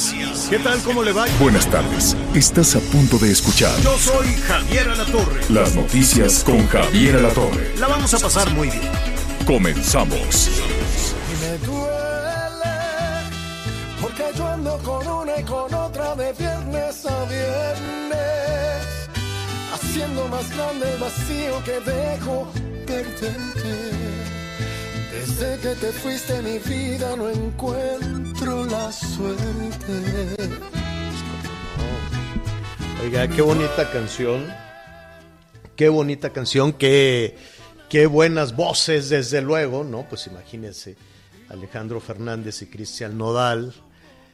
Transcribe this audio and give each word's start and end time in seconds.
Noticias. 0.00 0.46
¿Qué 0.48 0.58
tal? 0.58 0.80
¿Cómo 0.82 1.02
le 1.02 1.12
va? 1.12 1.26
Buenas 1.38 1.68
tardes. 1.70 2.16
Estás 2.34 2.74
a 2.74 2.80
punto 2.80 3.18
de 3.18 3.30
escuchar 3.30 3.78
Yo 3.82 3.98
soy 3.98 4.28
Javier 4.46 4.88
Alatorre. 4.88 5.40
las 5.50 5.74
noticias 5.74 6.42
con 6.44 6.66
Javier 6.68 7.16
Alatorre. 7.16 7.74
La 7.78 7.86
vamos 7.86 8.14
a 8.14 8.18
pasar 8.18 8.50
muy 8.54 8.68
bien. 8.70 8.88
Comenzamos. 9.46 10.48
me 11.40 11.58
duele 11.66 12.76
porque 14.00 14.24
yo 14.36 14.48
ando 14.48 14.78
con 14.78 15.06
una 15.06 15.38
y 15.38 15.44
con 15.44 15.74
otra 15.74 16.14
de 16.14 16.32
viernes 16.32 17.06
a 17.06 17.24
viernes 17.24 19.10
haciendo 19.74 20.28
más 20.28 20.48
grande 20.56 20.94
el 20.94 21.00
vacío 21.00 21.64
que 21.64 21.80
dejo 21.90 22.50
perderte 22.86 24.29
desde 25.12 25.58
que 25.58 25.74
te 25.74 25.92
fuiste 25.92 26.40
mi 26.42 26.58
vida 26.58 27.16
no 27.16 27.28
encuentro 27.28 28.64
la 28.66 28.92
suerte 28.92 30.36
Oiga, 33.02 33.26
qué 33.28 33.40
bonita 33.40 33.90
canción. 33.90 34.46
Qué 35.74 35.88
bonita 35.88 36.30
canción. 36.30 36.74
Qué, 36.74 37.34
qué 37.88 38.06
buenas 38.06 38.54
voces, 38.54 39.08
desde 39.08 39.40
luego, 39.40 39.84
¿no? 39.84 40.06
Pues 40.06 40.26
imagínense. 40.26 40.96
Alejandro 41.48 42.00
Fernández 42.00 42.60
y 42.60 42.66
Cristian 42.66 43.16
Nodal. 43.16 43.72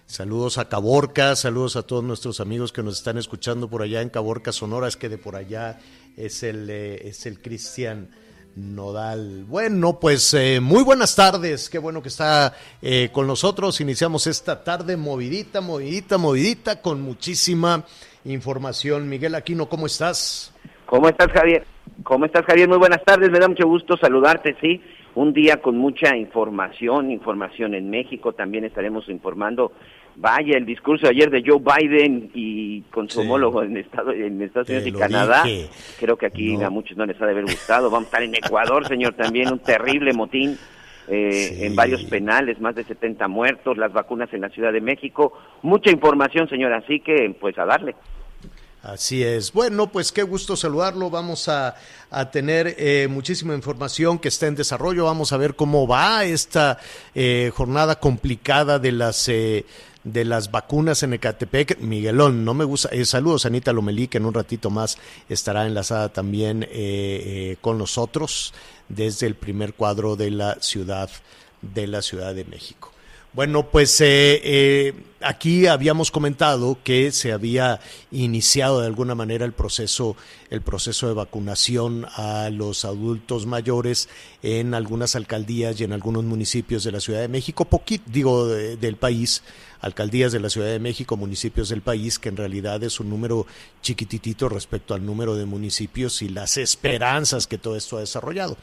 Saludos 0.07 0.59
a 0.59 0.69
Caborca, 0.69 1.37
saludos 1.37 1.77
a 1.77 1.85
todos 1.85 2.03
nuestros 2.03 2.41
amigos 2.41 2.73
que 2.73 2.83
nos 2.83 2.99
están 2.99 3.19
escuchando 3.19 3.71
por 3.71 3.83
allá 3.83 4.03
en 4.03 4.09
Caborca, 4.09 4.51
Sonora. 4.51 4.89
Es 4.89 4.97
que 4.97 5.09
de 5.09 5.19
por 5.19 5.37
allá 5.37 5.79
es 6.17 6.43
el, 6.43 6.69
eh, 6.69 7.09
es 7.09 7.25
el 7.27 7.41
Cristian 7.41 8.09
Nodal. 8.57 9.45
Bueno, 9.47 9.99
pues 10.01 10.33
eh, 10.33 10.61
muy 10.61 10.83
buenas 10.83 11.15
tardes. 11.15 11.69
Qué 11.69 11.79
bueno 11.79 12.03
que 12.03 12.09
está 12.09 12.55
eh, 12.81 13.11
con 13.13 13.27
nosotros. 13.27 13.81
Iniciamos 13.83 14.27
esta 14.27 14.65
tarde 14.65 14.97
movidita, 14.97 15.61
movidita, 15.61 16.17
movidita, 16.17 16.81
con 16.81 17.03
muchísima 17.03 17.85
información. 18.25 19.09
Miguel 19.09 19.35
Aquino, 19.35 19.69
¿cómo 19.69 19.87
estás? 19.87 20.55
¿Cómo 20.87 21.09
estás, 21.09 21.29
Javier? 21.33 21.67
¿Cómo 22.03 22.25
estás, 22.25 22.47
Javier? 22.47 22.69
Muy 22.69 22.79
buenas 22.79 23.05
tardes, 23.05 23.31
me 23.31 23.39
da 23.39 23.49
mucho 23.49 23.67
gusto 23.67 23.97
saludarte, 23.99 24.57
sí. 24.61 24.81
Un 25.15 25.33
día 25.33 25.61
con 25.63 25.77
mucha 25.77 26.17
información, 26.17 27.11
información 27.11 27.75
en 27.75 27.91
México, 27.91 28.33
también 28.33 28.65
estaremos 28.65 29.09
informando, 29.09 29.73
vaya, 30.17 30.57
el 30.57 30.65
discurso 30.67 31.07
de 31.07 31.11
ayer 31.13 31.31
de 31.31 31.43
Joe 31.47 31.61
Biden 31.61 32.31
y 32.35 32.81
con 32.91 33.09
su 33.09 33.21
Sí. 33.21 33.27
homólogo 33.27 33.63
en, 33.63 33.77
Estado- 33.77 34.13
en 34.13 34.41
Estados 34.43 34.69
Unidos 34.69 34.87
y 34.89 34.93
Canadá. 34.93 35.43
dije. 35.45 35.69
Creo 36.01 36.17
que 36.17 36.27
aquí 36.27 36.57
No. 36.57 36.67
a 36.67 36.71
muchos 36.71 36.97
no 36.97 37.05
les 37.07 37.21
ha 37.21 37.27
de 37.27 37.33
haber 37.33 37.45
gustado. 37.45 37.91
Vamos 37.91 38.07
a 38.07 38.09
estar 38.09 38.23
en 38.23 38.35
Ecuador, 38.35 38.87
señor, 38.89 39.15
también 39.15 39.53
un 39.53 39.59
terrible 39.61 40.13
motín. 40.13 40.59
eh, 41.09 41.55
Sí. 41.57 41.65
en 41.67 41.77
varios 41.77 42.03
penales, 42.07 42.61
más 42.61 42.75
de 42.75 42.83
70 42.83 43.29
muertos, 43.29 43.79
las 43.79 43.93
vacunas 43.93 44.29
en 44.35 44.41
la 44.41 44.49
Ciudad 44.49 44.73
de 44.73 44.81
México, 44.81 45.33
mucha 45.63 45.89
información, 45.93 46.49
señor, 46.49 46.73
así 46.73 46.99
que 46.99 47.33
pues 47.41 47.57
a 47.61 47.65
darle. 47.65 47.95
Así 48.83 49.23
es. 49.23 49.53
Bueno, 49.53 49.87
pues 49.89 50.11
qué 50.11 50.25
gusto 50.25 50.57
saludarlo. 50.57 51.09
Vamos 51.09 51.49
a, 51.49 51.77
a 52.11 52.31
tener 52.33 52.75
eh, 52.79 53.07
muchísima 53.09 53.55
información 53.55 54.19
que 54.19 54.27
está 54.29 54.49
en 54.49 54.57
desarrollo. 54.57 55.05
Vamos 55.05 55.33
a 55.33 55.37
ver 55.37 55.55
cómo 55.55 55.87
va 55.87 56.25
esta 56.25 56.79
eh, 57.15 57.53
jornada 57.55 58.01
complicada 58.01 58.81
de 58.81 58.91
las 58.91 59.29
eh, 59.29 59.65
de 60.07 60.25
las 60.25 60.51
vacunas 60.53 61.03
en 61.03 61.15
Ecatepec. 61.15 61.81
Miguelón, 61.81 62.45
no 62.45 62.55
me 62.55 62.65
gusta. 62.65 62.89
eh, 62.93 63.05
saludos 63.05 63.45
Anita 63.45 63.73
Lomelí, 63.73 64.07
que 64.07 64.19
en 64.19 64.25
un 64.25 64.35
ratito 64.35 64.71
más 64.71 64.99
estará 65.29 65.67
enlazada 65.67 66.09
también 66.11 66.63
eh, 66.63 66.69
eh, 66.73 67.57
con 67.61 67.77
nosotros 67.77 68.55
desde 68.89 69.27
el 69.27 69.35
primer 69.35 69.75
cuadro 69.75 70.15
de 70.15 70.31
la 70.31 70.59
ciudad 70.61 71.11
de 71.61 71.87
la 71.89 72.03
Ciudad 72.03 72.35
de 72.35 72.45
México. 72.45 72.93
Bueno, 73.33 73.69
pues 73.69 74.01
eh, 74.01 74.95
aquí 75.21 75.67
habíamos 75.67 76.11
comentado 76.11 76.79
que 76.85 77.11
se 77.13 77.33
había 77.33 77.81
iniciado 78.11 78.81
de 78.81 78.87
alguna 78.87 79.15
manera 79.15 79.45
el 79.45 79.53
proceso, 79.53 80.17
el 80.51 80.63
proceso 80.63 81.09
de 81.09 81.15
vacunación 81.15 82.07
a 82.17 82.51
los 82.51 82.85
adultos 82.85 83.47
mayores 83.47 84.09
en 84.43 84.75
algunas 84.75 85.17
alcaldías 85.17 85.81
y 85.81 85.85
en 85.85 85.93
algunos 85.93 86.25
municipios 86.25 86.85
de 86.85 86.93
la 86.93 87.01
Ciudad 87.01 87.21
de 87.21 87.29
México, 87.29 87.65
poquito, 87.65 88.05
digo, 88.11 88.47
de- 88.49 88.77
del 88.77 88.97
país, 88.97 89.43
alcaldías 89.81 90.33
de 90.33 90.41
la 90.41 90.49
Ciudad 90.51 90.69
de 90.69 90.79
México, 90.81 91.17
municipios 91.17 91.69
del 91.69 91.83
país, 91.83 92.19
que 92.19 92.29
en 92.31 92.37
realidad 92.37 92.83
es 92.83 92.99
un 92.99 93.11
número 93.11 93.47
chiquititito 93.83 94.49
respecto 94.49 94.95
al 94.95 95.05
número 95.05 95.37
de 95.37 95.45
municipios 95.47 96.23
y 96.23 96.29
las 96.29 96.57
esperanzas 96.57 97.47
que 97.47 97.59
todo 97.59 97.77
esto 97.77 97.97
ha 97.97 98.01
desarrollado. 98.01 98.57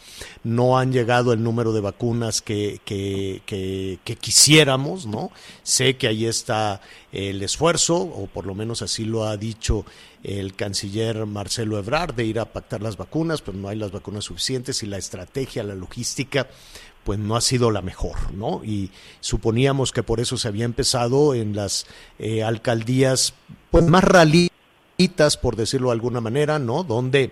No 0.43 0.77
han 0.77 0.91
llegado 0.91 1.31
el 1.31 1.43
número 1.43 1.71
de 1.71 1.81
vacunas 1.81 2.41
que, 2.41 2.81
que, 2.83 3.41
que, 3.45 3.99
que 4.03 4.15
quisiéramos, 4.15 5.05
¿no? 5.05 5.31
Sé 5.61 5.97
que 5.97 6.07
ahí 6.07 6.25
está 6.43 6.81
el 7.11 7.41
esfuerzo, 7.41 7.95
o 7.95 8.27
por 8.27 8.45
lo 8.45 8.53
menos 8.53 8.81
así 8.81 9.05
lo 9.05 9.23
ha 9.23 9.37
dicho 9.37 9.85
el 10.23 10.55
canciller 10.55 11.25
Marcelo 11.25 11.79
Ebrard, 11.79 12.13
de 12.13 12.25
ir 12.25 12.39
a 12.39 12.51
pactar 12.51 12.81
las 12.81 12.97
vacunas, 12.97 13.41
pero 13.41 13.57
no 13.57 13.69
hay 13.69 13.77
las 13.77 13.91
vacunas 13.91 14.25
suficientes 14.25 14.83
y 14.83 14.87
la 14.87 14.97
estrategia, 14.97 15.63
la 15.63 15.75
logística, 15.75 16.47
pues 17.05 17.17
no 17.17 17.35
ha 17.35 17.41
sido 17.41 17.71
la 17.71 17.81
mejor, 17.81 18.33
¿no? 18.33 18.61
Y 18.63 18.91
suponíamos 19.21 19.91
que 19.91 20.03
por 20.03 20.19
eso 20.19 20.37
se 20.37 20.47
había 20.47 20.65
empezado 20.65 21.33
en 21.33 21.55
las 21.55 21.85
eh, 22.19 22.43
alcaldías, 22.43 23.33
pues 23.71 23.85
más 23.85 24.03
ralitas, 24.03 25.37
por 25.41 25.55
decirlo 25.55 25.89
de 25.89 25.93
alguna 25.93 26.21
manera, 26.21 26.59
¿no? 26.59 26.83
Donde 26.83 27.31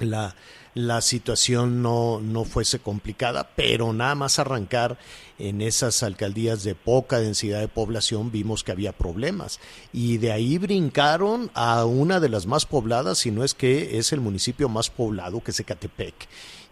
la, 0.00 0.34
la 0.76 1.00
situación 1.00 1.80
no, 1.80 2.20
no 2.20 2.44
fuese 2.44 2.80
complicada, 2.80 3.48
pero 3.56 3.94
nada 3.94 4.14
más 4.14 4.38
arrancar 4.38 4.98
en 5.38 5.62
esas 5.62 6.02
alcaldías 6.02 6.64
de 6.64 6.74
poca 6.74 7.18
densidad 7.18 7.60
de 7.60 7.68
población 7.68 8.30
vimos 8.30 8.62
que 8.62 8.72
había 8.72 8.92
problemas 8.92 9.58
y 9.94 10.18
de 10.18 10.32
ahí 10.32 10.58
brincaron 10.58 11.50
a 11.54 11.86
una 11.86 12.20
de 12.20 12.28
las 12.28 12.44
más 12.44 12.66
pobladas, 12.66 13.16
si 13.16 13.30
no 13.30 13.42
es 13.42 13.54
que 13.54 13.96
es 13.96 14.12
el 14.12 14.20
municipio 14.20 14.68
más 14.68 14.90
poblado, 14.90 15.42
que 15.42 15.52
es 15.52 15.60
Ecatepec. 15.60 16.14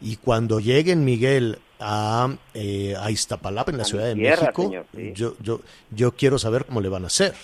Y 0.03 0.17
cuando 0.17 0.61
lleguen, 0.61 1.03
Miguel, 1.07 1.59
a, 1.81 2.37
eh, 2.53 2.95
a 3.01 3.11
Iztapalapa, 3.11 3.71
en 3.71 3.79
la 3.79 3.85
A 3.85 3.87
Ciudad 3.87 4.05
de 4.05 4.17
tierra, 4.17 4.43
México, 4.43 4.63
señor, 4.65 4.87
sí. 4.95 5.13
yo, 5.15 5.35
yo, 5.41 5.63
yo 5.91 6.13
quiero 6.13 6.39
saber 6.39 6.67
cómo 6.67 6.83
le 6.83 6.91
van 6.91 7.05
a 7.05 7.07
hacer, 7.07 7.35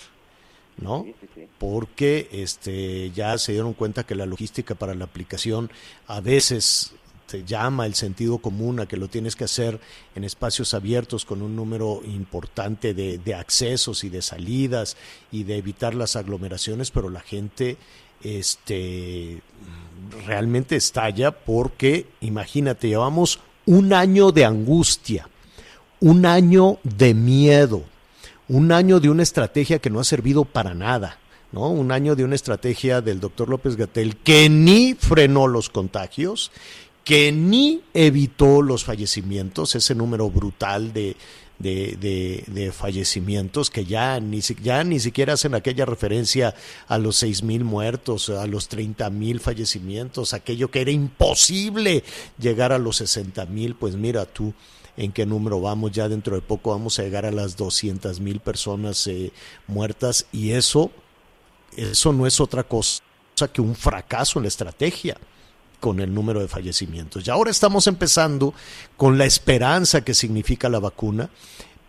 ¿no? 0.77 1.03
Sí, 1.03 1.15
sí, 1.21 1.27
sí. 1.35 1.47
porque 1.59 2.29
este 2.31 3.11
ya 3.11 3.37
se 3.37 3.51
dieron 3.51 3.73
cuenta 3.73 4.03
que 4.03 4.15
la 4.15 4.25
logística 4.25 4.75
para 4.75 4.95
la 4.95 5.05
aplicación 5.05 5.69
a 6.07 6.21
veces 6.21 6.93
te 7.27 7.45
llama 7.45 7.85
el 7.85 7.95
sentido 7.95 8.39
común 8.39 8.81
a 8.81 8.87
que 8.87 8.97
lo 8.97 9.07
tienes 9.07 9.37
que 9.37 9.45
hacer 9.45 9.79
en 10.15 10.25
espacios 10.25 10.73
abiertos 10.73 11.23
con 11.23 11.41
un 11.41 11.55
número 11.55 12.01
importante 12.03 12.93
de, 12.93 13.19
de 13.19 13.35
accesos 13.35 14.03
y 14.03 14.09
de 14.09 14.21
salidas 14.21 14.97
y 15.31 15.43
de 15.43 15.57
evitar 15.57 15.95
las 15.95 16.17
aglomeraciones, 16.17 16.91
pero 16.91 17.09
la 17.09 17.21
gente 17.21 17.77
este 18.23 19.41
realmente 20.25 20.75
estalla 20.75 21.31
porque 21.31 22.05
imagínate, 22.21 22.89
llevamos 22.89 23.39
un 23.65 23.93
año 23.93 24.31
de 24.31 24.45
angustia, 24.45 25.29
un 25.99 26.25
año 26.25 26.79
de 26.83 27.13
miedo, 27.13 27.83
un 28.51 28.73
año 28.73 28.99
de 28.99 29.09
una 29.09 29.23
estrategia 29.23 29.79
que 29.79 29.89
no 29.89 30.01
ha 30.01 30.03
servido 30.03 30.43
para 30.43 30.73
nada, 30.73 31.19
¿no? 31.53 31.69
Un 31.69 31.93
año 31.93 32.17
de 32.17 32.25
una 32.25 32.35
estrategia 32.35 32.99
del 32.99 33.21
doctor 33.21 33.47
López 33.47 33.77
Gatel 33.77 34.17
que 34.17 34.49
ni 34.49 34.93
frenó 34.93 35.47
los 35.47 35.69
contagios, 35.69 36.51
que 37.05 37.31
ni 37.31 37.81
evitó 37.93 38.61
los 38.61 38.83
fallecimientos, 38.83 39.75
ese 39.75 39.95
número 39.95 40.29
brutal 40.29 40.91
de, 40.91 41.15
de, 41.59 41.95
de, 41.97 42.43
de 42.47 42.73
fallecimientos 42.73 43.69
que 43.69 43.85
ya 43.85 44.19
ni, 44.19 44.41
ya 44.41 44.83
ni 44.83 44.99
siquiera 44.99 45.33
hacen 45.33 45.55
aquella 45.55 45.85
referencia 45.85 46.53
a 46.89 46.97
los 46.97 47.15
seis 47.15 47.43
mil 47.43 47.63
muertos, 47.63 48.29
a 48.29 48.47
los 48.47 48.67
30 48.67 49.09
mil 49.11 49.39
fallecimientos, 49.39 50.33
aquello 50.33 50.69
que 50.69 50.81
era 50.81 50.91
imposible 50.91 52.03
llegar 52.37 52.73
a 52.73 52.79
los 52.79 52.97
60 52.97 53.45
mil, 53.45 53.75
pues 53.75 53.95
mira 53.95 54.25
tú 54.25 54.53
en 55.01 55.11
qué 55.11 55.25
número 55.25 55.59
vamos, 55.59 55.91
ya 55.91 56.07
dentro 56.07 56.35
de 56.35 56.43
poco 56.43 56.69
vamos 56.69 56.99
a 56.99 57.03
llegar 57.03 57.25
a 57.25 57.31
las 57.31 57.57
200 57.57 58.19
mil 58.19 58.39
personas 58.39 59.07
eh, 59.07 59.31
muertas 59.65 60.27
y 60.31 60.51
eso, 60.51 60.91
eso 61.75 62.13
no 62.13 62.27
es 62.27 62.39
otra 62.39 62.63
cosa 62.63 63.01
que 63.51 63.61
un 63.61 63.73
fracaso 63.73 64.37
en 64.37 64.43
la 64.43 64.49
estrategia. 64.49 65.17
con 65.79 65.99
el 65.99 66.13
número 66.13 66.39
de 66.39 66.47
fallecimientos. 66.47 67.25
Y 67.25 67.31
ahora 67.31 67.49
estamos 67.49 67.87
empezando 67.87 68.53
con 68.97 69.17
la 69.17 69.25
esperanza 69.25 70.01
que 70.01 70.13
significa 70.13 70.69
la 70.69 70.77
vacuna 70.77 71.31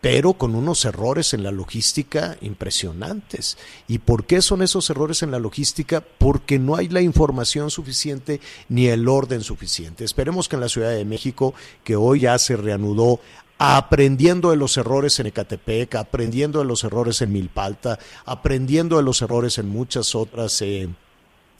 pero 0.02 0.32
con 0.32 0.56
unos 0.56 0.84
errores 0.84 1.32
en 1.32 1.44
la 1.44 1.52
logística 1.52 2.36
impresionantes. 2.40 3.56
¿Y 3.86 4.00
por 4.00 4.26
qué 4.26 4.42
son 4.42 4.60
esos 4.60 4.90
errores 4.90 5.22
en 5.22 5.30
la 5.30 5.38
logística? 5.38 6.00
Porque 6.00 6.58
no 6.58 6.74
hay 6.74 6.88
la 6.88 7.00
información 7.00 7.70
suficiente 7.70 8.40
ni 8.68 8.88
el 8.88 9.06
orden 9.06 9.42
suficiente. 9.42 10.04
Esperemos 10.04 10.48
que 10.48 10.56
en 10.56 10.60
la 10.60 10.68
Ciudad 10.68 10.90
de 10.90 11.04
México, 11.04 11.54
que 11.84 11.94
hoy 11.94 12.20
ya 12.20 12.36
se 12.38 12.56
reanudó 12.56 13.20
aprendiendo 13.58 14.50
de 14.50 14.56
los 14.56 14.76
errores 14.76 15.20
en 15.20 15.28
Ecatepec, 15.28 15.94
aprendiendo 15.94 16.58
de 16.58 16.64
los 16.64 16.82
errores 16.82 17.22
en 17.22 17.30
Milpalta, 17.30 18.00
aprendiendo 18.24 18.96
de 18.96 19.04
los 19.04 19.22
errores 19.22 19.56
en 19.58 19.68
muchas 19.68 20.16
otras 20.16 20.60
eh, 20.62 20.88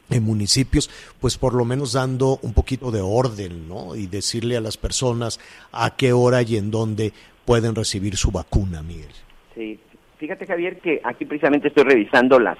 en 0.09 0.23
municipios, 0.23 0.89
pues 1.21 1.37
por 1.37 1.53
lo 1.53 1.63
menos 1.63 1.93
dando 1.93 2.39
un 2.41 2.53
poquito 2.53 2.91
de 2.91 2.99
orden, 2.99 3.69
¿no? 3.69 3.95
Y 3.95 4.07
decirle 4.07 4.57
a 4.57 4.61
las 4.61 4.75
personas 4.75 5.39
a 5.71 5.95
qué 5.95 6.11
hora 6.11 6.41
y 6.41 6.57
en 6.57 6.71
dónde 6.71 7.13
pueden 7.45 7.75
recibir 7.75 8.15
su 8.15 8.31
vacuna, 8.31 8.81
Miguel. 8.81 9.11
Sí, 9.55 9.79
fíjate 10.17 10.45
Javier 10.45 10.79
que 10.79 11.01
aquí 11.03 11.25
precisamente 11.25 11.67
estoy 11.67 11.83
revisando 11.83 12.39
las, 12.39 12.57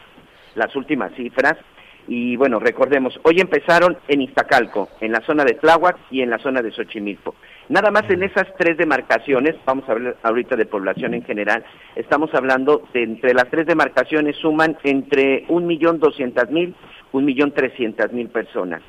las 0.55 0.75
últimas 0.75 1.13
cifras 1.15 1.55
y 2.07 2.35
bueno, 2.35 2.59
recordemos, 2.59 3.17
hoy 3.23 3.39
empezaron 3.39 3.97
en 4.09 4.21
Iztacalco, 4.21 4.89
en 4.99 5.13
la 5.13 5.21
zona 5.21 5.45
de 5.45 5.53
Tláhuac 5.53 5.97
y 6.11 6.21
en 6.21 6.29
la 6.29 6.37
zona 6.37 6.61
de 6.61 6.71
Xochimilco. 6.71 7.35
Nada 7.69 7.91
más 7.91 8.09
en 8.09 8.23
esas 8.23 8.47
tres 8.57 8.77
demarcaciones, 8.77 9.55
vamos 9.65 9.87
a 9.87 9.93
hablar 9.93 10.17
ahorita 10.21 10.57
de 10.57 10.65
población 10.65 11.13
en 11.13 11.23
general, 11.23 11.63
estamos 11.95 12.33
hablando 12.33 12.83
de 12.93 13.03
entre 13.03 13.33
las 13.33 13.49
tres 13.49 13.65
demarcaciones 13.65 14.35
suman 14.35 14.77
entre 14.83 15.45
un 15.47 15.65
millón 15.65 15.99
doscientas 15.99 16.51
mil, 16.51 16.75
un 17.13 17.23
millón 17.23 17.53
trescientas 17.53 18.11
mil 18.11 18.27
personas. 18.27 18.81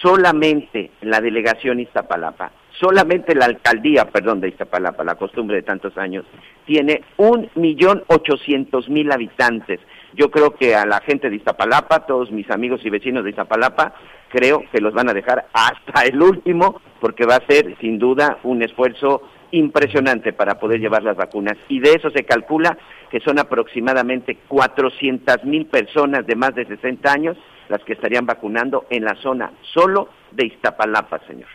Solamente 0.00 0.92
la 1.02 1.20
delegación 1.20 1.80
Iztapalapa 1.80 2.52
solamente 2.80 3.34
la 3.34 3.44
alcaldía, 3.44 4.06
perdón, 4.06 4.40
de 4.40 4.48
Iztapalapa, 4.48 5.04
la 5.04 5.14
costumbre 5.14 5.56
de 5.56 5.62
tantos 5.62 5.96
años, 5.98 6.24
tiene 6.66 7.02
un 7.18 7.48
millón 7.54 8.02
ochocientos 8.08 8.88
mil 8.88 9.12
habitantes. 9.12 9.80
Yo 10.14 10.30
creo 10.30 10.54
que 10.54 10.74
a 10.74 10.86
la 10.86 11.00
gente 11.00 11.28
de 11.28 11.36
Iztapalapa, 11.36 12.06
todos 12.06 12.32
mis 12.32 12.50
amigos 12.50 12.80
y 12.84 12.90
vecinos 12.90 13.22
de 13.22 13.30
Iztapalapa, 13.30 13.94
creo 14.30 14.64
que 14.72 14.80
los 14.80 14.94
van 14.94 15.10
a 15.10 15.14
dejar 15.14 15.46
hasta 15.52 16.02
el 16.02 16.20
último, 16.20 16.80
porque 17.00 17.26
va 17.26 17.36
a 17.36 17.46
ser 17.46 17.76
sin 17.80 17.98
duda 17.98 18.38
un 18.42 18.62
esfuerzo 18.62 19.22
impresionante 19.52 20.32
para 20.32 20.58
poder 20.58 20.80
llevar 20.80 21.02
las 21.02 21.16
vacunas. 21.16 21.56
Y 21.68 21.80
de 21.80 21.92
eso 21.92 22.10
se 22.10 22.24
calcula 22.24 22.78
que 23.10 23.20
son 23.20 23.38
aproximadamente 23.38 24.38
cuatrocientas 24.48 25.44
mil 25.44 25.66
personas 25.66 26.26
de 26.26 26.36
más 26.36 26.54
de 26.54 26.66
60 26.66 27.12
años 27.12 27.36
las 27.70 27.82
que 27.84 27.94
estarían 27.94 28.26
vacunando 28.26 28.86
en 28.90 29.04
la 29.04 29.14
zona 29.22 29.52
solo 29.72 30.10
de 30.32 30.46
Iztapalapa, 30.46 31.20
señor. 31.26 31.48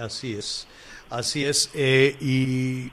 Así 0.00 0.34
es, 0.34 0.68
así 1.10 1.44
es. 1.44 1.70
Eh, 1.74 2.16
y, 2.20 2.90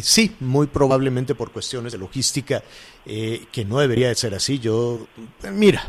sí, 0.00 0.34
muy 0.40 0.66
probablemente 0.66 1.34
por 1.34 1.52
cuestiones 1.52 1.92
de 1.92 1.98
logística, 1.98 2.62
eh, 3.04 3.44
que 3.52 3.64
no 3.64 3.78
debería 3.78 4.08
de 4.08 4.14
ser 4.14 4.34
así. 4.34 4.58
Yo, 4.58 5.06
mira, 5.52 5.82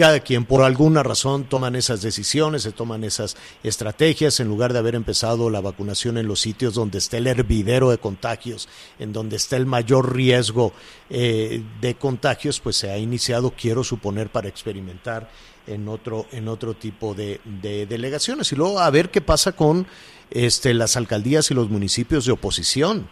cada 0.00 0.20
quien 0.20 0.46
por 0.46 0.62
alguna 0.62 1.02
razón 1.02 1.44
toman 1.44 1.76
esas 1.76 2.00
decisiones, 2.00 2.62
se 2.62 2.72
toman 2.72 3.04
esas 3.04 3.36
estrategias 3.62 4.40
en 4.40 4.48
lugar 4.48 4.72
de 4.72 4.78
haber 4.78 4.94
empezado 4.94 5.50
la 5.50 5.60
vacunación 5.60 6.16
en 6.16 6.26
los 6.26 6.40
sitios 6.40 6.72
donde 6.72 6.96
está 6.96 7.18
el 7.18 7.26
hervidero 7.26 7.90
de 7.90 7.98
contagios, 7.98 8.66
en 8.98 9.12
donde 9.12 9.36
está 9.36 9.58
el 9.58 9.66
mayor 9.66 10.16
riesgo 10.16 10.72
eh, 11.10 11.62
de 11.82 11.96
contagios, 11.96 12.60
pues 12.60 12.76
se 12.76 12.90
ha 12.90 12.96
iniciado, 12.96 13.52
quiero 13.54 13.84
suponer, 13.84 14.30
para 14.30 14.48
experimentar 14.48 15.28
en 15.66 15.86
otro, 15.86 16.24
en 16.32 16.48
otro 16.48 16.72
tipo 16.72 17.12
de, 17.12 17.38
delegaciones. 17.44 18.50
Y 18.52 18.56
luego 18.56 18.80
a 18.80 18.88
ver 18.88 19.10
qué 19.10 19.20
pasa 19.20 19.52
con 19.52 19.86
este, 20.30 20.72
las 20.72 20.96
alcaldías 20.96 21.50
y 21.50 21.54
los 21.54 21.68
municipios 21.68 22.24
de 22.24 22.32
oposición. 22.32 23.06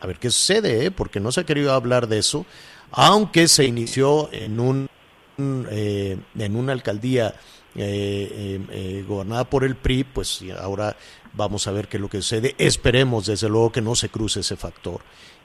A 0.00 0.06
ver 0.06 0.18
qué 0.18 0.30
sucede, 0.30 0.86
¿eh? 0.86 0.90
porque 0.90 1.20
no 1.20 1.30
se 1.30 1.42
ha 1.42 1.44
querido 1.44 1.74
hablar 1.74 2.08
de 2.08 2.20
eso, 2.20 2.46
aunque 2.90 3.48
se 3.48 3.66
inició 3.66 4.30
en, 4.32 4.58
un, 4.58 4.89
eh, 5.70 6.18
en 6.38 6.56
una 6.56 6.72
alcaldía 6.72 7.34
eh, 7.74 9.04
gobernada 9.06 9.44
por 9.44 9.64
el 9.64 9.76
PRI, 9.76 10.04
pues 10.04 10.44
ahora 10.60 10.96
vamos 11.32 11.66
a 11.66 11.72
ver 11.72 11.88
qué 11.88 11.96
es 11.96 12.00
lo 12.00 12.08
que 12.08 12.22
sucede. 12.22 12.54
Esperemos, 12.58 13.26
desde 13.26 13.48
luego, 13.48 13.72
que 13.72 13.80
no 13.80 13.94
se 13.94 14.08
cruce 14.08 14.40
ese 14.40 14.56
factor. 14.56 15.00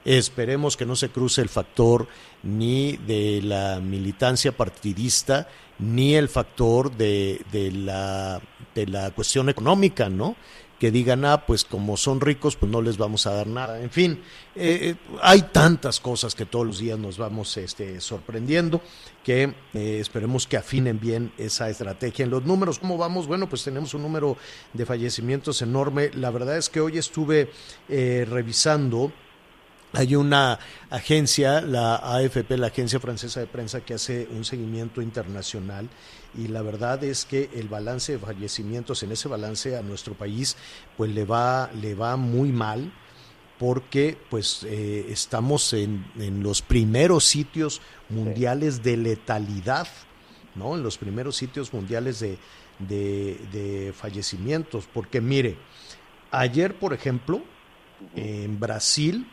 Esperemos 0.05 0.77
que 0.77 0.85
no 0.85 0.95
se 0.95 1.09
cruce 1.09 1.41
el 1.41 1.49
factor 1.49 2.07
ni 2.43 2.97
de 2.97 3.41
la 3.41 3.79
militancia 3.79 4.51
partidista, 4.51 5.47
ni 5.79 6.15
el 6.15 6.29
factor 6.29 6.95
de, 6.95 7.41
de, 7.51 7.71
la, 7.71 8.39
de 8.75 8.85
la 8.85 9.11
cuestión 9.11 9.49
económica, 9.49 10.07
¿no? 10.07 10.35
Que 10.79 10.91
digan, 10.91 11.23
ah, 11.25 11.45
pues 11.45 11.63
como 11.63 11.95
son 11.97 12.19
ricos, 12.19 12.55
pues 12.55 12.71
no 12.71 12.81
les 12.81 12.97
vamos 12.97 13.25
a 13.27 13.33
dar 13.33 13.47
nada. 13.47 13.81
En 13.81 13.89
fin, 13.89 14.21
eh, 14.55 14.79
eh, 14.81 14.95
hay 15.21 15.43
tantas 15.43 15.99
cosas 15.99 16.35
que 16.35 16.45
todos 16.45 16.65
los 16.65 16.79
días 16.79 16.99
nos 16.99 17.17
vamos 17.17 17.55
este, 17.57 18.01
sorprendiendo 18.01 18.81
que 19.23 19.53
eh, 19.73 19.97
esperemos 19.99 20.45
que 20.47 20.57
afinen 20.57 20.99
bien 20.99 21.31
esa 21.37 21.69
estrategia. 21.69 22.23
En 22.25 22.31
los 22.31 22.43
números, 22.43 22.79
¿cómo 22.79 22.97
vamos? 22.97 23.25
Bueno, 23.27 23.47
pues 23.47 23.63
tenemos 23.63 23.93
un 23.93 24.01
número 24.01 24.37
de 24.73 24.85
fallecimientos 24.85 25.61
enorme. 25.61 26.11
La 26.13 26.29
verdad 26.29 26.57
es 26.57 26.69
que 26.69 26.81
hoy 26.81 26.97
estuve 26.97 27.49
revisando 27.87 29.11
hay 29.95 30.15
una 30.15 30.59
agencia, 30.89 31.61
la 31.61 31.95
AFP, 31.95 32.57
la 32.57 32.67
Agencia 32.67 32.99
Francesa 32.99 33.39
de 33.39 33.47
Prensa, 33.47 33.81
que 33.81 33.93
hace 33.93 34.27
un 34.31 34.43
seguimiento 34.43 35.01
internacional 35.01 35.89
y 36.37 36.47
la 36.47 36.61
verdad 36.61 37.03
es 37.03 37.25
que 37.25 37.49
el 37.53 37.69
balance 37.69 38.13
de 38.13 38.19
fallecimientos 38.19 39.03
en 39.03 39.11
ese 39.11 39.29
balance 39.29 39.77
a 39.77 39.81
nuestro 39.81 40.13
país 40.13 40.57
pues 40.97 41.11
le 41.11 41.23
va, 41.23 41.69
le 41.81 41.95
va 41.95 42.17
muy 42.17 42.51
mal 42.51 42.91
porque 43.57 44.17
pues 44.29 44.63
eh, 44.63 45.05
estamos 45.09 45.71
en, 45.71 46.05
en, 46.17 46.43
los 46.43 46.61
primeros 46.61 47.23
sitios 47.23 47.81
mundiales 48.09 48.83
de 48.83 48.97
letalidad, 48.97 49.87
¿no? 50.55 50.75
En 50.75 50.83
los 50.83 50.97
primeros 50.97 51.37
sitios 51.37 51.73
mundiales 51.73 52.19
de, 52.19 52.37
de, 52.79 53.39
de 53.53 53.93
fallecimientos, 53.93 54.89
porque 54.93 55.21
mire, 55.21 55.55
ayer 56.31 56.77
por 56.77 56.93
ejemplo, 56.93 57.41
en 58.13 58.59
Brasil 58.59 59.25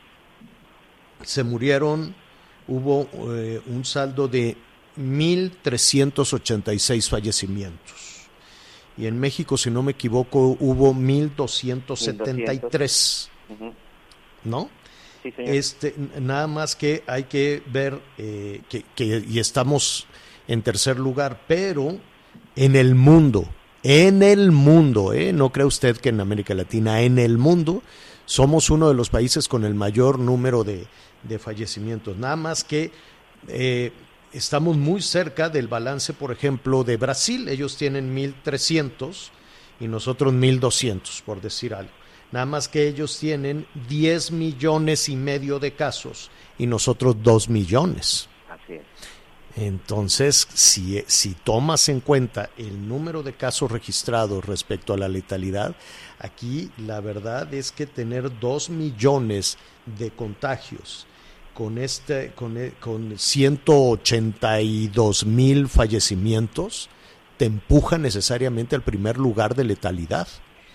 se 1.24 1.44
murieron, 1.44 2.14
hubo 2.68 3.08
eh, 3.34 3.60
un 3.66 3.84
saldo 3.84 4.28
de 4.28 4.56
1.386 4.98 7.08
fallecimientos. 7.08 8.28
Y 8.96 9.06
en 9.06 9.18
México, 9.18 9.56
si 9.56 9.70
no 9.70 9.82
me 9.82 9.92
equivoco, 9.92 10.58
hubo 10.60 10.92
1.273. 10.94 13.30
¿No? 14.44 14.68
Sí, 15.22 15.32
este, 15.38 15.94
nada 16.20 16.46
más 16.48 16.76
que 16.76 17.02
hay 17.06 17.24
que 17.24 17.62
ver 17.66 17.98
eh, 18.18 18.60
que, 18.68 18.84
que, 18.94 19.24
y 19.26 19.38
estamos 19.38 20.06
en 20.48 20.60
tercer 20.62 20.98
lugar, 20.98 21.40
pero 21.46 21.96
en 22.56 22.76
el 22.76 22.96
mundo, 22.96 23.46
en 23.84 24.22
el 24.22 24.52
mundo, 24.52 25.12
¿eh? 25.12 25.32
no 25.32 25.50
cree 25.50 25.66
usted 25.66 25.96
que 25.96 26.10
en 26.10 26.20
América 26.20 26.54
Latina, 26.54 27.02
en 27.02 27.18
el 27.18 27.38
mundo, 27.38 27.82
somos 28.26 28.70
uno 28.70 28.88
de 28.88 28.94
los 28.94 29.10
países 29.10 29.48
con 29.48 29.64
el 29.64 29.74
mayor 29.74 30.18
número 30.18 30.64
de, 30.64 30.86
de 31.22 31.38
fallecimientos. 31.38 32.16
Nada 32.16 32.36
más 32.36 32.64
que 32.64 32.90
eh, 33.48 33.92
estamos 34.32 34.76
muy 34.76 35.02
cerca 35.02 35.48
del 35.48 35.68
balance, 35.68 36.12
por 36.12 36.32
ejemplo, 36.32 36.84
de 36.84 36.96
Brasil. 36.96 37.48
Ellos 37.48 37.76
tienen 37.76 38.16
1.300 38.16 39.30
y 39.80 39.88
nosotros 39.88 40.32
1.200, 40.32 41.22
por 41.22 41.40
decir 41.40 41.74
algo. 41.74 41.92
Nada 42.30 42.46
más 42.46 42.68
que 42.68 42.88
ellos 42.88 43.18
tienen 43.18 43.66
10 43.88 44.32
millones 44.32 45.08
y 45.08 45.16
medio 45.16 45.58
de 45.58 45.74
casos 45.74 46.30
y 46.58 46.66
nosotros 46.66 47.16
2 47.22 47.50
millones. 47.50 48.28
Así 48.48 48.74
es. 48.74 48.82
Entonces, 49.54 50.48
si, 50.54 51.04
si 51.06 51.34
tomas 51.34 51.90
en 51.90 52.00
cuenta 52.00 52.48
el 52.56 52.88
número 52.88 53.22
de 53.22 53.34
casos 53.34 53.70
registrados 53.70 54.46
respecto 54.46 54.94
a 54.94 54.96
la 54.96 55.08
letalidad, 55.08 55.76
aquí 56.18 56.70
la 56.78 57.00
verdad 57.00 57.52
es 57.52 57.70
que 57.70 57.84
tener 57.86 58.38
2 58.40 58.70
millones 58.70 59.58
de 59.98 60.10
contagios 60.10 61.06
con 61.54 61.78
este 61.78 62.32
con, 62.34 62.56
e, 62.56 62.72
con 62.80 63.16
182 63.18 65.26
mil 65.26 65.68
fallecimientos 65.68 66.90
te 67.36 67.44
empuja 67.46 67.98
necesariamente 67.98 68.76
al 68.76 68.82
primer 68.82 69.18
lugar 69.18 69.54
de 69.54 69.64
letalidad. 69.64 70.28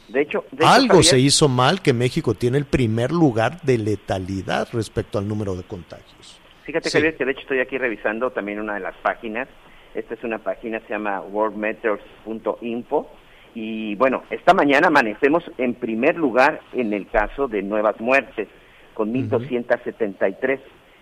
De 0.09 0.21
hecho, 0.21 0.45
algo 0.63 1.03
se 1.03 1.19
hizo 1.19 1.49
mal 1.49 1.81
que 1.81 1.93
México 1.93 2.33
tiene 2.33 2.57
el 2.57 2.65
primer 2.65 3.11
lugar 3.11 3.61
de 3.61 3.77
letalidad 3.77 4.67
respecto 4.71 5.19
al 5.19 5.27
número 5.27 5.55
de 5.55 5.63
contagios. 5.63 6.39
Fíjate 6.63 6.89
Javier 6.89 7.15
que 7.15 7.25
de 7.25 7.31
hecho 7.31 7.41
estoy 7.41 7.59
aquí 7.59 7.77
revisando 7.77 8.31
también 8.31 8.59
una 8.59 8.73
de 8.75 8.79
las 8.81 8.95
páginas. 8.97 9.47
Esta 9.95 10.13
es 10.13 10.23
una 10.23 10.39
página 10.39 10.79
se 10.81 10.89
llama 10.89 11.21
worldmeters.info 11.21 13.09
y 13.55 13.95
bueno, 13.95 14.23
esta 14.29 14.53
mañana 14.53 14.87
amanecemos 14.87 15.43
en 15.57 15.73
primer 15.73 16.15
lugar 16.15 16.61
en 16.73 16.93
el 16.93 17.07
caso 17.07 17.47
de 17.47 17.63
nuevas 17.63 17.99
muertes 17.99 18.47
con 18.97 19.13
1.273. 19.13 20.59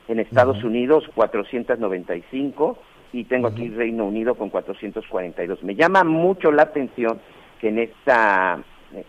En 0.10 0.20
Estados 0.20 0.64
Unidos, 0.64 1.06
495. 1.16 2.78
y 3.14 3.24
tengo 3.24 3.48
aquí 3.48 3.70
Reino 3.70 4.06
Unido 4.06 4.36
con 4.36 4.50
442. 4.50 5.64
Me 5.64 5.75
llama 5.75 6.04
mucho 6.04 6.52
la 6.52 6.64
atención 6.64 7.20
que 7.62 7.70
en 7.70 7.80
esta 7.80 8.60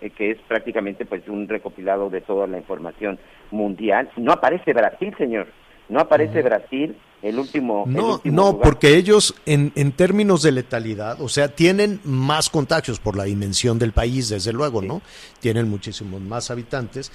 eh, 0.00 0.10
que 0.10 0.30
es 0.30 0.38
prácticamente 0.46 1.04
pues 1.04 1.26
un 1.28 1.48
recopilado 1.48 2.08
de 2.08 2.20
toda 2.20 2.46
la 2.46 2.58
información 2.58 3.18
mundial, 3.50 4.08
no 4.16 4.32
aparece 4.32 4.72
Brasil, 4.72 5.12
señor. 5.18 5.48
No 5.88 6.00
aparece 6.00 6.42
Brasil, 6.42 6.96
el 7.22 7.38
último. 7.38 7.84
No, 7.86 8.20
no, 8.24 8.58
porque 8.58 8.96
ellos, 8.96 9.34
en, 9.46 9.72
en 9.76 9.92
términos 9.92 10.42
de 10.42 10.50
letalidad, 10.50 11.20
o 11.20 11.28
sea, 11.28 11.48
tienen 11.48 12.00
más 12.02 12.50
contagios 12.50 12.98
por 12.98 13.16
la 13.16 13.24
dimensión 13.24 13.78
del 13.78 13.92
país, 13.92 14.28
desde 14.28 14.52
luego, 14.52 14.82
¿no? 14.82 15.00
Tienen 15.38 15.68
muchísimos 15.68 16.20
más 16.20 16.50
habitantes, 16.50 17.12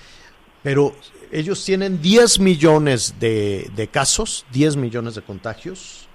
pero 0.63 0.96
ellos 1.32 1.63
tienen 1.63 2.01
10 2.01 2.39
millones 2.39 3.15
de, 3.20 3.72
de 3.75 3.88
casos, 3.88 4.46
10 4.51 4.75
millones 4.77 5.15
de 5.15 5.22
contagios 5.22 6.08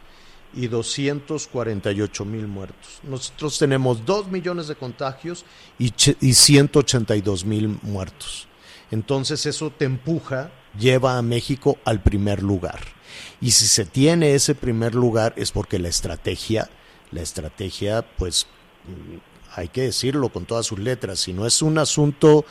y 0.54 0.68
248 0.68 2.24
mil 2.24 2.46
muertos. 2.46 3.00
Nosotros 3.02 3.58
tenemos 3.58 4.04
2 4.04 4.28
millones 4.28 4.68
de 4.68 4.76
contagios 4.76 5.44
y, 5.78 5.92
y 6.20 6.34
182 6.34 7.44
mil 7.44 7.78
muertos. 7.82 8.48
Entonces 8.90 9.46
eso 9.46 9.70
te 9.70 9.84
empuja, 9.84 10.50
lleva 10.78 11.18
a 11.18 11.22
México 11.22 11.78
al 11.84 12.02
primer 12.02 12.42
lugar. 12.42 12.80
Y 13.40 13.50
si 13.50 13.66
se 13.66 13.84
tiene 13.84 14.34
ese 14.34 14.54
primer 14.54 14.94
lugar 14.94 15.34
es 15.36 15.52
porque 15.52 15.78
la 15.78 15.88
estrategia, 15.88 16.70
la 17.10 17.22
estrategia, 17.22 18.02
pues 18.16 18.46
hay 19.54 19.68
que 19.68 19.82
decirlo 19.82 20.28
con 20.28 20.44
todas 20.44 20.66
sus 20.66 20.78
letras, 20.78 21.20
si 21.20 21.32
no 21.32 21.46
es 21.46 21.62
un 21.62 21.78
asunto 21.78 22.44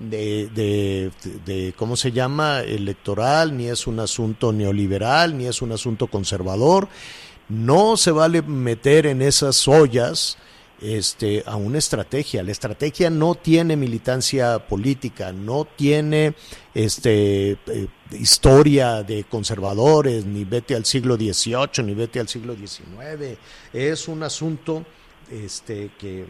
de, 0.00 0.48
de, 0.54 1.10
de, 1.44 1.74
¿cómo 1.76 1.96
se 1.96 2.12
llama?, 2.12 2.60
electoral, 2.60 3.56
ni 3.56 3.66
es 3.66 3.86
un 3.86 4.00
asunto 4.00 4.52
neoliberal, 4.52 5.36
ni 5.36 5.46
es 5.46 5.60
un 5.62 5.72
asunto 5.72 6.06
conservador, 6.06 6.88
no 7.48 7.96
se 7.96 8.10
vale 8.10 8.42
meter 8.42 9.06
en 9.06 9.22
esas 9.22 9.66
ollas 9.68 10.38
este, 10.80 11.42
a 11.46 11.56
una 11.56 11.78
estrategia. 11.78 12.42
La 12.42 12.52
estrategia 12.52 13.10
no 13.10 13.34
tiene 13.34 13.76
militancia 13.76 14.58
política, 14.66 15.32
no 15.32 15.64
tiene 15.64 16.34
este, 16.74 17.50
eh, 17.50 17.88
historia 18.12 19.02
de 19.02 19.24
conservadores, 19.24 20.24
ni 20.24 20.44
vete 20.44 20.74
al 20.74 20.84
siglo 20.84 21.16
XVIII, 21.16 21.84
ni 21.84 21.94
vete 21.94 22.20
al 22.20 22.28
siglo 22.28 22.54
XIX. 22.54 23.38
Es 23.72 24.08
un 24.08 24.22
asunto 24.22 24.86
este, 25.30 25.90
que 25.98 26.26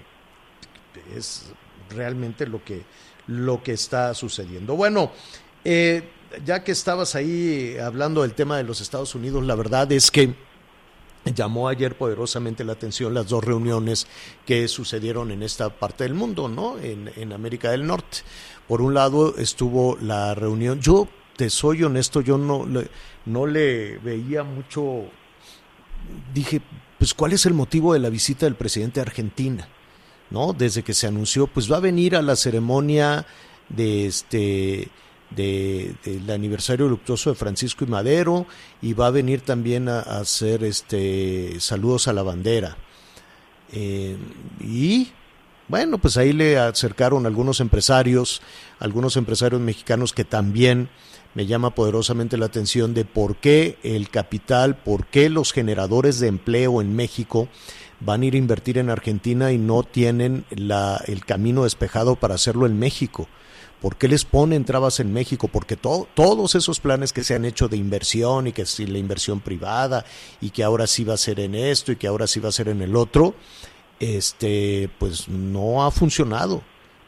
es 1.16 1.52
realmente 1.90 2.46
lo 2.46 2.64
que, 2.64 2.82
lo 3.26 3.62
que 3.62 3.72
está 3.72 4.14
sucediendo. 4.14 4.76
Bueno, 4.76 5.12
eh, 5.64 6.08
ya 6.44 6.62
que 6.62 6.72
estabas 6.72 7.14
ahí 7.14 7.76
hablando 7.78 8.22
del 8.22 8.34
tema 8.34 8.56
de 8.56 8.64
los 8.64 8.80
Estados 8.80 9.14
Unidos, 9.14 9.44
la 9.44 9.54
verdad 9.54 9.90
es 9.92 10.10
que 10.10 10.34
llamó 11.24 11.68
ayer 11.68 11.96
poderosamente 11.96 12.64
la 12.64 12.72
atención 12.72 13.12
las 13.12 13.28
dos 13.28 13.44
reuniones 13.44 14.06
que 14.46 14.66
sucedieron 14.68 15.30
en 15.30 15.42
esta 15.42 15.68
parte 15.68 16.04
del 16.04 16.14
mundo, 16.14 16.48
¿no? 16.48 16.78
En, 16.78 17.10
en, 17.16 17.32
América 17.32 17.70
del 17.70 17.86
Norte. 17.86 18.18
Por 18.66 18.80
un 18.80 18.94
lado 18.94 19.36
estuvo 19.36 19.98
la 20.00 20.34
reunión, 20.34 20.80
yo 20.80 21.08
te 21.36 21.50
soy 21.50 21.82
honesto, 21.82 22.20
yo 22.20 22.38
no, 22.38 22.66
no 23.26 23.46
le 23.46 23.98
veía 23.98 24.42
mucho, 24.42 25.04
dije, 26.34 26.60
pues 26.98 27.14
¿cuál 27.14 27.32
es 27.32 27.46
el 27.46 27.54
motivo 27.54 27.94
de 27.94 27.98
la 27.98 28.10
visita 28.10 28.46
del 28.46 28.56
presidente 28.56 29.00
de 29.00 29.06
Argentina? 29.06 29.68
Desde 30.56 30.82
que 30.82 30.94
se 30.94 31.06
anunció, 31.08 31.46
pues 31.48 31.70
va 31.70 31.78
a 31.78 31.80
venir 31.80 32.14
a 32.14 32.22
la 32.22 32.36
ceremonia 32.36 33.26
de 33.68 34.06
este 34.06 34.88
del 35.30 35.96
de, 36.04 36.32
aniversario 36.32 36.88
luctuoso 36.88 37.30
de 37.30 37.36
Francisco 37.36 37.84
y 37.84 37.88
Madero 37.88 38.46
y 38.82 38.94
va 38.94 39.06
a 39.06 39.10
venir 39.10 39.42
también 39.42 39.88
a, 39.88 40.00
a 40.00 40.20
hacer 40.20 40.64
este 40.64 41.60
saludos 41.60 42.08
a 42.08 42.12
la 42.12 42.22
bandera. 42.22 42.76
Eh, 43.72 44.16
y 44.60 45.12
bueno, 45.68 45.98
pues 45.98 46.16
ahí 46.16 46.32
le 46.32 46.58
acercaron 46.58 47.26
algunos 47.26 47.60
empresarios, 47.60 48.42
algunos 48.80 49.16
empresarios 49.16 49.60
mexicanos 49.60 50.12
que 50.12 50.24
también 50.24 50.88
me 51.34 51.46
llama 51.46 51.76
poderosamente 51.76 52.36
la 52.36 52.46
atención 52.46 52.92
de 52.92 53.04
por 53.04 53.36
qué 53.36 53.78
el 53.84 54.10
capital, 54.10 54.76
por 54.76 55.06
qué 55.06 55.30
los 55.30 55.52
generadores 55.52 56.18
de 56.18 56.26
empleo 56.26 56.80
en 56.80 56.96
México 56.96 57.48
van 58.00 58.22
a 58.22 58.26
ir 58.26 58.34
a 58.34 58.38
invertir 58.38 58.78
en 58.78 58.90
Argentina 58.90 59.52
y 59.52 59.58
no 59.58 59.82
tienen 59.82 60.44
la, 60.50 61.02
el 61.06 61.24
camino 61.24 61.64
despejado 61.64 62.16
para 62.16 62.34
hacerlo 62.34 62.66
en 62.66 62.78
México. 62.78 63.28
¿Por 63.80 63.96
qué 63.96 64.08
les 64.08 64.26
ponen 64.26 64.64
trabas 64.64 65.00
en 65.00 65.12
México? 65.12 65.48
Porque 65.48 65.76
to 65.76 66.06
todos 66.14 66.54
esos 66.54 66.80
planes 66.80 67.14
que 67.14 67.24
se 67.24 67.34
han 67.34 67.46
hecho 67.46 67.68
de 67.68 67.78
inversión 67.78 68.46
y 68.46 68.52
que 68.52 68.66
si 68.66 68.86
la 68.86 68.98
inversión 68.98 69.40
privada 69.40 70.04
y 70.40 70.50
que 70.50 70.62
ahora 70.62 70.86
sí 70.86 71.04
va 71.04 71.14
a 71.14 71.18
ser 71.18 71.40
en 71.40 71.54
esto 71.54 71.92
y 71.92 71.96
que 71.96 72.06
ahora 72.06 72.26
sí 72.26 72.40
va 72.40 72.50
a 72.50 72.52
ser 72.52 72.68
en 72.68 72.82
el 72.82 72.94
otro, 72.94 73.34
este, 73.98 74.90
pues 74.98 75.28
no 75.28 75.84
ha 75.84 75.90
funcionado. 75.90 76.62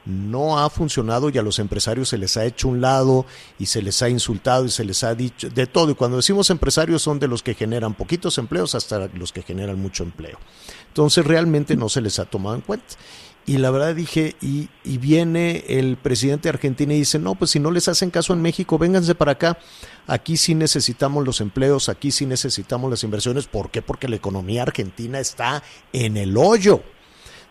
No 0.05 0.59
ha 0.59 0.69
funcionado 0.71 1.31
y 1.31 1.39
a 1.39 1.43
los 1.43 1.59
empresarios 1.59 2.09
se 2.09 2.19
les 2.19 2.37
ha 2.37 2.45
hecho 2.45 2.69
un 2.69 2.81
lado 2.81 3.25
y 3.59 3.67
se 3.67 3.83
les 3.83 4.03
ha 4.03 4.09
insultado 4.09 4.65
y 4.65 4.71
se 4.71 4.85
les 4.85 5.05
ha 5.05 5.15
dicho 5.15 5.49
de 5.49 5.67
todo. 5.67 5.91
Y 5.91 5.95
cuando 5.95 6.17
decimos 6.17 6.51
empresarios 6.51 7.03
son 7.03 7.19
de 7.19 7.29
los 7.29 7.43
que 7.43 7.55
generan 7.55 7.95
poquitos 7.95 8.39
empleos 8.39 8.75
hasta 8.75 9.09
los 9.15 9.33
que 9.33 9.43
generan 9.43 9.81
mucho 9.81 10.03
empleo. 10.03 10.39
Entonces 10.89 11.25
realmente 11.25 11.77
no 11.77 11.89
se 11.89 12.01
les 12.01 12.19
ha 12.19 12.25
tomado 12.25 12.57
en 12.57 12.63
cuenta. 12.63 12.95
Y 13.45 13.59
la 13.59 13.73
verdad 13.73 13.95
dije, 13.95 14.37
y, 14.41 14.69
y, 14.85 14.99
viene 14.99 15.65
el 15.67 15.97
presidente 15.97 16.45
de 16.45 16.51
Argentina 16.51 16.95
y 16.95 16.99
dice, 16.99 17.19
no, 17.19 17.35
pues 17.35 17.51
si 17.51 17.59
no 17.59 17.73
les 17.73 17.89
hacen 17.89 18.11
caso 18.11 18.33
en 18.33 18.41
México, 18.41 18.79
vénganse 18.79 19.17
para 19.17 19.33
acá. 19.33 19.59
Aquí 20.07 20.37
sí 20.37 20.55
necesitamos 20.55 21.25
los 21.27 21.41
empleos, 21.41 21.89
aquí 21.89 22.13
sí 22.13 22.25
necesitamos 22.25 22.89
las 22.89 23.03
inversiones. 23.03 23.49
¿Por 23.49 23.71
qué? 23.71 23.83
Porque 23.83 24.07
la 24.07 24.15
economía 24.15 24.63
argentina 24.63 25.19
está 25.19 25.65
en 25.93 26.17
el 26.17 26.37
hoyo. 26.37 26.83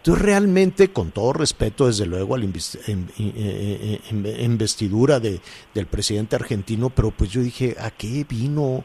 Entonces 0.02 0.26
realmente, 0.26 0.92
con 0.92 1.12
todo 1.12 1.32
respeto, 1.32 1.86
desde 1.86 2.08
luego, 2.08 2.34
a 2.34 2.40
la 2.40 2.46
investidura 4.42 5.20
de, 5.20 5.40
del 5.76 5.86
presidente 5.86 6.36
argentino, 6.36 6.90
pero 6.90 7.12
pues 7.12 7.30
yo 7.30 7.42
dije, 7.42 7.76
¿a 7.80 7.92
qué 7.92 8.26
vino? 8.28 8.84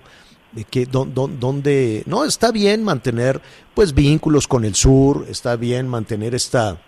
que 0.71 0.87
donde 0.87 2.03
no 2.07 2.25
está 2.25 2.51
bien 2.51 2.83
mantener 2.83 3.43
pues 3.75 3.93
vínculos 3.93 4.49
con 4.49 4.65
el 4.65 4.75
sur, 4.75 5.27
está 5.29 5.57
bien 5.57 5.87
mantener 5.87 6.35
esta 6.35 6.81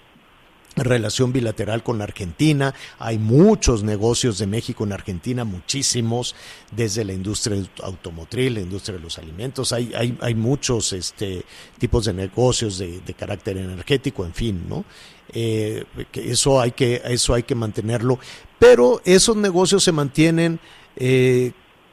relación 0.84 1.32
bilateral 1.32 1.82
con 1.82 2.02
Argentina. 2.02 2.74
Hay 2.98 3.18
muchos 3.18 3.82
negocios 3.82 4.38
de 4.38 4.46
México 4.46 4.84
en 4.84 4.92
Argentina, 4.92 5.44
muchísimos, 5.44 6.34
desde 6.70 7.04
la 7.04 7.12
industria 7.12 7.62
automotriz, 7.82 8.52
la 8.52 8.60
industria 8.60 8.96
de 8.96 9.02
los 9.02 9.18
alimentos. 9.18 9.72
Hay, 9.72 9.92
hay, 9.94 10.16
hay 10.20 10.34
muchos 10.34 10.92
este, 10.92 11.44
tipos 11.78 12.04
de 12.04 12.12
negocios 12.12 12.78
de, 12.78 13.00
carácter 13.18 13.56
energético, 13.56 14.24
en 14.24 14.34
fin, 14.34 14.64
¿no? 14.68 14.84
Eh, 15.32 15.84
eso, 16.14 16.60
hay 16.60 16.72
que, 16.72 17.02
eso 17.04 17.34
hay 17.34 17.42
que 17.42 17.54
mantenerlo. 17.54 18.18
Pero 18.58 19.00
esos 19.04 19.36
negocios 19.36 19.84
se 19.84 19.92
mantienen 19.92 20.60
eh, 20.96 21.52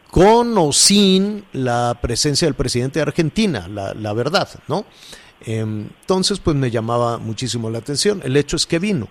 con 0.10 0.58
o 0.58 0.72
sin 0.72 1.46
la 1.52 1.98
presencia 2.02 2.48
del 2.48 2.56
presidente 2.56 3.00
de 3.00 3.04
Argentina, 3.04 3.68
la, 3.68 3.94
la 3.94 4.14
verdad, 4.14 4.48
¿no? 4.68 4.86
Entonces, 5.46 6.40
pues 6.40 6.56
me 6.58 6.72
llamaba 6.72 7.18
muchísimo 7.18 7.70
la 7.70 7.78
atención. 7.78 8.22
El 8.24 8.36
hecho 8.36 8.56
es 8.56 8.66
que 8.66 8.80
vino. 8.80 9.08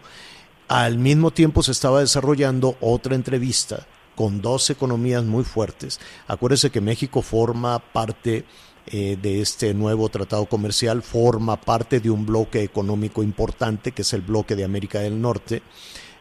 Al 0.69 0.99
mismo 0.99 1.31
tiempo 1.31 1.63
se 1.63 1.73
estaba 1.73 2.01
desarrollando 2.01 2.77
otra 2.81 3.15
entrevista 3.15 3.87
con 4.17 4.41
dos 4.41 4.69
economías 4.71 5.25
muy 5.25 5.45
fuertes. 5.45 6.01
Acuérdese 6.27 6.71
que 6.71 6.81
México 6.81 7.23
forma 7.23 7.79
parte 7.79 8.45
eh, 8.87 9.17
de 9.21 9.41
este 9.41 9.75
nuevo 9.75 10.09
tratado 10.09 10.47
comercial, 10.47 11.03
forma 11.03 11.61
parte 11.61 12.01
de 12.01 12.11
un 12.11 12.27
bloque 12.27 12.63
económico 12.63 13.23
importante 13.23 13.93
que 13.93 14.03
es 14.03 14.13
el 14.13 14.23
bloque 14.23 14.57
de 14.57 14.65
América 14.65 15.01
del 15.01 15.21
Norte 15.21 15.63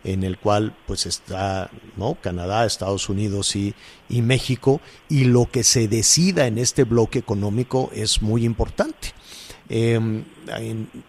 en 0.03 0.23
el 0.23 0.37
cual 0.37 0.75
pues 0.85 1.05
está. 1.05 1.69
Canadá, 2.21 2.65
Estados 2.65 3.07
Unidos 3.07 3.55
y 3.55 3.73
México, 4.09 4.81
y 5.07 5.23
lo 5.23 5.49
que 5.49 5.63
se 5.63 5.87
decida 5.87 6.47
en 6.47 6.57
este 6.57 6.83
bloque 6.83 7.19
económico 7.19 7.89
es 7.93 8.21
muy 8.21 8.43
importante. 8.43 9.13
Eh, 9.75 9.99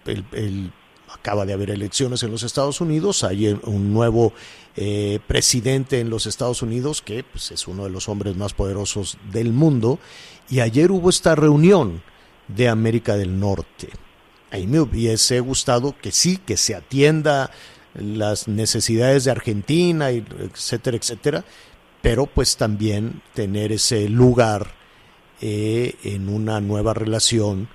el, 0.07 0.73
acaba 1.13 1.45
de 1.45 1.53
haber 1.53 1.69
elecciones 1.69 2.23
en 2.23 2.31
los 2.31 2.45
Estados 2.45 2.81
Unidos, 2.81 3.23
hay 3.23 3.49
un 3.65 3.93
nuevo 3.93 4.33
eh, 4.75 5.21
presidente 5.27 6.01
en 6.01 6.09
los 6.09 6.25
Estados 6.25 6.63
Unidos 6.63 7.03
que 7.03 7.25
pues, 7.25 7.51
es 7.51 7.69
uno 7.69 7.85
de 7.85 7.91
los 7.91 8.09
hombres 8.09 8.37
más 8.37 8.55
poderosos 8.55 9.19
del 9.31 9.53
mundo, 9.53 9.99
y 10.49 10.61
ayer 10.61 10.91
hubo 10.93 11.11
esta 11.11 11.35
reunión 11.35 12.03
de 12.49 12.71
América 12.71 13.17
del 13.17 13.39
Norte. 13.39 13.91
Ahí 14.51 14.67
me 14.67 14.81
hubiese 14.81 15.41
gustado 15.41 15.95
que 16.01 16.11
sí, 16.11 16.39
que 16.39 16.57
se 16.57 16.75
atienda 16.75 17.51
las 17.93 18.49
necesidades 18.49 19.25
de 19.25 19.31
Argentina, 19.31 20.09
etcétera, 20.09 20.97
etcétera, 20.97 21.45
pero 22.01 22.25
pues 22.25 22.57
también 22.57 23.21
tener 23.35 23.73
ese 23.73 24.09
lugar 24.09 24.75
eh, 25.43 25.97
en 26.03 26.31
una 26.31 26.63
nueva 26.63 26.95
relación 26.95 27.69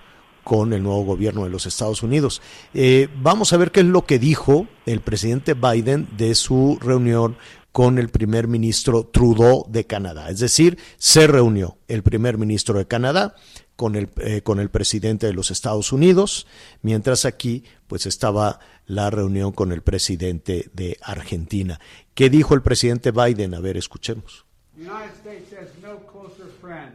con 0.50 0.74
el 0.74 0.82
nuevo 0.82 1.04
gobierno 1.04 1.44
de 1.44 1.52
los 1.52 1.68
Estados 1.68 2.02
Unidos. 2.02 2.42
Eh, 2.74 3.08
vamos 3.22 3.54
a 3.54 3.58
ver 3.58 3.70
qué 3.70 3.82
es 3.82 3.86
lo 3.86 4.08
que 4.08 4.18
dijo 4.18 4.66
el 4.88 5.00
presidente 5.00 5.54
Biden 5.54 6.08
de 6.18 6.34
su 6.34 6.80
reunión 6.82 7.38
con 7.72 8.00
el 8.00 8.10
primer 8.10 8.48
ministro 8.48 9.06
Trudeau 9.06 9.68
de 9.70 9.86
Canadá. 9.86 10.32
Es 10.32 10.40
decir, 10.40 10.80
se 10.98 11.28
reunió 11.28 11.78
el 11.88 12.02
primer 12.02 12.40
ministro 12.40 12.80
de 12.80 12.88
Canadá 12.88 13.36
con 13.76 13.96
el, 13.96 14.10
eh, 14.22 14.42
con 14.42 14.60
el 14.60 14.72
presidente 14.72 15.28
de 15.28 15.34
los 15.34 15.52
Estados 15.52 15.92
Unidos, 15.92 16.48
mientras 16.82 17.26
aquí 17.26 17.64
pues 17.86 18.08
estaba 18.08 18.60
la 18.88 19.12
reunión 19.12 19.52
con 19.52 19.72
el 19.72 19.84
presidente 19.84 20.72
de 20.74 20.98
Argentina. 21.04 21.80
¿Qué 22.16 22.32
dijo 22.32 22.56
el 22.56 22.64
presidente 22.64 23.12
Biden? 23.12 23.54
A 23.54 23.60
ver, 23.60 23.78
escuchemos. 23.78 24.46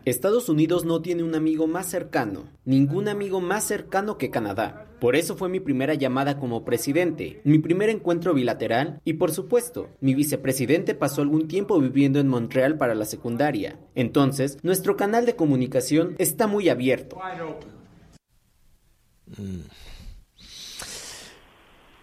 Estados 0.05 0.49
Unidos 0.49 0.85
no 0.85 1.01
tiene 1.03 1.23
un 1.23 1.35
amigo 1.35 1.67
más 1.67 1.87
cercano, 1.87 2.45
ningún 2.65 3.09
amigo 3.09 3.41
más 3.41 3.65
cercano 3.65 4.19
que 4.19 4.31
Canadá. 4.31 4.87
Por 5.01 5.17
eso 5.17 5.37
fue 5.37 5.49
mi 5.49 5.61
primera 5.61 5.95
llamada 5.95 6.39
como 6.39 6.65
presidente, 6.65 7.41
mi 7.45 7.59
primer 7.59 7.91
encuentro 7.91 8.35
bilateral 8.35 9.01
y 9.05 9.15
por 9.15 9.33
supuesto, 9.33 9.89
mi 10.01 10.15
vicepresidente 10.15 10.95
pasó 10.95 11.23
algún 11.23 11.49
tiempo 11.49 11.79
viviendo 11.81 12.21
en 12.21 12.29
Montreal 12.29 12.79
para 12.79 12.95
la 12.95 13.05
secundaria. 13.05 13.79
Entonces, 13.95 14.59
nuestro 14.63 14.97
canal 14.97 15.27
de 15.27 15.37
comunicación 15.37 16.15
está 16.19 16.47
muy 16.47 16.69
abierto. 16.69 17.19
Mm. 19.37 19.61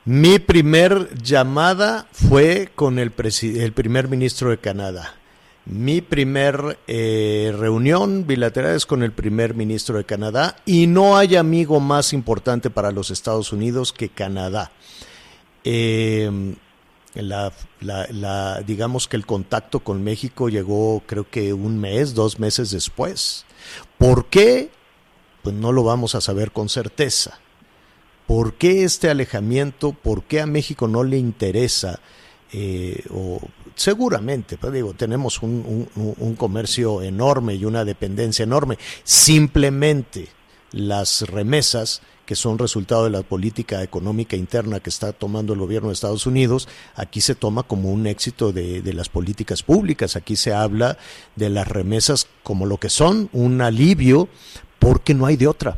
Mi 0.03 0.39
primer 0.39 1.13
llamada 1.21 2.07
fue 2.11 2.69
con 2.73 2.97
el, 2.97 3.13
el 3.43 3.73
primer 3.73 4.07
ministro 4.07 4.49
de 4.49 4.57
Canadá. 4.57 5.20
Mi 5.65 6.01
primer 6.01 6.79
eh, 6.87 7.53
reunión 7.55 8.25
bilateral 8.25 8.75
es 8.75 8.87
con 8.87 9.03
el 9.03 9.11
primer 9.11 9.53
ministro 9.53 9.97
de 9.97 10.05
Canadá 10.05 10.55
y 10.65 10.87
no 10.87 11.17
hay 11.17 11.35
amigo 11.35 11.79
más 11.79 12.13
importante 12.13 12.71
para 12.71 12.91
los 12.91 13.11
Estados 13.11 13.53
Unidos 13.53 13.93
que 13.93 14.09
Canadá. 14.09 14.71
Em, 15.63 16.55
digamos 18.65 19.07
que 19.07 19.17
el 19.17 19.25
contacto 19.27 19.81
con 19.81 20.03
México 20.03 20.49
llegó 20.49 21.03
creo 21.05 21.29
que 21.29 21.53
un 21.53 21.79
mes, 21.79 22.15
dos 22.15 22.39
meses 22.39 22.71
después. 22.71 23.45
¿Por 23.99 24.25
qué? 24.27 24.71
Pues 25.43 25.55
no 25.55 25.71
lo 25.71 25.83
vamos 25.83 26.15
a 26.15 26.21
saber 26.21 26.51
con 26.51 26.69
certeza. 26.69 27.39
¿Por 28.25 28.55
qué 28.55 28.83
este 28.83 29.09
alejamiento? 29.09 29.91
¿Por 29.91 30.23
qué 30.23 30.41
a 30.41 30.47
México 30.47 30.87
no 30.87 31.03
le 31.03 31.17
interesa? 31.17 31.99
Eh, 32.53 33.03
o 33.11 33.39
seguramente, 33.81 34.57
pues 34.57 34.73
digo, 34.73 34.93
tenemos 34.93 35.41
un, 35.41 35.87
un, 35.95 36.35
comercio 36.35 37.01
enorme 37.01 37.55
y 37.55 37.65
una 37.65 37.83
dependencia 37.83 38.43
enorme. 38.43 38.77
Simplemente 39.03 40.27
las 40.71 41.21
remesas 41.21 42.01
que 42.25 42.35
son 42.35 42.59
resultado 42.59 43.05
de 43.05 43.09
la 43.09 43.23
política 43.23 43.83
económica 43.83 44.35
interna 44.35 44.79
que 44.79 44.89
está 44.89 45.11
tomando 45.11 45.53
el 45.53 45.59
gobierno 45.59 45.89
de 45.89 45.95
Estados 45.95 46.25
Unidos, 46.25 46.69
aquí 46.95 47.19
se 47.19 47.35
toma 47.35 47.63
como 47.63 47.91
un 47.91 48.07
éxito 48.07 48.51
de, 48.51 48.81
de, 48.81 48.93
las 48.93 49.09
políticas 49.09 49.63
públicas. 49.63 50.15
Aquí 50.15 50.35
se 50.35 50.53
habla 50.53 50.97
de 51.35 51.49
las 51.49 51.67
remesas 51.67 52.27
como 52.43 52.65
lo 52.65 52.77
que 52.77 52.89
son, 52.89 53.29
un 53.33 53.61
alivio, 53.61 54.29
porque 54.79 55.13
no 55.13 55.25
hay 55.25 55.35
de 55.35 55.47
otra. 55.47 55.77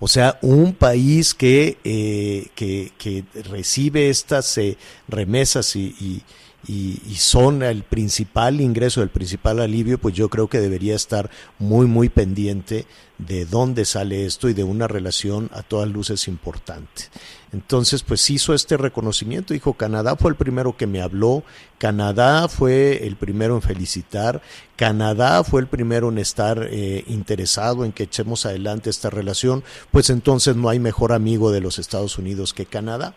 O 0.00 0.08
sea, 0.08 0.38
un 0.42 0.74
país 0.74 1.32
que, 1.32 1.78
eh, 1.84 2.48
que, 2.54 2.92
que, 2.98 3.24
recibe 3.44 4.10
estas 4.10 4.58
eh, 4.58 4.76
remesas 5.08 5.76
y, 5.76 6.22
y, 6.66 6.98
son 7.16 7.62
el 7.62 7.82
principal 7.82 8.60
ingreso, 8.60 9.02
el 9.02 9.08
principal 9.08 9.60
alivio, 9.60 9.98
pues 9.98 10.14
yo 10.14 10.28
creo 10.28 10.48
que 10.48 10.60
debería 10.60 10.94
estar 10.94 11.30
muy, 11.58 11.86
muy 11.86 12.08
pendiente 12.08 12.86
de 13.18 13.46
dónde 13.46 13.84
sale 13.84 14.26
esto 14.26 14.48
y 14.48 14.54
de 14.54 14.64
una 14.64 14.88
relación 14.88 15.50
a 15.52 15.62
todas 15.62 15.88
luces 15.88 16.26
importante. 16.28 17.04
Entonces, 17.52 18.02
pues 18.02 18.28
hizo 18.30 18.52
este 18.52 18.76
reconocimiento, 18.76 19.54
dijo, 19.54 19.74
Canadá 19.74 20.16
fue 20.16 20.30
el 20.30 20.36
primero 20.36 20.76
que 20.76 20.88
me 20.88 21.00
habló, 21.00 21.44
Canadá 21.78 22.48
fue 22.48 23.06
el 23.06 23.16
primero 23.16 23.54
en 23.54 23.62
felicitar, 23.62 24.42
Canadá 24.76 25.44
fue 25.44 25.60
el 25.60 25.68
primero 25.68 26.08
en 26.08 26.18
estar 26.18 26.68
eh, 26.70 27.04
interesado 27.06 27.84
en 27.84 27.92
que 27.92 28.04
echemos 28.04 28.44
adelante 28.44 28.90
esta 28.90 29.10
relación, 29.10 29.62
pues 29.92 30.10
entonces 30.10 30.56
no 30.56 30.68
hay 30.68 30.80
mejor 30.80 31.12
amigo 31.12 31.52
de 31.52 31.60
los 31.60 31.78
Estados 31.78 32.18
Unidos 32.18 32.52
que 32.52 32.66
Canadá. 32.66 33.14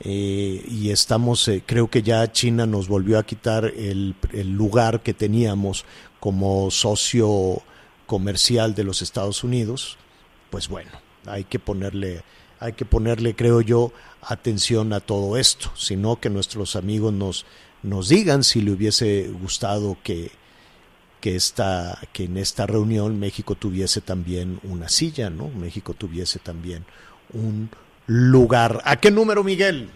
Eh, 0.00 0.64
y 0.68 0.90
estamos, 0.90 1.48
eh, 1.48 1.62
creo 1.64 1.88
que 1.88 2.02
ya 2.02 2.30
China 2.30 2.66
nos 2.66 2.86
volvió 2.88 3.18
a 3.18 3.24
quitar 3.24 3.64
el, 3.64 4.14
el 4.32 4.52
lugar 4.52 5.02
que 5.02 5.14
teníamos 5.14 5.84
como 6.20 6.70
socio 6.70 7.62
comercial 8.06 8.74
de 8.74 8.84
los 8.84 9.00
Estados 9.02 9.42
Unidos, 9.42 9.96
pues 10.50 10.68
bueno, 10.68 10.90
hay 11.26 11.44
que 11.44 11.58
ponerle 11.58 12.22
hay 12.58 12.72
que 12.72 12.84
ponerle, 12.84 13.34
creo 13.36 13.60
yo, 13.60 13.92
atención 14.22 14.92
a 14.92 15.00
todo 15.00 15.36
esto, 15.36 15.70
sino 15.76 16.20
que 16.20 16.30
nuestros 16.30 16.76
amigos 16.76 17.12
nos, 17.12 17.44
nos 17.82 18.08
digan 18.08 18.44
si 18.44 18.62
le 18.62 18.72
hubiese 18.72 19.28
gustado 19.28 19.96
que, 20.02 20.30
que, 21.20 21.36
esta, 21.36 21.98
que 22.12 22.24
en 22.24 22.38
esta 22.38 22.66
reunión 22.66 23.18
México 23.18 23.54
tuviese 23.54 24.00
también 24.00 24.58
una 24.62 24.88
silla, 24.88 25.28
¿no? 25.28 25.48
México 25.48 25.94
tuviese 25.94 26.38
también 26.38 26.86
un 27.32 27.68
lugar. 28.06 28.78
¿A 28.84 28.96
qué 28.96 29.10
número, 29.10 29.44
Miguel? 29.44 29.90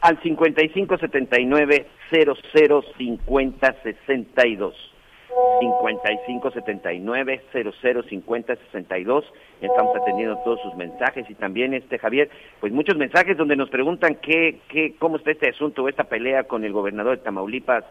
Al 0.00 0.18
5579 0.22 1.86
005062. 2.10 4.74
5579 5.60 7.42
005062 7.52 9.24
Estamos 9.60 9.96
atendiendo 9.96 10.36
todos 10.44 10.60
sus 10.62 10.74
mensajes 10.76 11.28
y 11.28 11.34
también 11.34 11.74
este 11.74 11.98
Javier, 11.98 12.30
pues 12.60 12.72
muchos 12.72 12.96
mensajes 12.96 13.36
donde 13.36 13.56
nos 13.56 13.68
preguntan 13.70 14.16
qué, 14.22 14.60
qué, 14.68 14.94
cómo 14.98 15.16
está 15.16 15.32
este 15.32 15.50
asunto, 15.50 15.88
esta 15.88 16.04
pelea 16.04 16.44
con 16.44 16.64
el 16.64 16.72
gobernador 16.72 17.18
de 17.18 17.24
Tamaulipas, 17.24 17.84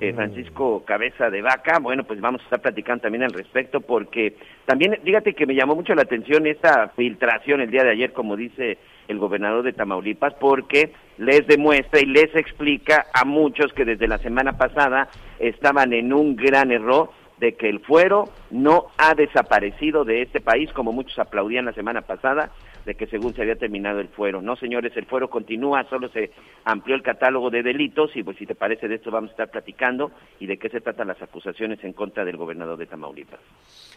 eh, 0.00 0.12
mm. 0.12 0.16
Francisco 0.16 0.84
Cabeza 0.84 1.30
de 1.30 1.42
Vaca. 1.42 1.78
Bueno, 1.78 2.02
pues 2.04 2.20
vamos 2.20 2.40
a 2.40 2.44
estar 2.44 2.60
platicando 2.60 3.02
también 3.02 3.22
al 3.22 3.32
respecto 3.32 3.80
porque 3.80 4.34
también, 4.64 4.98
fíjate 5.04 5.34
que 5.34 5.46
me 5.46 5.54
llamó 5.54 5.76
mucho 5.76 5.94
la 5.94 6.02
atención 6.02 6.46
esta 6.46 6.88
filtración 6.96 7.60
el 7.60 7.70
día 7.70 7.84
de 7.84 7.92
ayer, 7.92 8.12
como 8.12 8.36
dice 8.36 8.78
el 9.08 9.18
gobernador 9.18 9.62
de 9.62 9.72
Tamaulipas, 9.72 10.34
porque 10.34 10.92
les 11.18 11.46
demuestra 11.46 12.00
y 12.00 12.06
les 12.06 12.34
explica 12.34 13.06
a 13.12 13.24
muchos 13.24 13.72
que 13.72 13.84
desde 13.84 14.08
la 14.08 14.18
semana 14.18 14.56
pasada 14.56 15.08
estaban 15.38 15.92
en 15.92 16.12
un 16.12 16.36
gran 16.36 16.72
error 16.72 17.10
de 17.38 17.54
que 17.54 17.68
el 17.68 17.80
fuero 17.80 18.28
no 18.50 18.86
ha 18.98 19.14
desaparecido 19.14 20.04
de 20.04 20.22
este 20.22 20.40
país, 20.40 20.72
como 20.72 20.92
muchos 20.92 21.18
aplaudían 21.18 21.64
la 21.64 21.72
semana 21.72 22.02
pasada, 22.02 22.50
de 22.84 22.94
que 22.94 23.06
según 23.06 23.34
se 23.34 23.42
había 23.42 23.56
terminado 23.56 24.00
el 24.00 24.08
fuero. 24.08 24.42
No, 24.42 24.56
señores, 24.56 24.92
el 24.96 25.06
fuero 25.06 25.30
continúa, 25.30 25.84
solo 25.88 26.08
se 26.08 26.30
amplió 26.64 26.94
el 26.94 27.02
catálogo 27.02 27.50
de 27.50 27.62
delitos 27.62 28.10
y 28.16 28.22
pues 28.22 28.36
si 28.38 28.46
te 28.46 28.54
parece 28.54 28.88
de 28.88 28.96
esto 28.96 29.10
vamos 29.10 29.30
a 29.30 29.32
estar 29.32 29.50
platicando 29.50 30.10
y 30.40 30.46
de 30.46 30.58
qué 30.58 30.68
se 30.68 30.80
tratan 30.80 31.08
las 31.08 31.20
acusaciones 31.22 31.82
en 31.84 31.92
contra 31.92 32.24
del 32.24 32.36
gobernador 32.36 32.78
de 32.78 32.86
Tamaulipas. 32.86 33.40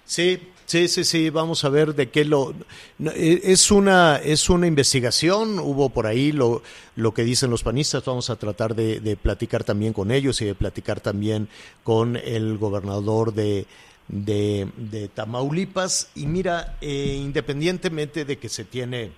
Sí, 0.04 0.40
sí, 0.66 0.88
sí, 0.88 1.04
sí, 1.04 1.30
vamos 1.32 1.66
a 1.66 1.70
ver 1.70 1.96
de 1.96 2.10
qué 2.10 2.26
lo 2.26 2.54
e, 3.00 3.42
es 3.44 3.72
una 3.72 4.18
es 4.18 4.50
una 4.52 4.68
investigación, 4.68 5.58
hubo 5.58 5.90
por 5.90 6.06
ahí 6.06 6.32
lo 6.32 6.62
lo 6.96 7.12
que 7.12 7.24
dicen 7.24 7.50
los 7.50 7.64
panistas, 7.64 8.06
vamos 8.06 8.30
a 8.30 8.36
tratar 8.36 8.76
de, 8.76 9.00
de 9.00 9.16
platicar 9.16 9.64
también 9.64 9.94
con 9.94 10.12
ellos 10.12 10.42
y 10.42 10.46
de 10.46 10.54
platicar 10.54 11.00
también 11.00 11.48
con 11.84 12.18
el 12.18 12.60
gobernador 12.60 13.34
de 13.34 13.66
de, 14.08 14.70
de 14.78 15.08
Tamaulipas 15.08 16.10
y 16.16 16.28
mira, 16.28 16.78
eh, 16.82 17.20
independientemente 17.20 18.26
de 18.26 18.38
que 18.38 18.50
se 18.50 18.66
tiene 18.66 19.12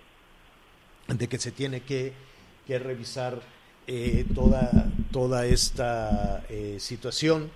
de 1.08 1.28
que 1.30 1.38
se 1.38 1.52
tiene 1.52 1.82
que, 1.82 2.14
que 2.66 2.80
revisar 2.80 3.42
eh, 3.88 4.26
toda, 4.36 4.92
toda 5.12 5.46
esta 5.46 6.44
eh, 6.50 6.78
situación, 6.80 7.50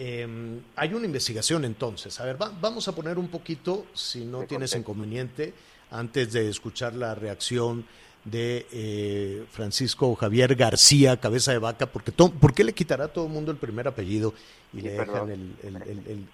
Em, 0.00 0.60
hay 0.76 0.94
una 0.94 1.06
investigación 1.06 1.64
entonces. 1.64 2.20
A 2.20 2.24
ver, 2.24 2.36
vamos 2.36 2.86
a 2.86 2.92
poner 2.94 3.18
un 3.18 3.26
poquito, 3.26 3.84
si 3.94 4.24
no 4.24 4.44
tienes 4.44 4.76
inconveniente, 4.76 5.52
antes 5.90 6.32
de 6.32 6.48
escuchar 6.48 6.94
la 6.94 7.16
reacción 7.16 7.84
de 8.24 8.66
eh, 8.70 9.44
Francisco 9.50 10.14
Javier 10.14 10.54
García, 10.54 11.16
cabeza 11.16 11.50
de 11.50 11.58
vaca, 11.58 11.86
porque 11.86 12.12
¿por 12.12 12.54
qué 12.54 12.62
le 12.62 12.74
quitará 12.74 13.06
a 13.06 13.08
todo 13.08 13.26
el 13.26 13.32
mundo 13.32 13.50
el 13.50 13.56
primer 13.56 13.88
apellido 13.88 14.34
y 14.72 14.80
le 14.80 14.90
dejan 14.90 15.30
el, 15.30 15.56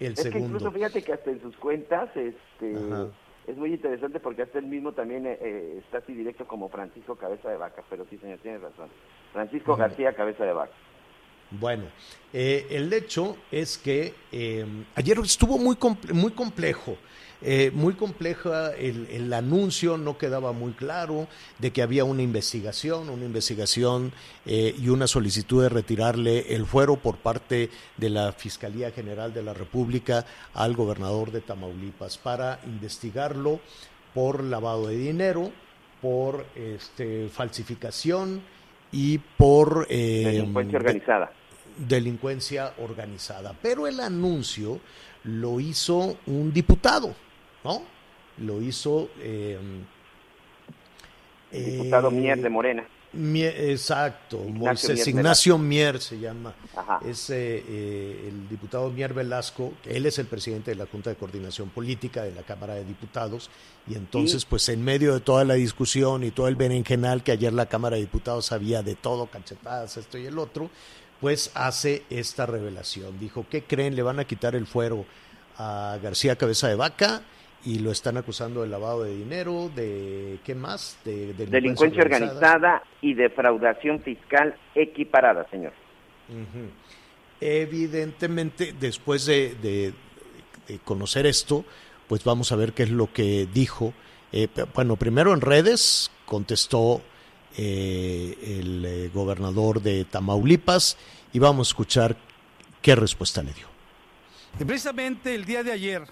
es 0.00 0.20
segundo? 0.20 0.30
Que 0.30 0.38
incluso 0.38 0.70
fíjate 0.70 1.02
que 1.02 1.12
hasta 1.12 1.30
en 1.30 1.40
sus 1.40 1.56
cuentas 1.56 2.08
este, 2.16 2.74
es 3.46 3.56
muy 3.56 3.72
interesante 3.72 4.20
porque 4.20 4.42
hasta 4.42 4.58
él 4.58 4.66
mismo 4.66 4.92
también 4.92 5.26
eh, 5.26 5.38
eh, 5.40 5.80
está 5.84 5.98
así 5.98 6.14
directo 6.14 6.46
como 6.46 6.68
Francisco 6.68 7.16
Cabeza 7.16 7.50
de 7.50 7.56
Vaca, 7.56 7.82
pero 7.88 8.04
sí, 8.06 8.16
señor, 8.18 8.38
tiene 8.38 8.58
razón. 8.58 8.88
Francisco 9.32 9.76
García, 9.76 10.14
cabeza 10.14 10.44
de 10.44 10.52
vaca. 10.52 10.72
Bueno, 11.50 11.84
eh, 12.32 12.66
el 12.70 12.92
hecho 12.92 13.36
es 13.50 13.78
que 13.78 14.14
eh, 14.32 14.66
ayer 14.94 15.18
estuvo 15.18 15.58
muy, 15.58 15.78
muy 16.12 16.32
complejo. 16.32 16.96
Eh, 17.42 17.70
muy 17.72 17.92
compleja 17.92 18.74
el, 18.74 19.30
anuncio, 19.32 19.98
no 19.98 20.16
quedaba 20.16 20.52
muy 20.52 20.72
claro 20.72 21.28
de 21.58 21.70
que 21.70 21.82
había 21.82 22.02
una 22.02 22.22
investigación, 22.22 23.10
una 23.10 23.26
investigación 23.26 24.12
y 24.46 24.88
una 24.88 25.06
solicitud 25.06 25.62
de 25.62 25.68
retirarle 25.68 26.54
el 26.54 26.64
fuero 26.64 26.96
por 26.96 27.18
parte 27.18 27.68
de 27.98 28.08
la 28.08 28.32
Fiscalía 28.32 28.90
General 28.90 29.34
de 29.34 29.42
la 29.42 29.52
República 29.52 30.24
al 30.54 30.74
gobernador 30.74 31.30
de 31.30 31.42
Tamaulipas 31.42 32.16
para 32.16 32.58
investigarlo 32.64 33.60
por 34.14 34.42
lavado 34.42 34.88
de 34.88 34.96
dinero, 34.96 35.52
por 36.00 36.46
este, 36.54 37.28
falsificación 37.28 38.40
y 38.92 39.18
por... 39.18 39.86
delincuencia 39.88 40.78
organizada. 40.78 41.32
delincuencia 41.76 42.72
organizada. 42.78 43.54
Pero 43.60 43.86
el 43.86 44.00
anuncio 44.00 44.80
lo 45.24 45.60
hizo 45.60 46.18
un 46.26 46.52
diputado, 46.52 47.14
¿no? 47.64 47.82
Lo 48.38 48.62
hizo... 48.62 49.10
diputado 51.50 52.10
Mier 52.10 52.40
de 52.40 52.48
Morena 52.48 52.86
exacto, 53.12 54.38
Moisés 54.38 55.06
Ignacio 55.06 55.58
Mier 55.58 56.00
se 56.00 56.18
llama. 56.18 56.54
Es 57.04 57.30
eh, 57.30 58.28
el 58.28 58.48
diputado 58.48 58.90
Mier 58.90 59.14
Velasco, 59.14 59.72
él 59.84 60.06
es 60.06 60.18
el 60.18 60.26
presidente 60.26 60.70
de 60.72 60.76
la 60.76 60.86
Junta 60.86 61.10
de 61.10 61.16
Coordinación 61.16 61.70
Política 61.70 62.22
de 62.22 62.34
la 62.34 62.42
Cámara 62.42 62.74
de 62.74 62.84
Diputados, 62.84 63.50
y 63.88 63.94
entonces, 63.94 64.44
pues 64.44 64.68
en 64.68 64.82
medio 64.82 65.14
de 65.14 65.20
toda 65.20 65.44
la 65.44 65.54
discusión 65.54 66.24
y 66.24 66.30
todo 66.30 66.48
el 66.48 66.56
berenjenal 66.56 67.22
que 67.22 67.32
ayer 67.32 67.52
la 67.52 67.66
Cámara 67.66 67.96
de 67.96 68.02
Diputados 68.02 68.46
sabía 68.46 68.82
de 68.82 68.96
todo, 68.96 69.26
cachetadas, 69.26 69.96
esto 69.96 70.18
y 70.18 70.26
el 70.26 70.38
otro, 70.38 70.70
pues 71.20 71.50
hace 71.54 72.04
esta 72.10 72.46
revelación. 72.46 73.18
Dijo, 73.18 73.46
¿qué 73.50 73.64
creen? 73.64 73.96
¿Le 73.96 74.02
van 74.02 74.20
a 74.20 74.24
quitar 74.24 74.54
el 74.54 74.66
fuero 74.66 75.04
a 75.56 75.98
García 76.02 76.36
Cabeza 76.36 76.68
de 76.68 76.74
Vaca? 76.74 77.22
Y 77.66 77.80
lo 77.80 77.90
están 77.90 78.16
acusando 78.16 78.62
de 78.62 78.68
lavado 78.68 79.02
de 79.02 79.16
dinero, 79.16 79.68
de 79.74 80.38
qué 80.44 80.54
más, 80.54 80.96
de, 81.04 81.34
delincuencia, 81.34 82.00
organizada. 82.00 82.84
y 83.02 83.14
defraudación 83.14 84.00
fiscal 84.02 84.54
equiparada, 84.76 85.48
señor. 85.50 85.72
Evidentemente, 87.40 88.72
después 88.78 89.26
de, 89.26 89.92
conocer 90.84 91.26
esto, 91.26 91.64
pues 92.06 92.22
vamos 92.22 92.52
a 92.52 92.56
ver 92.56 92.72
qué 92.72 92.84
es 92.84 92.90
lo 92.90 93.12
que 93.12 93.48
dijo. 93.52 93.92
Eh, 94.30 94.46
bueno, 94.72 94.94
primero 94.94 95.34
en 95.34 95.40
redes 95.40 96.12
contestó 96.24 97.02
eh, 97.56 98.60
el 98.60 98.84
eh, 98.84 99.10
gobernador 99.12 99.82
de 99.82 100.04
Tamaulipas 100.04 100.96
y 101.32 101.40
vamos 101.40 101.68
a 101.68 101.70
escuchar 101.70 102.16
qué 102.80 102.94
respuesta 102.94 103.42
le 103.42 103.52
dio. 103.52 103.66
Y 104.60 104.64
precisamente 104.64 105.34
el 105.34 105.44
día 105.44 105.64
de 105.64 105.72
ayer 105.72 106.02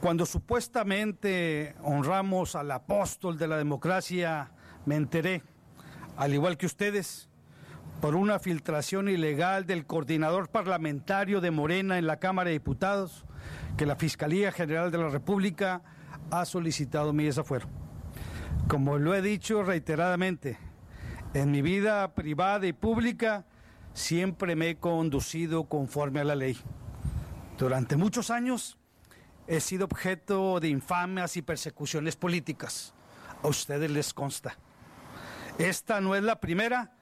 cuando 0.00 0.26
supuestamente 0.26 1.74
honramos 1.82 2.54
al 2.54 2.70
apóstol 2.70 3.36
de 3.36 3.48
la 3.48 3.56
democracia, 3.56 4.52
me 4.86 4.94
enteré, 4.94 5.42
al 6.16 6.34
igual 6.34 6.56
que 6.56 6.66
ustedes, 6.66 7.28
por 8.00 8.14
una 8.14 8.38
filtración 8.38 9.08
ilegal 9.08 9.66
del 9.66 9.86
coordinador 9.86 10.50
parlamentario 10.50 11.40
de 11.40 11.50
Morena 11.50 11.98
en 11.98 12.06
la 12.06 12.18
Cámara 12.18 12.48
de 12.48 12.54
Diputados, 12.54 13.24
que 13.76 13.86
la 13.86 13.96
Fiscalía 13.96 14.52
General 14.52 14.92
de 14.92 14.98
la 14.98 15.08
República 15.08 15.82
ha 16.30 16.44
solicitado 16.44 17.12
mi 17.12 17.24
desafuero. 17.24 17.66
Como 18.68 18.98
lo 18.98 19.14
he 19.14 19.22
dicho 19.22 19.64
reiteradamente, 19.64 20.58
en 21.34 21.50
mi 21.50 21.60
vida 21.60 22.14
privada 22.14 22.66
y 22.68 22.72
pública 22.72 23.46
siempre 23.94 24.54
me 24.54 24.70
he 24.70 24.76
conducido 24.76 25.64
conforme 25.64 26.20
a 26.20 26.24
la 26.24 26.36
ley. 26.36 26.56
Durante 27.58 27.96
muchos 27.96 28.30
años 28.30 28.78
he 29.48 29.60
sido 29.60 29.86
objeto 29.86 30.60
de 30.60 30.68
infamias 30.68 31.36
y 31.36 31.42
persecuciones 31.42 32.16
políticas. 32.16 32.92
A 33.42 33.48
ustedes 33.48 33.90
les 33.90 34.12
consta. 34.12 34.56
Esta 35.58 36.00
no 36.00 36.14
es 36.14 36.22
la 36.22 36.38
primera 36.38 36.92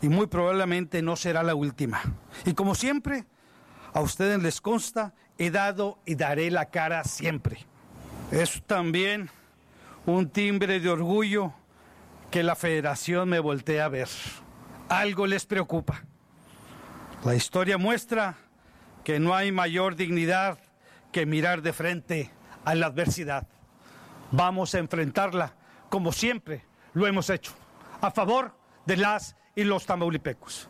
y 0.00 0.08
muy 0.08 0.28
probablemente 0.28 1.02
no 1.02 1.16
será 1.16 1.42
la 1.42 1.54
última. 1.54 2.00
Y 2.46 2.54
como 2.54 2.74
siempre, 2.74 3.26
a 3.92 4.00
ustedes 4.00 4.40
les 4.42 4.60
consta, 4.60 5.12
he 5.38 5.50
dado 5.50 5.98
y 6.06 6.14
daré 6.14 6.50
la 6.50 6.70
cara 6.70 7.02
siempre. 7.04 7.66
Es 8.30 8.62
también 8.66 9.28
un 10.06 10.30
timbre 10.30 10.78
de 10.78 10.88
orgullo 10.88 11.52
que 12.30 12.42
la 12.42 12.54
federación 12.54 13.28
me 13.28 13.40
voltee 13.40 13.80
a 13.80 13.88
ver. 13.88 14.08
Algo 14.88 15.26
les 15.26 15.46
preocupa. 15.46 16.04
La 17.24 17.34
historia 17.34 17.76
muestra 17.76 18.36
que 19.04 19.18
no 19.18 19.34
hay 19.34 19.52
mayor 19.52 19.96
dignidad 19.96 20.58
que 21.12 21.26
mirar 21.26 21.62
de 21.62 21.72
frente 21.72 22.30
a 22.64 22.74
la 22.74 22.86
adversidad. 22.86 23.46
Vamos 24.30 24.74
a 24.74 24.78
enfrentarla 24.78 25.54
como 25.92 26.10
siempre 26.10 26.64
lo 26.94 27.06
hemos 27.06 27.28
hecho, 27.28 27.52
a 28.00 28.10
favor 28.10 28.54
de 28.86 28.96
las 28.96 29.36
y 29.54 29.64
los 29.64 29.84
tamaulipecos. 29.84 30.68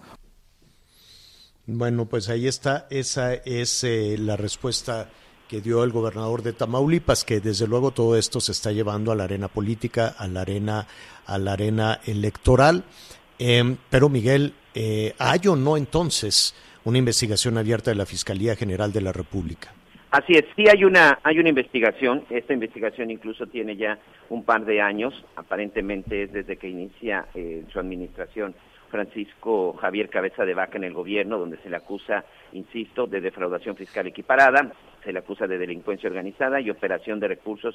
Bueno, 1.66 2.06
pues 2.06 2.28
ahí 2.28 2.48
está, 2.48 2.88
esa 2.90 3.34
es 3.34 3.84
eh, 3.84 4.16
la 4.18 4.36
respuesta 4.36 5.08
que 5.46 5.60
dio 5.60 5.84
el 5.84 5.92
gobernador 5.92 6.42
de 6.42 6.52
Tamaulipas, 6.54 7.24
que 7.24 7.40
desde 7.40 7.68
luego 7.68 7.92
todo 7.92 8.16
esto 8.16 8.40
se 8.40 8.50
está 8.50 8.72
llevando 8.72 9.12
a 9.12 9.14
la 9.14 9.24
arena 9.24 9.46
política, 9.46 10.08
a 10.08 10.26
la 10.26 10.40
arena, 10.40 10.88
a 11.26 11.38
la 11.38 11.52
arena 11.52 12.00
electoral. 12.04 12.84
Em, 13.38 13.76
pero 13.90 14.08
Miguel, 14.08 14.54
eh, 14.74 15.14
¿hay 15.18 15.46
o 15.46 15.54
no 15.54 15.76
entonces 15.76 16.52
una 16.82 16.98
investigación 16.98 17.58
abierta 17.58 17.92
de 17.92 17.94
la 17.94 18.06
Fiscalía 18.06 18.56
General 18.56 18.92
de 18.92 19.02
la 19.02 19.12
República? 19.12 19.72
Así 20.12 20.34
es, 20.34 20.44
sí 20.54 20.66
hay 20.68 20.84
una, 20.84 21.20
hay 21.22 21.38
una 21.38 21.48
investigación, 21.48 22.24
esta 22.28 22.52
investigación 22.52 23.10
incluso 23.10 23.46
tiene 23.46 23.76
ya 23.76 23.98
un 24.28 24.44
par 24.44 24.66
de 24.66 24.82
años, 24.82 25.24
aparentemente 25.36 26.24
es 26.24 26.32
desde 26.34 26.58
que 26.58 26.68
inicia 26.68 27.24
eh, 27.34 27.64
su 27.72 27.80
administración 27.80 28.54
Francisco 28.90 29.72
Javier 29.72 30.10
Cabeza 30.10 30.44
de 30.44 30.52
Vaca 30.52 30.76
en 30.76 30.84
el 30.84 30.92
gobierno, 30.92 31.38
donde 31.38 31.56
se 31.62 31.70
le 31.70 31.76
acusa, 31.76 32.26
insisto, 32.52 33.06
de 33.06 33.22
defraudación 33.22 33.74
fiscal 33.74 34.06
equiparada, 34.06 34.70
se 35.02 35.14
le 35.14 35.18
acusa 35.20 35.46
de 35.46 35.56
delincuencia 35.56 36.10
organizada 36.10 36.60
y 36.60 36.68
operación 36.68 37.18
de 37.18 37.28
recursos 37.28 37.74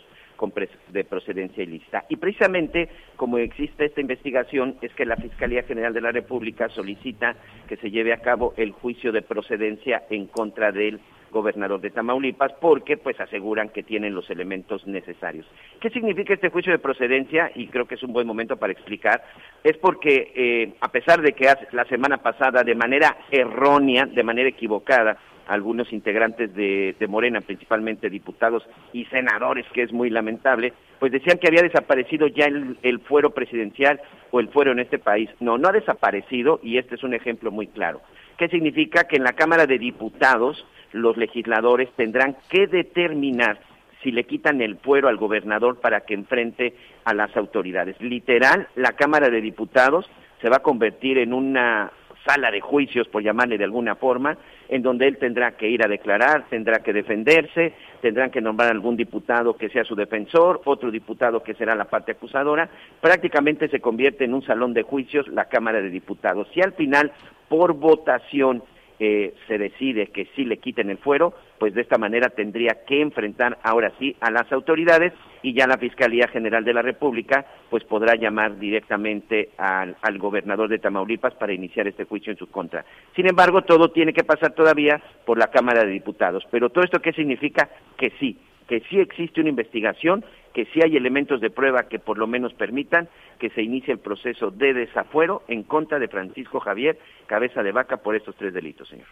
de 0.90 1.04
procedencia 1.06 1.64
ilícita. 1.64 2.06
Y 2.08 2.18
precisamente 2.18 2.88
como 3.16 3.40
existe 3.40 3.86
esta 3.86 4.00
investigación 4.00 4.78
es 4.84 4.94
que 4.94 5.08
la 5.08 5.16
Fiscalía 5.16 5.64
General 5.64 5.92
de 5.92 6.02
la 6.02 6.12
República 6.12 6.70
solicita 6.70 7.36
que 7.68 7.78
se 7.78 7.90
lleve 7.90 8.14
a 8.14 8.22
cabo 8.22 8.54
el 8.58 8.74
juicio 8.74 9.12
de 9.12 9.24
procedencia 9.24 10.04
en 10.12 10.28
contra 10.28 10.72
del 10.72 11.00
gobernador 11.32 11.82
de 11.82 11.90
Tamaulipas, 11.90 12.54
porque 12.60 12.98
pues 12.98 13.20
aseguran 13.20 13.70
que 13.70 13.84
tienen 13.84 14.16
los 14.16 14.30
elementos 14.30 14.86
necesarios. 14.88 15.46
¿Qué 15.80 15.90
significa 15.90 16.34
este 16.34 16.50
juicio 16.50 16.72
de 16.72 16.80
procedencia? 16.80 17.52
Y 17.56 17.68
creo 17.68 17.88
que 17.88 17.96
es 17.96 18.04
un 18.04 18.14
buen 18.14 18.28
momento 18.28 18.58
para 18.58 18.74
explicar. 18.74 19.24
Es 19.64 19.78
porque 19.78 20.32
eh, 20.36 20.74
a 20.82 20.90
pesar 20.90 21.22
de 21.22 21.34
que 21.34 21.52
la 21.72 21.86
semana 21.86 22.18
pasada 22.18 22.64
de 22.64 22.76
manera 22.76 23.18
errónea, 23.32 24.06
de 24.06 24.24
manera 24.24 24.50
equivocada, 24.50 25.18
algunos 25.48 25.92
integrantes 25.94 26.54
de, 26.54 26.96
Morena, 27.08 27.42
principalmente 27.42 28.10
diputados 28.10 28.64
y 28.94 29.06
senadores, 29.06 29.66
que 29.74 29.84
es 29.84 29.94
muy 29.94 30.10
lamentable, 30.10 30.74
pues 31.00 31.12
decían 31.12 31.38
que 31.38 31.48
había 31.48 31.62
desaparecido 31.62 32.28
ya 32.28 32.46
el, 32.46 32.78
el, 32.84 33.00
fuero 33.00 33.32
presidencial 33.32 34.02
o 34.32 34.40
el 34.40 34.50
fuero 34.50 34.74
en 34.74 34.80
este 34.80 35.00
país. 35.00 35.30
No, 35.40 35.58
no 35.58 35.70
ha 35.70 35.72
desaparecido 35.72 36.60
y 36.62 36.78
este 36.78 36.96
es 36.96 37.04
un 37.04 37.14
ejemplo 37.14 37.50
muy 37.50 37.68
claro. 37.68 38.02
¿Qué 38.38 38.50
significa? 38.50 39.06
Que 39.06 39.16
en 39.16 39.24
la 39.24 39.34
Cámara 39.34 39.66
de 39.66 39.80
Diputados 39.80 40.66
los 40.92 41.18
legisladores 41.18 41.90
tendrán 41.96 42.38
que 42.50 42.68
determinar 42.68 43.60
si 44.04 44.12
le 44.12 44.26
quitan 44.26 44.62
el 44.62 44.78
fuero 44.78 45.08
al 45.08 45.18
gobernador 45.18 45.80
para 45.80 46.02
que 46.02 46.14
enfrente 46.14 46.76
a 47.04 47.14
las 47.14 47.36
autoridades. 47.36 48.00
Literal, 48.00 48.68
la 48.76 48.94
Cámara 48.94 49.30
de 49.30 49.42
Diputados 49.42 50.10
se 50.42 50.50
va 50.50 50.58
a 50.58 50.64
convertir 50.64 51.18
en 51.18 51.34
una 51.34 51.92
sala 52.26 52.52
de 52.52 52.60
juicios, 52.60 53.08
por 53.08 53.24
llamarle 53.24 53.58
de 53.58 53.64
alguna 53.64 53.96
forma, 53.96 54.38
en 54.68 54.82
donde 54.82 55.08
él 55.08 55.18
tendrá 55.18 55.54
que 55.56 55.70
ir 55.70 55.84
a 55.84 55.88
declarar, 55.88 56.46
tendrá 56.50 56.80
que 56.80 56.92
defenderse, 56.92 57.74
tendrán 58.02 58.32
que 58.32 58.42
nombrar 58.42 58.70
algún 58.70 58.98
diputado 58.98 59.56
que 59.56 59.70
sea 59.70 59.86
su 59.86 59.96
defensor, 59.96 60.62
otro 60.66 60.92
diputado 60.92 61.42
que 61.42 61.54
será 61.54 61.74
la 61.74 61.86
parte 61.86 62.12
acusadora, 62.12 62.70
prácticamente 63.00 63.70
se 63.70 63.80
convierte 63.80 64.26
en 64.26 64.34
un 64.34 64.46
salón 64.46 64.74
de 64.74 64.84
juicios 64.84 65.28
la 65.30 65.46
Cámara 65.46 65.82
de 65.82 65.90
Diputados. 65.90 66.50
Si 66.54 66.62
al 66.62 66.74
final, 66.74 67.14
por 67.48 67.74
votación, 67.74 68.62
eh, 69.00 69.34
se 69.48 69.58
decide 69.58 70.08
que 70.08 70.28
sí 70.36 70.44
le 70.44 70.58
quiten 70.58 70.90
el 70.90 70.98
fuero, 70.98 71.34
pues 71.60 71.74
de 71.74 71.82
esta 71.82 71.98
manera 71.98 72.30
tendría 72.30 72.84
que 72.88 73.02
enfrentar 73.02 73.58
ahora 73.64 73.92
sí 74.00 74.16
a 74.22 74.32
las 74.32 74.52
autoridades 74.52 75.14
y 75.44 75.54
ya 75.54 75.68
la 75.68 75.78
Fiscalía 75.78 76.28
General 76.28 76.64
de 76.64 76.74
la 76.74 76.82
República 76.82 77.46
pues 77.70 77.84
podrá 77.84 78.16
llamar 78.16 78.58
directamente 78.58 79.50
al, 79.58 79.96
al 80.02 80.18
gobernador 80.18 80.70
de 80.70 80.80
Tamaulipas 80.80 81.36
para 81.36 81.54
iniciar 81.54 81.88
este 81.88 82.06
juicio 82.06 82.32
en 82.32 82.38
su 82.38 82.48
contra. 82.48 82.86
Sin 83.16 83.28
embargo, 83.28 83.62
todo 83.62 83.92
tiene 83.92 84.14
que 84.14 84.24
pasar 84.24 84.54
todavía 84.54 85.02
por 85.26 85.38
la 85.38 85.48
Cámara 85.48 85.84
de 85.84 85.92
Diputados. 85.92 86.44
Pero 86.50 86.70
todo 86.70 86.84
esto 86.84 87.00
qué 87.00 87.14
significa 87.14 87.70
que 87.98 88.12
sí, 88.20 88.38
que 88.68 88.82
sí 88.90 89.00
existe 89.00 89.42
una 89.42 89.50
investigación, 89.50 90.24
que 90.58 90.66
sí 90.74 90.82
hay 90.84 90.98
elementos 90.98 91.40
de 91.40 91.52
prueba 91.52 91.84
que 91.84 92.00
por 92.00 92.18
lo 92.18 92.26
menos 92.26 92.52
permitan 92.56 93.08
que 93.38 93.52
se 93.52 93.62
inicie 93.62 93.94
el 93.94 94.00
proceso 94.00 94.50
de 94.50 94.74
desafuero 94.74 95.44
en 95.48 95.62
contra 95.62 96.00
de 96.00 96.08
Francisco 96.08 96.60
Javier 96.60 96.98
Cabeza 97.28 97.62
de 97.62 97.72
Vaca 97.72 97.98
por 97.98 98.16
estos 98.16 98.36
tres 98.36 98.56
delitos, 98.56 98.90
señor. 98.90 99.06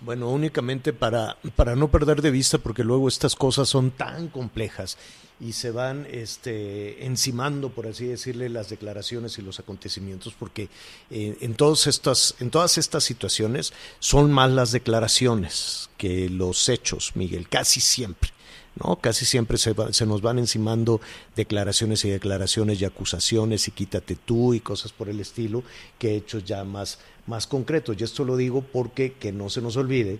Bueno, 0.00 0.28
únicamente 0.30 0.92
para, 0.92 1.36
para 1.54 1.76
no 1.76 1.86
perder 1.86 2.20
de 2.22 2.32
vista, 2.32 2.58
porque 2.58 2.82
luego 2.82 3.06
estas 3.06 3.36
cosas 3.36 3.68
son 3.68 3.92
tan 3.92 4.26
complejas 4.26 4.98
y 5.38 5.52
se 5.52 5.70
van 5.70 6.08
este, 6.10 7.06
encimando, 7.06 7.68
por 7.68 7.86
así 7.86 8.06
decirle, 8.06 8.48
las 8.48 8.68
declaraciones 8.68 9.38
y 9.38 9.42
los 9.42 9.60
acontecimientos, 9.60 10.34
porque 10.36 10.68
eh, 11.08 11.36
en, 11.40 11.54
todas 11.54 11.86
estas, 11.86 12.34
en 12.40 12.50
todas 12.50 12.78
estas 12.78 13.04
situaciones 13.04 13.72
son 14.00 14.32
más 14.32 14.50
las 14.50 14.72
declaraciones 14.72 15.88
que 15.98 16.28
los 16.28 16.68
hechos, 16.68 17.14
Miguel, 17.14 17.48
casi 17.48 17.80
siempre. 17.80 18.33
¿No? 18.82 18.96
Casi 18.96 19.24
siempre 19.24 19.58
se, 19.58 19.74
se, 19.90 20.06
nos 20.06 20.22
van 20.22 20.38
encimando 20.38 21.00
declaraciones 21.36 22.04
y 22.04 22.10
declaraciones 22.10 22.80
y 22.80 22.84
acusaciones 22.84 23.68
y 23.68 23.70
quítate 23.70 24.16
tú 24.16 24.54
y 24.54 24.60
cosas 24.60 24.92
por 24.92 25.08
el 25.08 25.20
estilo 25.20 25.62
que 25.98 26.16
hechos 26.16 26.44
ya 26.44 26.64
más, 26.64 26.98
más 27.26 27.46
concretos. 27.46 27.96
Y 27.98 28.04
esto 28.04 28.24
lo 28.24 28.36
digo 28.36 28.62
porque 28.62 29.12
que 29.12 29.32
no 29.32 29.50
se 29.50 29.60
nos 29.60 29.76
olvide 29.76 30.18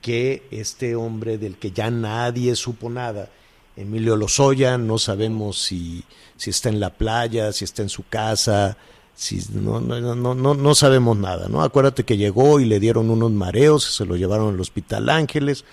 que 0.00 0.46
este 0.50 0.94
hombre 0.94 1.36
del 1.36 1.58
que 1.58 1.72
ya 1.72 1.90
nadie 1.90 2.56
supo 2.56 2.88
nada, 2.88 3.28
Emilio 3.76 4.16
Lozoya, 4.16 4.78
no 4.78 4.98
sabemos 4.98 5.60
si, 5.60 6.04
si 6.36 6.50
está 6.50 6.70
en 6.70 6.80
la 6.80 6.90
playa, 6.90 7.52
si 7.52 7.64
está 7.64 7.82
en 7.82 7.88
su 7.88 8.04
casa, 8.08 8.76
si, 9.14 9.42
no, 9.52 9.80
no, 9.80 10.00
no, 10.00 10.34
no, 10.34 10.54
no 10.54 10.74
sabemos 10.74 11.16
nada, 11.18 11.48
¿no? 11.48 11.62
Acuérdate 11.62 12.04
que 12.04 12.16
llegó 12.16 12.60
y 12.60 12.64
le 12.64 12.80
dieron 12.80 13.10
unos 13.10 13.30
mareos, 13.30 13.84
se 13.84 14.06
lo 14.06 14.16
llevaron 14.16 14.54
al 14.54 14.60
Hospital 14.60 15.10
Ángeles 15.10 15.64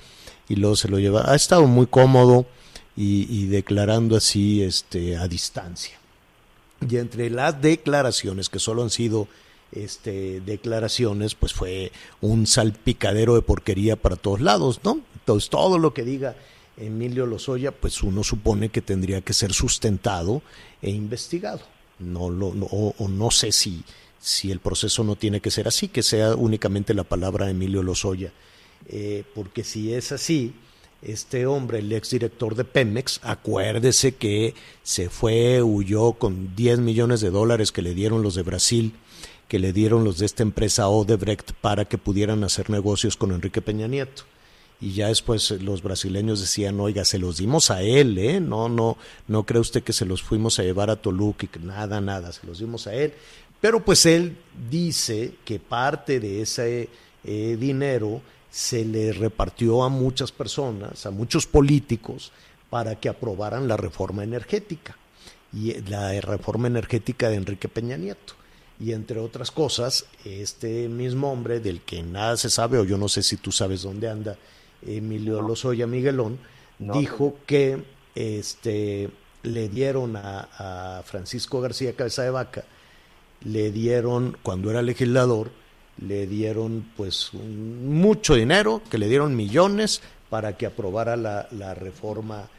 y 0.49 0.55
luego 0.55 0.75
se 0.75 0.87
lo 0.87 0.99
lleva. 0.99 1.31
Ha 1.31 1.35
estado 1.35 1.65
muy 1.67 1.87
cómodo 1.87 2.45
y, 2.95 3.45
declarando 3.45 4.17
así 4.17 4.63
este, 4.63 5.17
a 5.17 5.27
distancia. 5.27 5.97
Y 6.89 6.97
entre 6.97 7.29
las 7.29 7.61
declaraciones, 7.61 8.49
que 8.49 8.59
solo 8.59 8.81
han 8.81 8.89
sido 8.89 9.27
este, 9.71 10.41
declaraciones, 10.41 11.35
pues 11.35 11.53
fue 11.53 11.91
un 12.21 12.47
salpicadero 12.47 13.35
de 13.35 13.41
porquería 13.41 13.95
para 13.95 14.15
todos 14.15 14.41
lados, 14.41 14.79
¿no? 14.83 15.01
Entonces 15.13 15.49
todo 15.49 15.77
lo 15.77 15.93
que 15.93 16.03
diga 16.03 16.35
Emilio 16.77 17.25
Lozoya, 17.25 17.71
pues 17.71 18.01
uno 18.01 18.23
supone 18.23 18.69
que 18.69 18.81
tendría 18.81 19.21
que 19.21 19.33
ser 19.33 19.53
sustentado 19.53 20.41
e 20.81 20.89
investigado. 20.89 21.61
No 21.99 22.29
lo, 22.29 22.47
o, 22.47 23.07
no 23.07 23.31
sé 23.31 23.51
si, 23.51 23.83
si 24.19 24.51
el 24.51 24.59
proceso 24.59 25.03
no 25.03 25.15
tiene 25.15 25.39
que 25.39 25.51
ser 25.51 25.67
así, 25.67 25.87
que 25.87 26.03
sea 26.03 26.35
únicamente 26.35 26.93
la 26.93 27.03
palabra 27.03 27.49
Emilio 27.49 27.83
Lozoya 27.83 28.31
eh, 28.87 29.23
porque 29.33 29.63
si 29.63 29.93
es 29.93 30.11
así, 30.11 30.53
este 31.01 31.45
hombre, 31.45 31.79
el 31.79 31.91
exdirector 31.91 32.55
de 32.55 32.63
Pemex, 32.63 33.19
acuérdese 33.23 34.15
que 34.15 34.55
se 34.83 35.09
fue, 35.09 35.61
huyó 35.61 36.13
con 36.13 36.55
10 36.55 36.79
millones 36.79 37.21
de 37.21 37.29
dólares 37.29 37.71
que 37.71 37.81
le 37.81 37.93
dieron 37.93 38.23
los 38.23 38.35
de 38.35 38.43
Brasil, 38.43 38.93
que 39.47 39.59
le 39.59 39.73
dieron 39.73 40.03
los 40.03 40.17
de 40.17 40.25
esta 40.25 40.43
empresa 40.43 40.89
Odebrecht 40.89 41.53
para 41.61 41.85
que 41.85 41.97
pudieran 41.97 42.43
hacer 42.43 42.69
negocios 42.69 43.15
con 43.15 43.31
Enrique 43.31 43.61
Peña 43.61 43.87
Nieto. 43.87 44.23
Y 44.79 44.93
ya 44.93 45.07
después 45.07 45.49
los 45.51 45.81
brasileños 45.81 46.39
decían, 46.39 46.79
oiga, 46.79 47.03
se 47.03 47.17
los 47.17 47.37
dimos 47.37 47.71
a 47.71 47.81
él, 47.81 48.17
¿eh? 48.19 48.39
No, 48.39 48.69
no, 48.69 48.97
no 49.27 49.43
cree 49.43 49.59
usted 49.59 49.83
que 49.83 49.93
se 49.93 50.05
los 50.05 50.21
fuimos 50.21 50.59
a 50.59 50.63
llevar 50.63 50.91
a 50.91 51.01
Toluca 51.01 51.47
y 51.47 51.65
nada, 51.65 51.99
nada, 51.99 52.31
se 52.31 52.45
los 52.45 52.59
dimos 52.59 52.85
a 52.85 52.93
él. 52.93 53.13
Pero 53.59 53.83
pues 53.83 54.05
él 54.05 54.37
dice 54.69 55.33
que 55.45 55.59
parte 55.59 56.19
de 56.19 56.41
ese 56.41 56.89
eh, 57.23 57.57
dinero 57.59 58.21
se 58.49 58.85
le 58.85 59.13
repartió 59.13 59.83
a 59.83 59.89
muchas 59.89 60.31
personas, 60.31 61.05
a 61.05 61.11
muchos 61.11 61.45
políticos, 61.45 62.31
para 62.69 62.95
que 62.95 63.09
aprobaran 63.09 63.67
la 63.67 63.77
reforma 63.77 64.23
energética, 64.23 64.97
y 65.53 65.71
eh, 65.71 65.83
la 65.87 66.19
reforma 66.21 66.67
energética 66.67 67.29
de 67.29 67.35
Enrique 67.35 67.67
Peña 67.67 67.97
Nieto. 67.97 68.33
Y 68.79 68.91
entre 68.91 69.19
otras 69.19 69.49
cosas, 69.49 70.05
este 70.23 70.87
mismo 70.87 71.31
hombre 71.31 71.59
del 71.59 71.81
que 71.81 72.03
nada 72.03 72.37
se 72.37 72.49
sabe, 72.49 72.77
o 72.77 72.83
yo 72.83 72.97
no 72.97 73.09
sé 73.09 73.23
si 73.23 73.37
tú 73.37 73.51
sabes 73.51 73.81
dónde 73.81 74.09
anda, 74.09 74.37
Emilio 74.85 75.41
Lozoya 75.41 75.87
Miguelón, 75.87 76.37
dijo 76.77 77.37
que 77.47 77.83
este, 78.13 79.09
le 79.41 79.69
dieron 79.69 80.15
a, 80.15 80.97
a 80.99 81.03
Francisco 81.03 81.59
García 81.59 81.95
Cabeza 81.95 82.21
de 82.21 82.29
Vaca, 82.29 82.65
le 83.43 83.71
dieron, 83.71 84.37
cuando 84.43 84.69
era 84.69 84.83
legislador, 84.83 85.49
le 85.99 86.27
dieron 86.27 86.85
pues 86.95 87.31
mucho 87.33 88.35
dinero, 88.35 88.81
que 88.89 88.97
le 88.97 89.07
dieron 89.07 89.35
millones 89.35 90.01
para 90.29 90.57
que 90.57 90.65
aprobara 90.65 91.15
la, 91.15 91.47
la, 91.51 91.73
reforma 91.73 92.49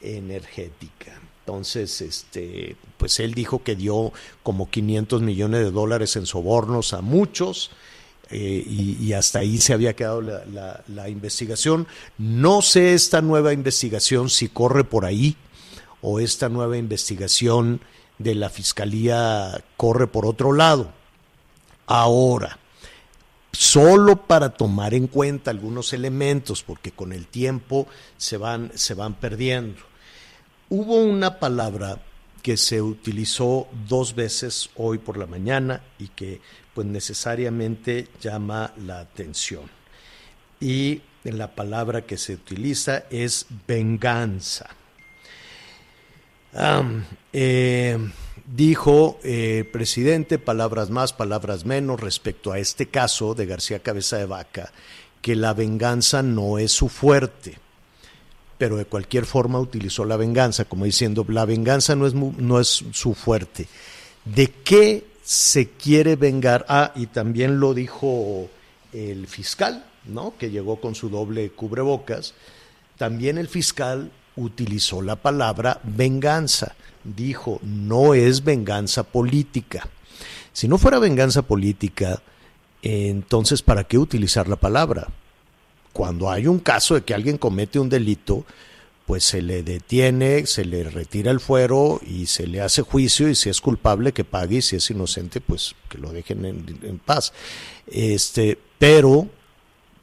energética. 0.00 1.20
Entonces, 1.40 2.00
este, 2.00 2.76
pues 2.96 3.20
él 3.20 3.34
dijo 3.34 3.62
que 3.62 3.74
dio 3.74 4.12
como 4.42 4.70
500 4.70 5.22
millones 5.22 5.60
de 5.64 5.70
dólares 5.70 6.16
en 6.16 6.26
sobornos 6.26 6.92
a 6.92 7.00
muchos 7.00 7.70
eh, 8.30 8.64
y, 8.66 9.12
hasta 9.12 9.40
ahí 9.40 9.58
se 9.58 9.74
había 9.74 9.94
quedado 9.94 10.22
la, 10.22 10.44
la, 10.46 10.84
la 10.88 11.08
investigación. 11.08 11.86
No 12.16 12.62
sé 12.62 12.94
esta 12.94 13.20
nueva 13.20 13.52
investigación 13.52 14.30
si 14.30 14.48
corre 14.48 14.84
por 14.84 15.04
ahí 15.04 15.36
o 16.00 16.20
esta 16.20 16.48
nueva 16.48 16.76
investigación 16.76 17.80
de 18.18 18.34
la 18.34 18.48
fiscalía 18.48 19.62
corre 19.76 20.06
por 20.06 20.26
otro 20.26 20.52
lado. 20.52 20.92
Ahora, 21.86 22.58
solo 23.54 24.16
para 24.16 24.50
tomar 24.50 24.94
en 24.94 25.06
cuenta 25.06 25.50
algunos 25.50 25.92
elementos, 25.92 26.62
porque 26.62 26.90
con 26.90 27.12
el 27.12 27.26
tiempo 27.26 27.86
se 28.16 28.36
van, 28.36 28.72
se 28.74 28.94
van 28.94 29.14
perdiendo. 29.14 29.80
Hubo 30.68 30.96
una 30.96 31.38
palabra 31.38 32.00
que 32.42 32.56
se 32.56 32.82
utilizó 32.82 33.68
dos 33.88 34.14
veces 34.14 34.68
hoy 34.76 34.98
por 34.98 35.16
la 35.16 35.26
mañana 35.26 35.82
y 35.98 36.08
que 36.08 36.40
pues 36.74 36.86
necesariamente 36.86 38.08
llama 38.20 38.72
la 38.84 39.00
atención. 39.00 39.62
Y 40.60 41.00
la 41.22 41.54
palabra 41.54 42.02
que 42.02 42.18
se 42.18 42.34
utiliza 42.34 43.04
es 43.10 43.46
venganza. 43.66 44.68
Eh, 47.32 47.98
Dijo 48.46 49.18
eh, 49.24 49.68
presidente, 49.72 50.38
palabras 50.38 50.90
más, 50.90 51.14
palabras 51.14 51.64
menos, 51.64 51.98
respecto 51.98 52.52
a 52.52 52.58
este 52.58 52.86
caso 52.86 53.34
de 53.34 53.46
García 53.46 53.78
Cabeza 53.78 54.18
de 54.18 54.26
Vaca, 54.26 54.70
que 55.22 55.34
la 55.34 55.54
venganza 55.54 56.22
no 56.22 56.58
es 56.58 56.70
su 56.70 56.90
fuerte, 56.90 57.56
pero 58.58 58.76
de 58.76 58.84
cualquier 58.84 59.24
forma 59.24 59.58
utilizó 59.58 60.04
la 60.04 60.18
venganza, 60.18 60.66
como 60.66 60.84
diciendo, 60.84 61.24
la 61.26 61.46
venganza 61.46 61.96
no 61.96 62.06
es, 62.06 62.12
no 62.14 62.60
es 62.60 62.84
su 62.92 63.14
fuerte. 63.14 63.66
¿De 64.26 64.48
qué 64.48 65.06
se 65.22 65.70
quiere 65.70 66.14
vengar? 66.14 66.66
Ah, 66.68 66.92
y 66.94 67.06
también 67.06 67.58
lo 67.60 67.72
dijo 67.72 68.50
el 68.92 69.26
fiscal, 69.26 69.86
¿no? 70.04 70.34
Que 70.36 70.50
llegó 70.50 70.82
con 70.82 70.94
su 70.94 71.08
doble 71.08 71.48
cubrebocas. 71.48 72.34
También 72.98 73.38
el 73.38 73.48
fiscal 73.48 74.12
utilizó 74.36 75.02
la 75.02 75.16
palabra 75.16 75.80
venganza 75.84 76.74
dijo, 77.04 77.60
no 77.62 78.14
es 78.14 78.42
venganza 78.42 79.02
política. 79.04 79.88
Si 80.52 80.68
no 80.68 80.78
fuera 80.78 80.98
venganza 80.98 81.42
política, 81.42 82.22
entonces 82.82 83.62
¿para 83.62 83.84
qué 83.84 83.98
utilizar 83.98 84.48
la 84.48 84.56
palabra? 84.56 85.08
Cuando 85.92 86.30
hay 86.30 86.46
un 86.46 86.58
caso 86.58 86.94
de 86.94 87.02
que 87.02 87.14
alguien 87.14 87.38
comete 87.38 87.78
un 87.78 87.88
delito, 87.88 88.44
pues 89.06 89.24
se 89.24 89.42
le 89.42 89.62
detiene, 89.62 90.46
se 90.46 90.64
le 90.64 90.84
retira 90.84 91.30
el 91.30 91.40
fuero 91.40 92.00
y 92.04 92.26
se 92.26 92.46
le 92.46 92.62
hace 92.62 92.82
juicio 92.82 93.28
y 93.28 93.34
si 93.34 93.50
es 93.50 93.60
culpable 93.60 94.12
que 94.12 94.24
pague 94.24 94.56
y 94.56 94.62
si 94.62 94.76
es 94.76 94.90
inocente 94.90 95.40
pues 95.40 95.74
que 95.90 95.98
lo 95.98 96.10
dejen 96.10 96.44
en, 96.44 96.78
en 96.82 96.98
paz. 96.98 97.32
Este, 97.86 98.58
pero 98.78 99.28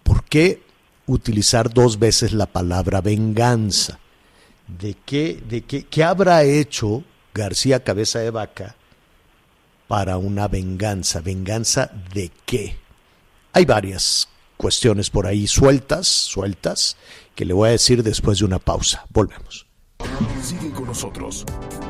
¿por 0.04 0.24
qué 0.26 0.62
utilizar 1.08 1.74
dos 1.74 1.98
veces 1.98 2.32
la 2.32 2.46
palabra 2.46 3.02
venganza? 3.02 4.01
De 4.80 4.96
qué, 5.06 5.42
de 5.48 5.62
qué, 5.62 5.84
qué 5.84 6.04
habrá 6.04 6.44
hecho 6.44 7.04
García 7.34 7.84
Cabeza 7.84 8.20
de 8.20 8.32
Vaca 8.32 8.76
para 9.88 10.18
una 10.18 10.48
venganza. 10.48 11.22
¿Venganza 11.22 11.92
de 12.14 12.32
qué? 12.46 12.78
Hay 13.54 13.66
varias 13.66 14.30
cuestiones 14.58 15.10
por 15.10 15.28
ahí 15.28 15.48
sueltas, 15.48 16.08
sueltas, 16.08 16.96
que 17.36 17.46
le 17.46 17.54
voy 17.54 17.70
a 17.70 17.72
decir 17.72 18.04
después 18.04 18.40
de 18.40 18.46
una 18.46 18.60
pausa. 18.60 19.06
Volvemos. 19.10 19.66
Sigue 20.42 20.72
con 20.72 20.86
nosotros. 20.86 21.46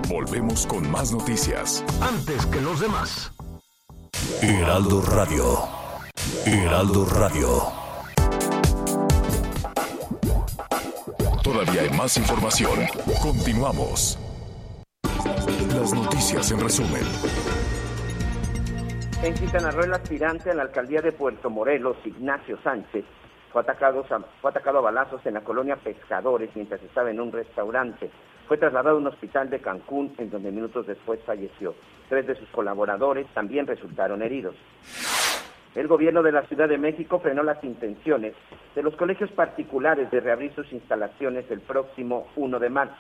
Volvemos 0.08 0.66
con 0.66 0.90
más 0.90 1.12
noticias. 1.12 1.84
Antes 2.02 2.46
que 2.48 2.62
los 2.62 2.80
demás. 2.80 3.32
Heraldo 4.42 5.02
Radio. 5.02 5.68
Heraldo 6.46 7.06
Radio. 7.06 7.81
Todavía 11.52 11.82
hay 11.82 11.90
más 11.90 12.16
información. 12.16 12.80
Continuamos. 13.22 14.18
Las 15.76 15.94
noticias 15.94 16.50
en 16.50 16.62
resumen. 16.62 17.04
En 19.22 19.34
Quintana 19.34 19.72
Roo, 19.72 19.84
el 19.84 19.94
aspirante 19.94 20.50
a 20.50 20.54
la 20.54 20.62
alcaldía 20.62 21.02
de 21.02 21.12
Puerto 21.12 21.50
Morelos, 21.50 21.98
Ignacio 22.06 22.58
Sánchez, 22.64 23.04
fue 23.52 23.64
atacado, 23.64 24.06
fue 24.42 24.50
atacado 24.50 24.78
a 24.78 24.82
balazos 24.82 25.26
en 25.26 25.34
la 25.34 25.42
colonia 25.42 25.76
Pescadores 25.76 26.52
mientras 26.56 26.82
estaba 26.84 27.12
en 27.12 27.20
un 27.20 27.34
restaurante. 27.34 28.10
Fue 28.48 28.58
trasladado 28.58 28.96
a 28.96 29.00
un 29.00 29.08
hospital 29.08 29.50
de 29.50 29.60
Cancún, 29.60 30.16
en 30.20 30.30
donde 30.30 30.52
minutos 30.52 30.88
después 30.88 31.20
falleció. 31.26 31.76
Tres 32.08 32.28
de 32.28 32.36
sus 32.36 32.48
colaboradores 32.52 33.28
también 33.34 33.68
resultaron 33.68 34.22
heridos. 34.22 34.56
El 35.74 35.88
gobierno 35.88 36.22
de 36.22 36.34
la 36.34 36.44
Ciudad 36.48 36.68
de 36.68 36.78
México 36.78 37.20
frenó 37.20 37.44
las 37.44 37.64
intenciones 37.64 38.34
de 38.76 38.84
los 38.84 38.94
colegios 38.98 39.32
particulares 39.32 40.12
de 40.12 40.20
reabrir 40.20 40.54
sus 40.54 40.70
instalaciones 40.74 41.50
el 41.50 41.62
próximo 41.62 42.28
1 42.36 42.60
de 42.60 42.70
marzo. 42.70 42.96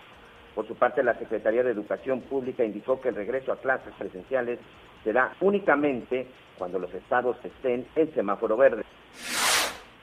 Por 0.56 0.66
su 0.68 0.76
parte, 0.76 1.04
la 1.04 1.18
Secretaría 1.18 1.64
de 1.64 1.72
Educación 1.72 2.22
Pública 2.22 2.64
indicó 2.64 3.02
que 3.02 3.10
el 3.10 3.16
regreso 3.16 3.52
a 3.52 3.58
clases 3.58 3.94
presenciales 3.98 4.60
será 5.04 5.34
únicamente 5.42 6.28
cuando 6.58 6.80
los 6.80 6.94
estados 6.94 7.36
estén 7.44 7.86
en 7.96 8.14
semáforo 8.14 8.56
verde. 8.56 8.84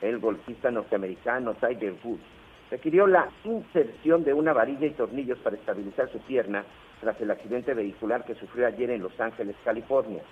El 0.03 0.19
golfista 0.19 0.71
norteamericano 0.71 1.55
Tiger 1.55 1.95
Woods 2.05 2.23
requirió 2.71 3.07
la 3.07 3.29
inserción 3.45 4.25
de 4.25 4.35
una 4.35 4.53
varilla 4.53 4.87
y 4.87 4.91
tornillos 4.91 5.39
para 5.39 5.57
estabilizar 5.57 6.11
su 6.11 6.19
pierna 6.21 6.65
tras 7.01 7.19
el 7.21 7.31
accidente 7.31 7.73
vehicular 7.73 8.25
que 8.27 8.35
sufrió 8.35 8.67
ayer 8.67 8.91
en 8.91 9.03
Los 9.03 9.19
Ángeles, 9.19 9.57
California. 9.65 10.23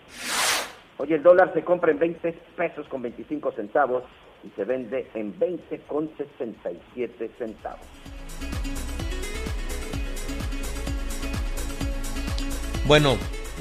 Hoy 0.99 1.13
el 1.13 1.23
dólar 1.23 1.53
se 1.53 1.63
compra 1.63 1.91
en 1.91 1.99
20 1.99 2.33
pesos 2.57 2.89
con 2.89 3.03
25 3.03 3.53
centavos 3.53 4.05
y 4.43 4.51
se 4.57 4.65
vende 4.65 5.11
en 5.15 5.39
20 5.39 5.81
con 5.81 6.11
67 6.17 7.31
centavos. 7.37 7.87
Bueno, 12.87 13.19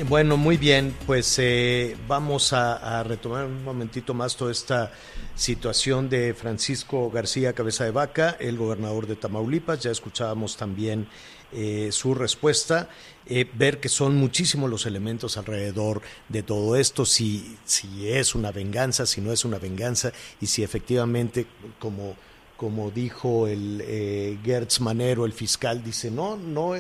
bueno, 0.08 0.38
muy 0.38 0.56
bien, 0.56 0.94
pues 1.06 1.38
eh, 1.40 1.98
vamos 2.08 2.54
a, 2.54 3.04
retomar 3.04 3.46
un 3.46 3.64
momentito 3.64 4.14
más 4.14 4.38
toda 4.38 4.52
esta 4.52 4.92
situación 5.34 6.10
de 6.10 6.34
Francisco 6.34 7.10
García 7.10 7.54
Cabeza 7.54 7.84
de 7.84 7.92
Vaca, 7.92 8.38
el 8.40 8.58
gobernador 8.58 9.08
de 9.08 9.16
Tamaulipas. 9.16 9.82
Ya 9.82 9.92
escuchábamos 9.92 10.56
también 10.56 11.08
eh, 11.52 11.90
su 11.92 12.14
respuesta, 12.14 12.90
eh, 13.28 13.50
ver 13.54 13.80
que 13.80 13.90
son 13.90 14.16
muchísimos 14.16 14.70
los 14.70 14.86
elementos 14.86 15.38
alrededor 15.38 16.02
de 16.30 16.44
todo 16.44 16.76
esto, 16.76 17.06
si, 17.06 17.58
si 17.66 18.10
es 18.10 18.36
una 18.36 18.52
venganza, 18.52 19.06
si 19.06 19.22
no 19.22 19.32
es 19.32 19.46
una 19.46 19.58
venganza 19.58 20.12
y 20.42 20.48
si 20.48 20.64
efectivamente, 20.64 21.48
como, 21.80 22.16
como 22.58 22.92
dijo 22.92 23.48
el 23.48 24.40
Gertz 24.44 24.80
Manero, 24.80 25.26
el 25.26 25.34
fiscal, 25.34 25.84
dice, 25.84 26.12
no, 26.12 26.38
no 26.38 26.76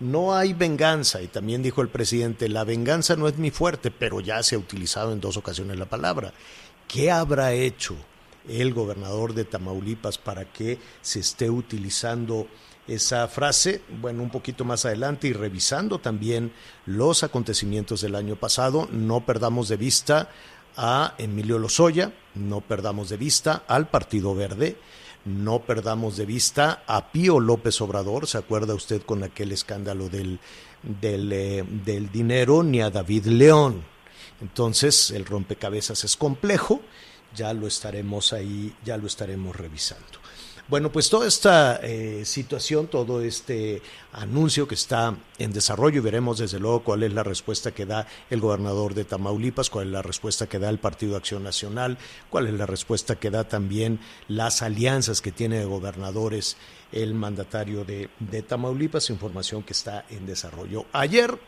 no 0.00 0.34
hay 0.36 0.52
venganza, 0.52 1.22
y 1.22 1.26
también 1.26 1.62
dijo 1.62 1.82
el 1.82 1.88
presidente, 1.88 2.48
la 2.48 2.62
venganza 2.64 3.16
no 3.16 3.26
es 3.26 3.36
mi 3.36 3.50
fuerte, 3.50 3.90
pero 3.90 4.20
ya 4.20 4.42
se 4.42 4.54
ha 4.54 4.58
utilizado 4.58 5.12
en 5.12 5.20
dos 5.20 5.36
ocasiones 5.36 5.76
la 5.76 5.86
palabra. 5.86 6.32
¿Qué 6.86 7.10
habrá 7.10 7.52
hecho 7.52 7.96
el 8.48 8.72
gobernador 8.72 9.34
de 9.34 9.44
Tamaulipas 9.44 10.16
para 10.16 10.44
que 10.44 10.78
se 11.02 11.20
esté 11.20 11.50
utilizando 11.50 12.46
esa 12.88 13.28
frase? 13.28 13.82
Bueno, 14.00 14.22
un 14.22 14.30
poquito 14.30 14.64
más 14.64 14.84
adelante 14.84 15.28
y 15.28 15.32
revisando 15.32 15.98
también 15.98 16.52
los 16.86 17.22
acontecimientos 17.22 18.00
del 18.00 18.14
año 18.14 18.36
pasado, 18.36 18.88
no 18.90 19.24
perdamos 19.24 19.68
de 19.68 19.76
vista 19.76 20.30
a 20.76 21.14
Emilio 21.18 21.58
Lozoya, 21.58 22.12
no 22.34 22.60
perdamos 22.60 23.08
de 23.08 23.16
vista 23.16 23.64
al 23.68 23.88
Partido 23.88 24.34
Verde, 24.34 24.76
no 25.24 25.60
perdamos 25.60 26.16
de 26.16 26.24
vista 26.26 26.82
a 26.86 27.12
Pío 27.12 27.40
López 27.40 27.80
Obrador, 27.80 28.26
¿se 28.26 28.38
acuerda 28.38 28.74
usted 28.74 29.02
con 29.02 29.22
aquel 29.22 29.52
escándalo 29.52 30.08
del, 30.08 30.40
del, 30.82 31.32
eh, 31.32 31.64
del 31.84 32.10
dinero? 32.10 32.62
Ni 32.62 32.80
a 32.80 32.90
David 32.90 33.26
León. 33.26 33.84
Entonces, 34.40 35.10
el 35.10 35.26
rompecabezas 35.26 36.04
es 36.04 36.16
complejo, 36.16 36.80
ya 37.34 37.52
lo 37.52 37.66
estaremos 37.66 38.32
ahí, 38.32 38.74
ya 38.84 38.96
lo 38.96 39.06
estaremos 39.06 39.56
revisando. 39.56 40.18
Bueno, 40.68 40.92
pues 40.92 41.08
toda 41.08 41.26
esta 41.26 41.80
eh, 41.82 42.26
situación, 42.26 42.88
todo 42.88 43.22
este 43.22 43.80
anuncio 44.12 44.68
que 44.68 44.74
está 44.74 45.16
en 45.38 45.50
desarrollo 45.50 45.96
y 45.96 46.02
veremos 46.02 46.36
desde 46.36 46.60
luego 46.60 46.84
cuál 46.84 47.04
es 47.04 47.14
la 47.14 47.22
respuesta 47.22 47.70
que 47.70 47.86
da 47.86 48.06
el 48.28 48.40
gobernador 48.40 48.92
de 48.92 49.06
Tamaulipas, 49.06 49.70
cuál 49.70 49.86
es 49.86 49.92
la 49.94 50.02
respuesta 50.02 50.46
que 50.46 50.58
da 50.58 50.68
el 50.68 50.78
Partido 50.78 51.16
Acción 51.16 51.42
Nacional, 51.42 51.96
cuál 52.28 52.48
es 52.48 52.52
la 52.52 52.66
respuesta 52.66 53.16
que 53.16 53.30
da 53.30 53.44
también 53.44 53.98
las 54.28 54.60
alianzas 54.60 55.22
que 55.22 55.32
tiene 55.32 55.58
de 55.58 55.64
gobernadores 55.64 56.58
el 56.92 57.14
mandatario 57.14 57.86
de, 57.86 58.10
Tamaulipas, 58.42 59.08
información 59.08 59.62
que 59.62 59.72
está 59.72 60.04
en 60.10 60.26
desarrollo. 60.26 60.84
Ayer 60.92 61.38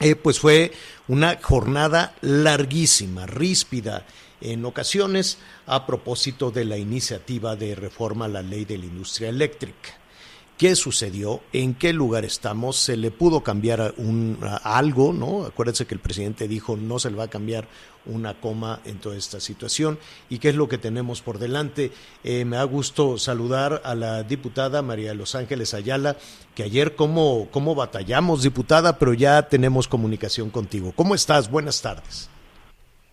eh, 0.00 0.16
pues 0.16 0.40
fue 0.40 0.72
una 1.08 1.38
jornada 1.42 2.14
larguísima, 2.22 3.26
ríspida 3.26 4.06
en 4.40 4.64
ocasiones 4.64 5.38
a 5.66 5.86
propósito 5.86 6.50
de 6.50 6.64
la 6.64 6.78
iniciativa 6.78 7.56
de 7.56 7.74
reforma 7.74 8.26
a 8.26 8.28
la 8.28 8.42
ley 8.42 8.64
de 8.64 8.78
la 8.78 8.86
industria 8.86 9.28
eléctrica. 9.28 10.00
¿Qué 10.60 10.76
sucedió? 10.76 11.40
¿En 11.54 11.72
qué 11.72 11.94
lugar 11.94 12.26
estamos? 12.26 12.76
¿Se 12.76 12.98
le 12.98 13.10
pudo 13.10 13.42
cambiar 13.42 13.94
un, 13.96 14.38
algo? 14.62 15.14
¿no? 15.14 15.46
Acuérdense 15.46 15.86
que 15.86 15.94
el 15.94 16.02
presidente 16.02 16.48
dijo 16.48 16.76
no 16.76 16.98
se 16.98 17.08
le 17.08 17.16
va 17.16 17.24
a 17.24 17.30
cambiar 17.30 17.66
una 18.04 18.38
coma 18.38 18.82
en 18.84 18.98
toda 18.98 19.16
esta 19.16 19.40
situación. 19.40 19.98
¿Y 20.28 20.38
qué 20.38 20.50
es 20.50 20.56
lo 20.56 20.68
que 20.68 20.76
tenemos 20.76 21.22
por 21.22 21.38
delante? 21.38 21.92
Eh, 22.24 22.44
me 22.44 22.56
da 22.56 22.64
gusto 22.64 23.16
saludar 23.16 23.80
a 23.86 23.94
la 23.94 24.22
diputada 24.22 24.82
María 24.82 25.14
Los 25.14 25.34
Ángeles 25.34 25.72
Ayala, 25.72 26.18
que 26.54 26.62
ayer 26.62 26.94
cómo, 26.94 27.48
cómo 27.50 27.74
batallamos, 27.74 28.42
diputada, 28.42 28.98
pero 28.98 29.14
ya 29.14 29.48
tenemos 29.48 29.88
comunicación 29.88 30.50
contigo. 30.50 30.92
¿Cómo 30.94 31.14
estás? 31.14 31.50
Buenas 31.50 31.80
tardes. 31.80 32.28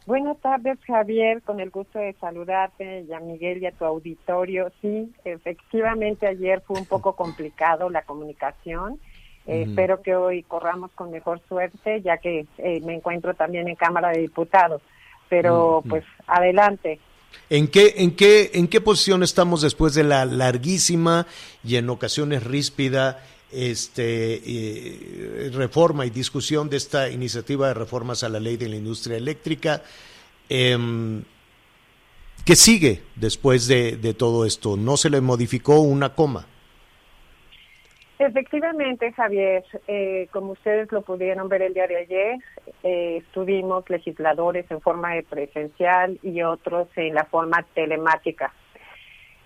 Buenas 0.08 0.39
tardes, 0.39 0.78
Javier, 0.88 1.41
con 1.41 1.60
el 1.60 1.70
gusto 1.70 2.00
de 2.00 2.15
saludarte 2.22 3.04
y 3.10 3.12
a 3.12 3.20
Miguel 3.20 3.62
y 3.62 3.65
a 3.65 3.74
tu 3.74 3.84
auditorio. 3.84 4.72
Sí, 4.82 5.12
efectivamente 5.26 6.26
ayer 6.26 6.63
fue 6.65 6.80
un 6.80 6.86
poco 6.86 7.17
complicado 7.17 7.89
la 7.89 8.04
comunicación. 8.04 9.02
Espero 9.46 10.02
que 10.02 10.15
hoy 10.15 10.43
corramos 10.43 10.91
con 10.91 11.12
mejor 11.12 11.41
suerte, 11.50 12.02
ya 12.02 12.20
que 12.20 12.46
eh, 12.58 12.80
me 12.86 12.93
encuentro 12.96 13.34
también 13.34 13.67
en 13.67 13.76
Cámara 13.76 14.12
de 14.12 14.20
Diputados. 14.20 14.82
Pero 15.28 15.84
pues 15.89 16.06
adelante. 16.26 17.02
¿En 17.50 17.67
qué, 17.67 17.96
en, 17.98 18.15
qué, 18.15 18.52
¿En 18.54 18.70
qué 18.70 18.80
posición 18.80 19.24
estamos 19.24 19.62
después 19.62 19.93
de 19.93 20.06
la 20.06 20.24
larguísima 20.24 21.28
y 21.65 21.76
en 21.76 21.89
ocasiones 21.89 22.46
ríspida 22.46 23.20
este, 23.52 24.42
eh, 24.46 25.50
reforma 25.54 26.06
y 26.06 26.10
discusión 26.10 26.70
de 26.70 26.78
esta 26.78 27.10
iniciativa 27.10 27.68
de 27.68 27.74
reformas 27.74 28.24
a 28.24 28.30
la 28.30 28.40
ley 28.40 28.58
de 28.58 28.70
la 28.70 28.76
industria 28.76 29.18
eléctrica. 29.18 29.84
Eh, 30.50 30.78
¿Qué 32.48 32.56
sigue 32.56 33.02
después 33.18 33.68
de, 33.68 34.14
todo 34.14 34.46
esto? 34.46 34.78
¿No 34.78 34.96
se 34.96 35.10
le 35.10 35.20
modificó 35.20 35.82
una 35.82 36.16
coma? 36.16 36.46
Efectivamente, 38.20 39.12
Javier, 39.12 39.66
eh, 39.86 40.30
como 40.32 40.54
ustedes 40.54 40.90
lo 40.94 41.02
pudieron 41.02 41.50
ver 41.50 41.64
el 41.64 41.74
día 41.74 41.88
de 41.88 41.98
ayer, 41.98 42.38
eh, 42.84 43.18
estuvimos 43.18 43.90
legisladores 43.90 44.66
en 44.72 44.80
forma 44.80 45.16
de 45.16 45.24
presencial 45.24 46.18
y 46.24 46.42
otros 46.42 46.88
en 46.96 47.16
la 47.16 47.26
forma 47.26 47.66
telemática 47.74 48.54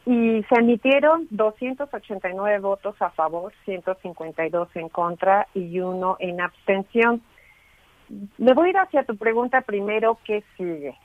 y 0.06 0.44
se 0.44 0.56
emitieron 0.56 1.28
289 1.30 2.60
votos 2.60 2.96
a 3.02 3.12
favor, 3.12 3.54
152 3.66 4.70
en 4.76 4.90
contra 4.90 5.48
y 5.54 5.80
uno 5.80 6.18
en 6.20 6.42
abstención. 6.42 7.22
Le 8.38 8.54
voy 8.54 8.68
a 8.68 8.70
ir 8.72 8.78
hacia 8.78 9.04
tu 9.04 9.16
pregunta 9.16 9.62
primero, 9.62 10.18
¿qué 10.26 10.44
sigue? 10.58 10.98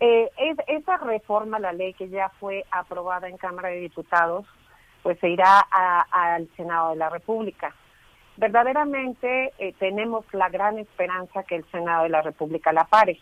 Eh, 0.00 0.30
esa 0.66 0.96
reforma 0.96 1.58
a 1.58 1.60
la 1.60 1.72
ley 1.72 1.92
que 1.94 2.08
ya 2.08 2.30
fue 2.40 2.64
aprobada 2.70 3.28
en 3.28 3.36
Cámara 3.36 3.68
de 3.68 3.80
Diputados, 3.80 4.46
pues 5.02 5.18
se 5.20 5.28
irá 5.28 5.60
al 5.60 6.48
Senado 6.56 6.90
de 6.90 6.96
la 6.96 7.10
República. 7.10 7.74
Verdaderamente 8.36 9.52
eh, 9.58 9.74
tenemos 9.78 10.24
la 10.32 10.48
gran 10.48 10.78
esperanza 10.78 11.42
que 11.42 11.56
el 11.56 11.64
Senado 11.70 12.04
de 12.04 12.08
la 12.08 12.22
República 12.22 12.72
la 12.72 12.84
pare 12.84 13.20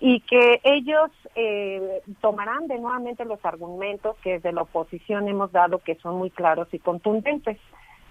y 0.00 0.20
que 0.20 0.60
ellos 0.64 1.10
eh, 1.34 2.02
tomarán 2.20 2.66
de 2.66 2.78
nuevamente 2.78 3.24
los 3.24 3.44
argumentos 3.44 4.16
que 4.22 4.34
desde 4.34 4.52
la 4.52 4.62
oposición 4.62 5.28
hemos 5.28 5.52
dado 5.52 5.78
que 5.78 5.94
son 5.96 6.16
muy 6.16 6.30
claros 6.30 6.68
y 6.72 6.78
contundentes, 6.78 7.58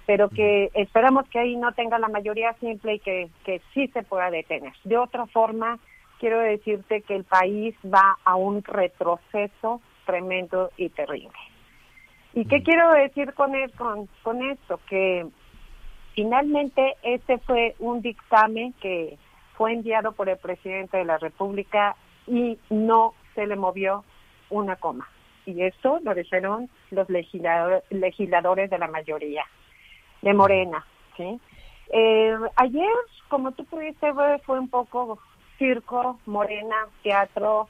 pero 0.05 0.29
que 0.29 0.69
esperamos 0.73 1.27
que 1.29 1.39
ahí 1.39 1.55
no 1.55 1.71
tenga 1.73 1.99
la 1.99 2.07
mayoría 2.07 2.53
simple 2.59 2.95
y 2.95 2.99
que, 2.99 3.29
que 3.45 3.61
sí 3.73 3.87
se 3.89 4.03
pueda 4.03 4.29
detener. 4.29 4.73
De 4.83 4.97
otra 4.97 5.25
forma, 5.27 5.79
quiero 6.19 6.39
decirte 6.39 7.01
que 7.01 7.15
el 7.15 7.23
país 7.23 7.75
va 7.85 8.17
a 8.23 8.35
un 8.35 8.63
retroceso 8.63 9.81
tremendo 10.05 10.71
y 10.77 10.89
terrible. 10.89 11.37
¿Y 12.33 12.45
qué 12.45 12.63
quiero 12.63 12.91
decir 12.91 13.33
con, 13.33 13.51
con, 13.77 14.07
con 14.23 14.41
esto? 14.41 14.79
Que 14.89 15.25
finalmente 16.15 16.95
este 17.03 17.37
fue 17.39 17.75
un 17.79 18.01
dictamen 18.01 18.73
que 18.81 19.17
fue 19.57 19.73
enviado 19.73 20.11
por 20.13 20.29
el 20.29 20.37
presidente 20.37 20.97
de 20.97 21.05
la 21.05 21.17
República 21.17 21.95
y 22.27 22.57
no 22.69 23.13
se 23.35 23.47
le 23.47 23.55
movió 23.55 24.03
una 24.49 24.75
coma. 24.75 25.07
Y 25.45 25.61
eso 25.61 25.99
lo 26.03 26.13
dijeron 26.13 26.69
los 26.91 27.07
legisladores 27.09 28.69
de 28.69 28.77
la 28.77 28.87
mayoría, 28.87 29.43
de 30.21 30.33
Morena. 30.33 30.85
Eh, 31.89 32.37
ayer, 32.55 32.95
como 33.27 33.51
tú 33.51 33.65
pudiste 33.65 34.11
ver, 34.13 34.41
fue 34.41 34.59
un 34.59 34.69
poco 34.69 35.19
circo, 35.57 36.19
Morena, 36.25 36.87
teatro, 37.03 37.67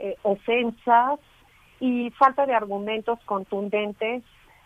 eh, 0.00 0.16
ofensas 0.22 1.20
y 1.80 2.10
falta 2.10 2.44
de 2.44 2.54
argumentos 2.54 3.18
contundentes 3.24 4.22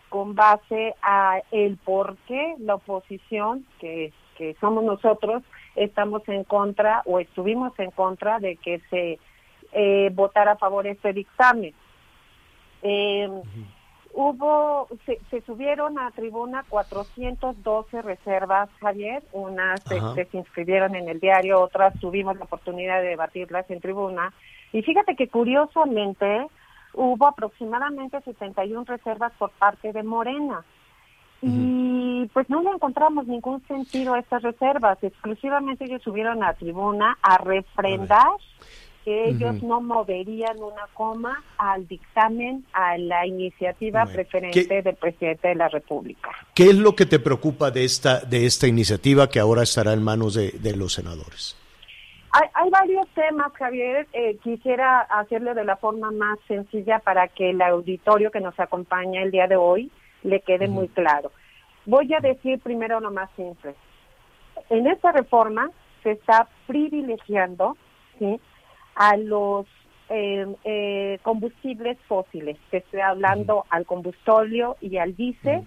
con 0.08 0.34
base 0.34 0.94
a 1.02 1.40
el 1.50 1.76
por 1.76 2.16
qué 2.26 2.54
la 2.58 2.76
oposición, 2.76 3.66
que 3.78 4.12
somos 4.60 4.84
nosotros, 4.84 5.42
estamos 5.76 6.28
en 6.28 6.44
contra 6.44 7.02
o 7.04 7.20
estuvimos 7.20 7.78
en 7.78 7.90
contra 7.90 8.40
de 8.40 8.56
que 8.56 8.80
se 8.90 9.18
eh, 9.72 10.10
votara 10.12 10.52
a 10.52 10.56
favor 10.56 10.86
este 10.86 11.12
dictamen. 11.12 11.74
Eh, 12.82 13.28
hubo, 14.14 14.88
se, 15.04 15.40
subieron 15.42 15.98
a 15.98 16.10
tribuna 16.10 16.64
412 16.68 18.02
reservas, 18.02 18.70
Javier, 18.80 19.22
unas 19.32 19.80
este, 19.90 20.24
se 20.24 20.38
inscribieron 20.38 20.96
en 20.96 21.08
el 21.08 21.20
diario, 21.20 21.60
otras 21.60 21.98
tuvimos 22.00 22.36
la 22.36 22.44
oportunidad 22.44 23.02
de 23.02 23.08
debatirlas 23.08 23.70
en 23.70 23.80
tribuna. 23.80 24.32
Y 24.72 24.82
fíjate 24.82 25.14
que 25.14 25.28
curiosamente 25.28 26.46
hubo 26.94 27.26
aproximadamente 27.26 28.20
71 28.22 28.84
reservas 28.84 29.32
por 29.38 29.50
parte 29.50 29.92
de 29.92 30.02
Morena. 30.02 30.64
Y 31.42 32.28
pues 32.32 32.48
no 32.48 32.62
le 32.62 32.70
encontramos 32.70 33.26
ningún 33.26 33.62
sentido 33.66 34.14
a 34.14 34.18
estas 34.18 34.42
reservas. 34.42 34.98
Exclusivamente 35.02 35.84
ellos 35.84 36.02
subieron 36.02 36.42
a 36.42 36.54
tribuna 36.54 37.18
a 37.22 37.38
refrendar 37.38 38.24
que 39.06 39.28
ellos 39.28 39.62
no 39.62 39.80
moverían 39.80 40.58
una 40.58 40.88
coma 40.92 41.44
al 41.58 41.86
dictamen, 41.86 42.64
a 42.72 42.98
la 42.98 43.24
iniciativa 43.24 44.04
preferente 44.04 44.82
del 44.82 44.96
presidente 44.96 45.46
de 45.46 45.54
la 45.54 45.68
República. 45.68 46.30
¿Qué 46.52 46.64
es 46.64 46.74
lo 46.74 46.96
que 46.96 47.06
te 47.06 47.20
preocupa 47.20 47.70
de 47.70 47.84
esta, 47.84 48.18
de 48.18 48.46
esta 48.46 48.66
iniciativa 48.66 49.28
que 49.28 49.38
ahora 49.38 49.62
estará 49.62 49.92
en 49.92 50.02
manos 50.02 50.34
de, 50.34 50.76
los 50.76 50.94
senadores? 50.94 51.56
Hay, 52.32 52.68
varios 52.68 53.06
temas, 53.14 53.52
Javier. 53.52 54.08
Eh, 54.12 54.38
quisiera 54.42 55.02
hacerlo 55.02 55.54
de 55.54 55.64
la 55.64 55.76
forma 55.76 56.10
más 56.10 56.40
sencilla 56.48 56.98
para 56.98 57.28
que 57.28 57.50
el 57.50 57.62
auditorio 57.62 58.32
que 58.32 58.40
nos 58.40 58.58
acompaña 58.58 59.22
el 59.22 59.30
día 59.30 59.46
de 59.46 59.54
hoy 59.54 59.88
le 60.26 60.40
quede 60.40 60.68
muy 60.68 60.88
claro. 60.88 61.30
Voy 61.86 62.12
a 62.12 62.20
decir 62.20 62.58
primero 62.60 63.00
lo 63.00 63.10
más 63.10 63.30
simple. 63.36 63.74
En 64.70 64.86
esta 64.86 65.12
reforma 65.12 65.70
se 66.02 66.12
está 66.12 66.48
privilegiando 66.66 67.76
¿sí? 68.18 68.40
a 68.96 69.16
los 69.16 69.66
eh, 70.08 70.46
eh, 70.64 71.18
combustibles 71.22 71.96
fósiles. 72.08 72.56
Te 72.70 72.78
estoy 72.78 73.00
hablando 73.00 73.64
al 73.70 73.86
combustóleo 73.86 74.76
y 74.80 74.96
al 74.98 75.14
diésel, 75.14 75.66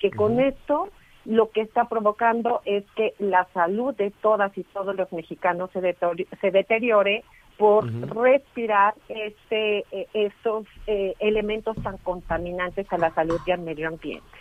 que 0.00 0.10
con 0.10 0.40
esto 0.40 0.88
lo 1.24 1.50
que 1.50 1.60
está 1.60 1.84
provocando 1.84 2.62
es 2.64 2.84
que 2.96 3.14
la 3.18 3.46
salud 3.52 3.94
de 3.94 4.10
todas 4.22 4.56
y 4.56 4.64
todos 4.64 4.96
los 4.96 5.12
mexicanos 5.12 5.70
se, 5.72 5.96
se 6.40 6.50
deteriore 6.50 7.24
por 7.58 7.92
respirar 8.14 8.94
este, 9.08 9.84
eh, 9.90 10.06
estos 10.14 10.66
elementos 10.86 11.76
tan 11.82 11.98
contaminantes 11.98 12.90
a 12.92 12.98
la 12.98 13.12
salud 13.12 13.40
y 13.46 13.50
al 13.50 13.60
medio 13.60 13.88
ambiente. 13.88 14.38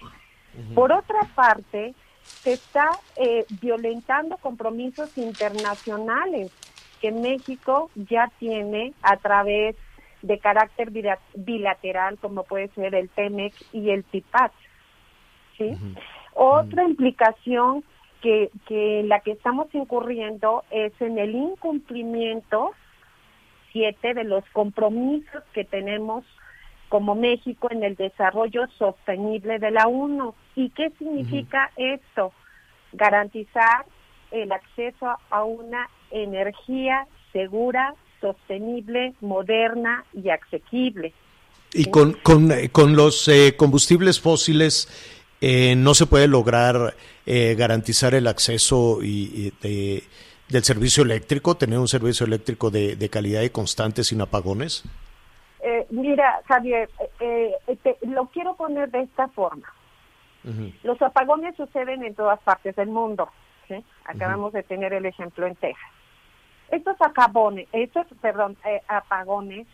Por 0.73 0.91
otra 0.91 1.21
parte, 1.35 1.93
se 2.21 2.53
está 2.53 2.89
violentando 3.61 4.37
compromisos 4.37 5.17
internacionales 5.17 6.51
que 7.01 7.11
México 7.11 7.89
ya 7.95 8.31
tiene 8.39 8.93
a 9.01 9.17
través 9.17 9.75
de 10.21 10.39
carácter 10.39 10.91
bilateral, 11.35 12.17
como 12.19 12.43
puede 12.43 12.69
ser 12.69 12.95
el 12.95 13.09
TEMEC 13.09 13.53
y 13.71 13.91
el 13.91 14.03
TIPAT. 14.03 14.51
¿sí? 15.57 15.77
Otra 16.33 16.83
implicación 16.83 17.83
que, 18.21 18.49
que 18.67 19.03
la 19.05 19.19
que 19.19 19.31
estamos 19.31 19.67
incurriendo 19.73 20.63
es 20.71 20.93
en 21.01 21.17
el 21.19 21.35
incumplimiento, 21.35 22.71
siete, 23.71 24.13
de 24.13 24.23
los 24.23 24.43
compromisos 24.53 25.43
que 25.53 25.63
tenemos 25.63 26.23
como 26.89 27.15
México 27.15 27.67
en 27.71 27.83
el 27.83 27.95
desarrollo 27.95 28.67
sostenible 28.77 29.59
de 29.59 29.71
la 29.71 29.87
UNO. 29.87 30.35
¿Y 30.55 30.69
qué 30.69 30.91
significa 30.97 31.71
esto? 31.75 32.31
Garantizar 32.93 33.85
el 34.31 34.51
acceso 34.51 35.07
a 35.29 35.43
una 35.43 35.89
energía 36.11 37.07
segura, 37.33 37.93
sostenible, 38.21 39.13
moderna 39.21 40.05
y 40.13 40.29
asequible. 40.29 41.13
Y 41.73 41.85
con, 41.85 42.13
con, 42.23 42.51
eh, 42.51 42.69
con 42.69 42.95
los 42.95 43.27
eh, 43.27 43.55
combustibles 43.57 44.19
fósiles 44.19 44.87
eh, 45.41 45.75
no 45.75 45.93
se 45.93 46.05
puede 46.05 46.27
lograr 46.27 46.95
garantizar 47.25 48.13
el 48.13 48.25
acceso 48.25 48.99
y, 49.03 49.51
del 50.49 50.63
servicio 50.63 51.03
eléctrico, 51.03 51.55
tener 51.55 51.79
un 51.79 51.87
servicio 51.87 52.25
eléctrico 52.25 52.69
de, 52.69 52.95
de 52.95 53.09
calidad 53.09 53.41
y 53.41 53.49
constante 53.49 54.03
sin 54.03 54.21
apagones. 54.21 54.83
mira, 55.89 56.41
Javier, 56.47 56.89
lo 58.03 58.27
quiero 58.27 58.55
poner 58.55 58.89
de 58.91 59.01
esta 59.01 59.27
forma. 59.29 59.67
Los 60.83 61.01
apagones 61.01 61.55
suceden 61.57 62.03
en 62.03 62.15
todas 62.15 62.39
partes 62.39 62.75
del 62.75 62.87
mundo. 62.87 63.29
Acabamos 64.05 64.53
de 64.53 64.63
tener 64.63 64.93
el 64.93 65.05
ejemplo 65.05 65.45
en 65.45 65.55
Texas. 65.55 65.91
Estos 66.69 66.95
acabones, 67.01 67.67
estos, 67.71 68.05
perdón, 68.21 68.57
eh, 68.65 68.81
apagones 68.87 69.67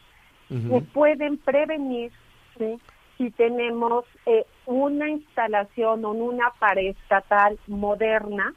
se 0.50 0.82
pueden 0.94 1.38
prevenir 1.38 2.12
si 3.18 3.32
tenemos 3.32 4.06
eh, 4.28 4.46
una 4.68 5.10
instalación 5.10 6.06
o 6.06 6.12
una 6.12 6.52
pared 6.60 6.90
estatal 6.90 7.58
moderna 7.66 8.54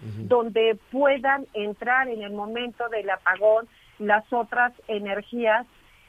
donde 0.00 0.76
puedan 0.90 1.46
entrar 1.54 2.08
en 2.08 2.22
el 2.22 2.32
momento 2.32 2.88
del 2.88 3.08
apagón 3.08 3.68
las 3.98 4.30
otras 4.32 4.72
energías 4.88 5.66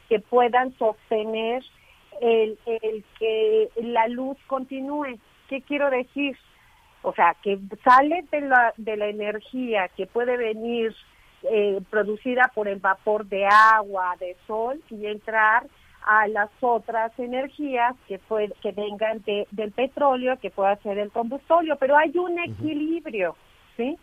que 0.09 0.19
puedan 0.19 0.73
sostener 0.77 1.63
el, 2.21 2.57
el 2.65 3.03
que 3.19 3.69
la 3.77 4.07
luz 4.07 4.37
continúe. 4.47 5.17
¿Qué 5.47 5.61
quiero 5.61 5.89
decir? 5.89 6.37
O 7.03 7.13
sea, 7.13 7.35
que 7.43 7.59
sale 7.83 8.25
de 8.31 8.41
la, 8.41 8.73
de 8.77 8.97
la 8.97 9.07
energía 9.07 9.89
que 9.95 10.07
puede 10.07 10.37
venir 10.37 10.95
eh, 11.43 11.79
producida 11.89 12.51
por 12.55 12.67
el 12.67 12.79
vapor 12.79 13.25
de 13.27 13.45
agua, 13.45 14.15
de 14.19 14.35
sol 14.47 14.81
y 14.89 15.05
entrar 15.05 15.67
a 16.05 16.27
las 16.27 16.49
otras 16.61 17.17
energías 17.19 17.95
que, 18.07 18.19
que 18.61 18.71
vengan 18.71 19.23
del 19.51 19.71
petróleo, 19.71 20.37
que 20.39 20.51
pueda 20.51 20.75
ser 20.77 20.99
el 20.99 21.11
combustóleo, 21.11 21.77
pero 21.77 21.97
hay 21.97 22.15
un 22.17 22.37
equilibrio, 22.39 23.35
¿sí? 23.77 23.97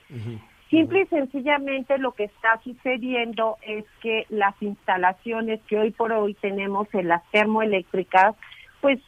Simple 0.70 1.02
y 1.02 1.06
sencillamente 1.06 1.98
lo 1.98 2.12
que 2.12 2.24
está 2.24 2.58
sucediendo 2.64 3.58
es 3.60 3.84
que 4.00 4.24
las 4.30 4.54
instalaciones 4.62 5.60
que 5.68 5.78
hoy 5.78 5.90
por 5.90 6.12
hoy 6.12 6.34
tenemos 6.34 6.88
en 6.94 7.08
las 7.08 7.22
termoeléctricas, 7.30 8.34
pues 8.80 8.98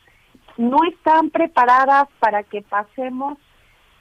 no 0.58 0.78
están 0.84 1.30
preparadas 1.30 2.08
para 2.18 2.42
que 2.42 2.60
pasemos 2.60 3.38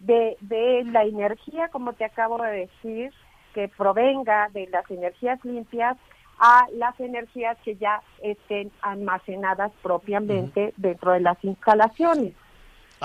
de, 0.01 0.35
de 0.41 0.83
la 0.85 1.03
energía, 1.05 1.69
como 1.69 1.93
te 1.93 2.03
acabo 2.03 2.41
de 2.41 2.67
decir, 2.67 3.13
que 3.53 3.69
provenga 3.69 4.49
de 4.53 4.67
las 4.67 4.89
energías 4.91 5.43
limpias 5.45 5.97
a 6.39 6.65
las 6.73 6.99
energías 6.99 7.57
que 7.63 7.75
ya 7.75 8.01
estén 8.21 8.71
almacenadas 8.81 9.71
propiamente 9.81 10.73
dentro 10.77 11.13
de 11.13 11.21
las 11.21 11.41
instalaciones. 11.43 12.33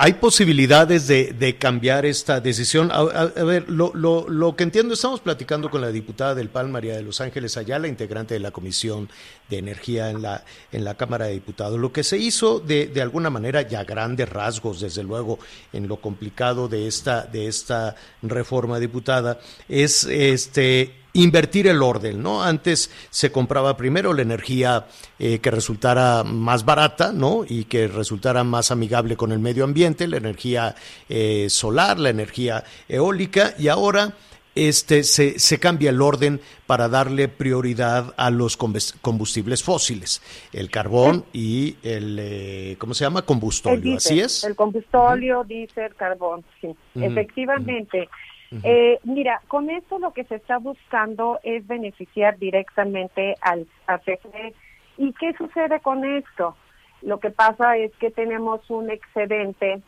¿Hay 0.00 0.12
posibilidades 0.12 1.08
de, 1.08 1.56
cambiar 1.58 2.06
esta 2.06 2.40
decisión? 2.40 2.92
A, 2.92 3.02
ver, 3.42 3.68
lo, 3.68 3.90
lo, 3.96 4.28
lo, 4.28 4.54
que 4.54 4.62
entiendo, 4.62 4.94
estamos 4.94 5.18
platicando 5.18 5.70
con 5.70 5.80
la 5.80 5.90
diputada 5.90 6.36
del 6.36 6.50
PAN, 6.50 6.70
María 6.70 6.94
de 6.94 7.02
los 7.02 7.20
Ángeles 7.20 7.56
Ayala, 7.56 7.88
integrante 7.88 8.34
de 8.34 8.38
la 8.38 8.52
Comisión 8.52 9.10
de 9.50 9.58
Energía 9.58 10.10
en 10.10 10.22
la, 10.22 10.44
en 10.70 10.84
la 10.84 10.94
Cámara 10.94 11.26
de 11.26 11.32
Diputados. 11.32 11.80
Lo 11.80 11.92
que 11.92 12.04
se 12.04 12.16
hizo 12.16 12.60
de, 12.60 12.86
de 12.86 13.02
alguna 13.02 13.28
manera, 13.28 13.62
ya 13.62 13.82
grandes 13.82 14.28
rasgos, 14.28 14.80
desde 14.80 15.02
luego, 15.02 15.40
en 15.72 15.88
lo 15.88 15.96
complicado 15.96 16.68
de 16.68 16.86
esta, 16.86 17.22
de 17.22 17.48
esta 17.48 17.96
reforma 18.22 18.78
diputada, 18.78 19.40
es 19.68 20.04
este 20.04 20.94
invertir 21.18 21.66
el 21.66 21.82
orden, 21.82 22.22
¿no? 22.22 22.42
Antes 22.42 22.90
se 23.10 23.32
compraba 23.32 23.76
primero 23.76 24.12
la 24.12 24.22
energía 24.22 24.86
eh, 25.18 25.40
que 25.40 25.50
resultara 25.50 26.22
más 26.24 26.64
barata, 26.64 27.12
¿no? 27.12 27.44
Y 27.48 27.64
que 27.64 27.88
resultara 27.88 28.44
más 28.44 28.70
amigable 28.70 29.16
con 29.16 29.32
el 29.32 29.40
medio 29.40 29.64
ambiente, 29.64 30.06
la 30.06 30.18
energía 30.18 30.76
eh, 31.08 31.46
solar, 31.50 31.98
la 31.98 32.10
energía 32.10 32.64
eólica, 32.88 33.54
y 33.58 33.68
ahora 33.68 34.14
este, 34.54 35.02
se, 35.02 35.38
se, 35.38 35.58
cambia 35.58 35.90
el 35.90 36.00
orden 36.02 36.40
para 36.66 36.88
darle 36.88 37.28
prioridad 37.28 38.14
a 38.16 38.30
los 38.30 38.56
combustibles 38.56 39.62
fósiles, 39.62 40.22
el 40.52 40.70
carbón 40.70 41.24
y 41.32 41.76
el, 41.82 42.18
eh, 42.20 42.76
¿cómo 42.78 42.94
se 42.94 43.04
llama? 43.04 43.22
Combustóleo, 43.22 43.96
¿así 43.96 44.20
es? 44.20 44.44
El 44.44 44.56
combustóleo, 44.56 45.44
diésel, 45.44 45.94
carbón, 45.94 46.44
sí, 46.60 46.74
efectivamente. 46.94 48.08
Eh, 48.50 48.98
mira, 49.04 49.42
con 49.48 49.68
esto 49.68 49.98
lo 49.98 50.12
que 50.12 50.24
se 50.24 50.36
está 50.36 50.58
buscando 50.58 51.38
es 51.42 51.66
beneficiar 51.66 52.38
directamente 52.38 53.34
al 53.42 53.66
CFE. 53.86 54.54
¿Y 54.96 55.12
qué 55.12 55.34
sucede 55.34 55.80
con 55.80 56.04
esto? 56.04 56.56
Lo 57.02 57.20
que 57.20 57.30
pasa 57.30 57.76
es 57.76 57.92
que 57.96 58.10
tenemos 58.10 58.68
un 58.70 58.90
excedente 58.90 59.82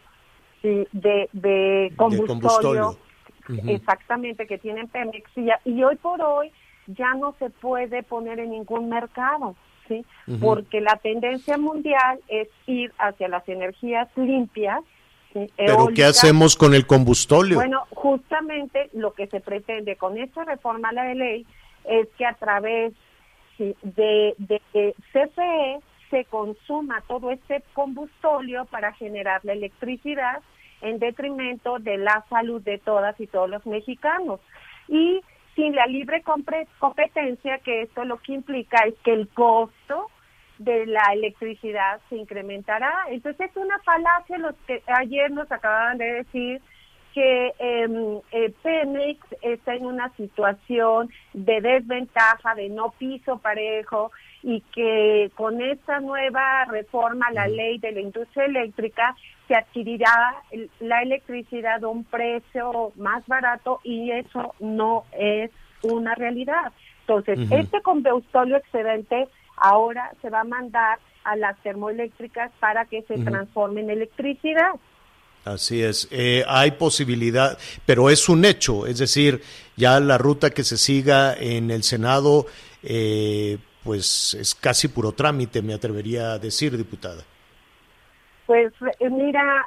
de, 0.62 1.28
de 1.32 1.92
combustorio, 1.96 2.96
exactamente, 3.66 4.46
que 4.46 4.58
tienen 4.58 4.88
Pemex, 4.88 5.30
y, 5.64 5.82
hoy 5.82 5.96
por 5.96 6.20
hoy 6.20 6.52
ya 6.86 7.14
no 7.14 7.34
se 7.38 7.50
puede 7.50 8.02
poner 8.02 8.38
en 8.40 8.50
ningún 8.50 8.88
mercado. 8.88 9.56
¿sí? 9.88 10.04
Porque 10.40 10.80
la 10.80 10.96
tendencia 10.96 11.58
mundial 11.58 12.20
es 12.28 12.48
ir 12.66 12.92
hacia 12.98 13.26
las 13.26 13.48
energías 13.48 14.08
limpias 14.16 14.80
¿Pero 15.32 15.88
qué 15.94 16.04
hacemos 16.04 16.56
con 16.56 16.74
el 16.74 16.86
combustóleo? 16.86 17.56
Bueno, 17.56 17.84
justamente 17.90 18.90
lo 18.92 19.12
que 19.12 19.26
se 19.28 19.40
pretende 19.40 19.96
con 19.96 20.18
esta 20.18 20.44
reforma 20.44 20.88
a 20.88 20.92
la 20.92 21.14
ley 21.14 21.46
es 21.84 22.08
que 22.18 22.26
a 22.26 22.34
través 22.34 22.92
de, 23.58 24.34
de, 24.38 24.94
CFE 25.12 25.80
se 26.10 26.24
consuma 26.24 27.02
todo 27.06 27.30
este 27.30 27.62
combustóleo 27.74 28.64
para 28.64 28.92
generar 28.94 29.44
la 29.44 29.52
electricidad 29.52 30.42
en 30.80 30.98
detrimento 30.98 31.78
de 31.78 31.98
la 31.98 32.24
salud 32.28 32.60
de 32.62 32.78
todas 32.78 33.18
y 33.20 33.26
todos 33.26 33.48
los 33.48 33.64
mexicanos. 33.66 34.40
Y 34.88 35.20
sin 35.54 35.74
la 35.74 35.86
libre 35.86 36.22
competencia, 36.78 37.58
que 37.58 37.82
esto 37.82 38.04
lo 38.04 38.18
que 38.18 38.32
implica 38.32 38.84
es 38.86 38.94
que 39.04 39.12
el 39.12 39.28
costo 39.28 40.08
de 40.60 40.84
la 40.84 41.02
electricidad 41.14 42.00
se 42.10 42.16
incrementará. 42.16 42.92
Entonces 43.08 43.50
es 43.50 43.56
una 43.56 43.78
falacia 43.78 44.36
los 44.36 44.54
que 44.66 44.82
ayer 44.86 45.30
nos 45.30 45.50
acababan 45.50 45.96
de 45.96 46.12
decir 46.12 46.60
que 47.14 47.54
em, 47.58 48.20
eh, 48.30 48.52
Pemex 48.62 49.18
está 49.40 49.74
en 49.74 49.86
una 49.86 50.14
situación 50.16 51.08
de 51.32 51.62
desventaja, 51.62 52.54
de 52.54 52.68
no 52.68 52.90
piso 52.98 53.38
parejo 53.38 54.12
y 54.42 54.60
que 54.72 55.30
con 55.34 55.62
esta 55.62 55.98
nueva 56.00 56.66
reforma 56.66 57.28
a 57.28 57.32
la 57.32 57.48
ley 57.48 57.78
de 57.78 57.92
la 57.92 58.00
industria 58.00 58.44
eléctrica 58.44 59.16
se 59.48 59.54
adquirirá 59.54 60.34
la 60.78 61.02
electricidad 61.02 61.82
a 61.82 61.88
un 61.88 62.04
precio 62.04 62.92
más 62.96 63.26
barato 63.26 63.80
y 63.82 64.10
eso 64.10 64.54
no 64.60 65.04
es 65.12 65.50
una 65.82 66.14
realidad. 66.14 66.70
Entonces, 67.00 67.50
este 67.50 67.80
combustible 67.80 68.58
excedente 68.58 69.26
ahora 69.60 70.12
se 70.20 70.30
va 70.30 70.40
a 70.40 70.44
mandar 70.44 70.98
a 71.24 71.36
las 71.36 71.56
termoeléctricas 71.62 72.50
para 72.58 72.86
que 72.86 73.02
se 73.02 73.18
transforme 73.18 73.82
en 73.82 73.90
electricidad. 73.90 74.72
Así 75.44 75.82
es, 75.82 76.08
eh, 76.10 76.44
hay 76.46 76.72
posibilidad, 76.72 77.58
pero 77.86 78.10
es 78.10 78.28
un 78.28 78.44
hecho, 78.44 78.86
es 78.86 78.98
decir, 78.98 79.40
ya 79.74 79.98
la 79.98 80.18
ruta 80.18 80.50
que 80.50 80.64
se 80.64 80.76
siga 80.76 81.34
en 81.34 81.70
el 81.70 81.82
Senado, 81.82 82.46
eh, 82.82 83.56
pues 83.82 84.34
es 84.34 84.54
casi 84.54 84.88
puro 84.88 85.12
trámite, 85.12 85.62
me 85.62 85.72
atrevería 85.72 86.32
a 86.32 86.38
decir, 86.38 86.76
diputada. 86.76 87.22
Pues 88.44 88.72
eh, 88.98 89.08
mira, 89.08 89.66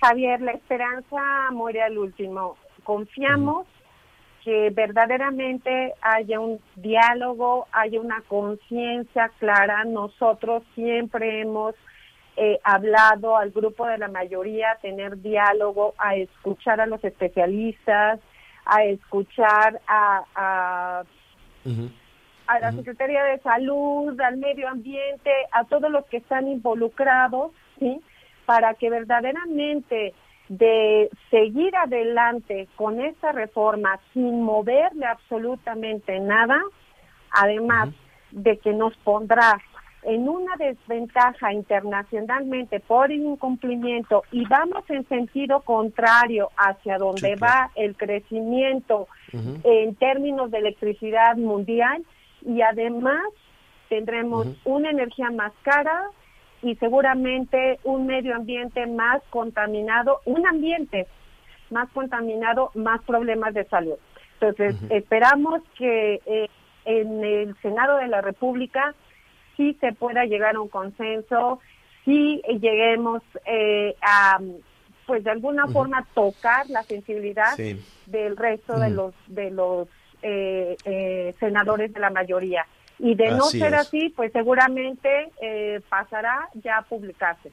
Javier, 0.00 0.40
la 0.40 0.52
esperanza 0.52 1.50
muere 1.50 1.82
al 1.82 1.98
último. 1.98 2.56
Confiamos 2.84 3.66
que 4.44 4.70
verdaderamente 4.70 5.94
haya 6.00 6.40
un 6.40 6.60
diálogo, 6.76 7.66
haya 7.72 8.00
una 8.00 8.20
conciencia 8.22 9.30
clara. 9.38 9.84
Nosotros 9.84 10.62
siempre 10.74 11.40
hemos 11.40 11.74
eh, 12.36 12.58
hablado 12.64 13.36
al 13.36 13.50
grupo 13.50 13.86
de 13.86 13.98
la 13.98 14.08
mayoría, 14.08 14.78
tener 14.80 15.20
diálogo, 15.20 15.94
a 15.98 16.16
escuchar 16.16 16.80
a 16.80 16.86
los 16.86 17.02
especialistas, 17.04 18.20
a 18.64 18.84
escuchar 18.84 19.80
a, 19.86 20.24
a, 20.34 21.04
la 22.60 22.72
Secretaría 22.72 23.22
de 23.24 23.38
Salud, 23.40 24.20
al 24.20 24.36
medio 24.38 24.68
ambiente, 24.68 25.30
a 25.52 25.64
todos 25.64 25.90
los 25.90 26.04
que 26.06 26.18
están 26.18 26.48
involucrados, 26.48 27.52
¿sí? 27.78 28.00
Para 28.46 28.74
que 28.74 28.90
verdaderamente 28.90 30.14
de 30.58 31.08
seguir 31.30 31.74
adelante 31.74 32.68
con 32.76 33.00
esta 33.00 33.32
reforma 33.32 33.98
sin 34.12 34.42
moverle 34.42 35.06
absolutamente 35.06 36.20
nada, 36.20 36.60
además 37.30 37.88
de 38.32 38.58
que 38.58 38.74
nos 38.74 38.94
pondrá 38.98 39.58
en 40.02 40.28
una 40.28 40.54
desventaja 40.56 41.54
internacionalmente 41.54 42.80
por 42.80 43.10
incumplimiento 43.10 44.24
y 44.30 44.44
vamos 44.44 44.84
en 44.90 45.08
sentido 45.08 45.60
contrario 45.60 46.50
hacia 46.58 46.98
donde 46.98 47.34
va 47.36 47.70
el 47.74 47.96
crecimiento 47.96 49.08
en 49.32 49.94
términos 49.94 50.50
de 50.50 50.58
electricidad 50.58 51.34
mundial 51.38 52.04
y 52.44 52.60
además 52.60 53.22
tendremos 53.88 54.48
una 54.66 54.90
energía 54.90 55.30
más 55.30 55.52
cara 55.62 56.10
y 56.62 56.76
seguramente 56.76 57.78
un 57.84 58.06
medio 58.06 58.34
ambiente 58.34 58.86
más 58.86 59.22
contaminado, 59.30 60.20
un 60.24 60.46
ambiente 60.46 61.06
más 61.70 61.88
contaminado, 61.90 62.70
más 62.74 63.02
problemas 63.02 63.54
de 63.54 63.64
salud. 63.64 63.96
Entonces, 64.34 64.76
esperamos 64.90 65.62
que 65.76 66.20
eh, 66.26 66.48
en 66.84 67.24
el 67.24 67.56
Senado 67.62 67.96
de 67.98 68.08
la 68.08 68.20
República 68.20 68.94
sí 69.56 69.76
se 69.80 69.92
pueda 69.92 70.24
llegar 70.24 70.56
a 70.56 70.60
un 70.60 70.68
consenso, 70.68 71.60
si 72.04 72.42
lleguemos 72.60 73.22
eh, 73.46 73.94
a, 74.02 74.40
pues 75.06 75.24
de 75.24 75.30
alguna 75.30 75.66
forma, 75.68 76.06
tocar 76.14 76.68
la 76.70 76.82
sensibilidad 76.82 77.56
del 78.06 78.36
resto 78.36 78.78
de 78.78 78.90
los 78.90 79.14
de 79.28 79.50
los 79.50 79.88
eh, 80.22 80.76
eh, 80.84 81.34
senadores 81.40 81.92
de 81.92 82.00
la 82.00 82.10
mayoría. 82.10 82.66
Y 83.04 83.14
de 83.16 83.32
no 83.32 83.44
ser 83.44 83.74
así, 83.74 84.08
pues 84.16 84.32
seguramente 84.32 85.08
pasará 85.88 86.48
ya 86.62 86.78
a 86.78 86.82
publicarse. 86.82 87.50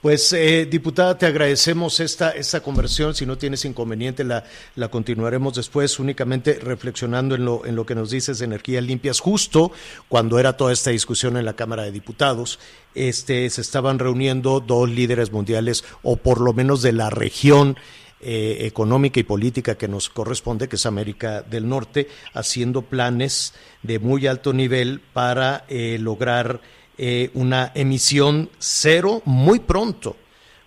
Pues, 0.00 0.32
eh, 0.32 0.66
diputada, 0.66 1.18
te 1.18 1.26
agradecemos 1.26 1.98
esta, 1.98 2.30
esta 2.30 2.60
conversión. 2.60 3.16
Si 3.16 3.26
no 3.26 3.36
tienes 3.36 3.64
inconveniente, 3.64 4.22
la, 4.22 4.44
la 4.76 4.88
continuaremos 4.88 5.54
después, 5.54 5.98
únicamente 5.98 6.54
reflexionando 6.54 7.34
en 7.34 7.44
lo, 7.44 7.66
en 7.66 7.74
lo 7.74 7.84
que 7.84 7.96
nos 7.96 8.10
dices 8.10 8.38
de 8.38 8.44
energías 8.44 8.84
limpias. 8.84 9.18
Justo 9.18 9.72
cuando 10.08 10.38
era 10.38 10.56
toda 10.56 10.72
esta 10.72 10.90
discusión 10.90 11.36
en 11.36 11.44
la 11.44 11.54
Cámara 11.54 11.82
de 11.82 11.90
Diputados, 11.90 12.60
este, 12.94 13.50
se 13.50 13.60
estaban 13.60 13.98
reuniendo 13.98 14.60
dos 14.60 14.88
líderes 14.88 15.32
mundiales, 15.32 15.84
o 16.02 16.16
por 16.16 16.40
lo 16.40 16.52
menos 16.52 16.80
de 16.82 16.92
la 16.92 17.10
región 17.10 17.76
eh, 18.20 18.66
económica 18.66 19.20
y 19.20 19.22
política 19.22 19.76
que 19.76 19.86
nos 19.86 20.08
corresponde, 20.08 20.68
que 20.68 20.76
es 20.76 20.86
América 20.86 21.42
del 21.42 21.68
Norte, 21.68 22.08
haciendo 22.34 22.82
planes 22.82 23.54
de 23.82 24.00
muy 24.00 24.26
alto 24.26 24.52
nivel 24.52 25.00
para 25.12 25.64
eh, 25.68 25.98
lograr 26.00 26.60
eh, 26.96 27.30
una 27.34 27.70
emisión 27.76 28.50
cero 28.58 29.22
muy 29.24 29.60
pronto. 29.60 30.16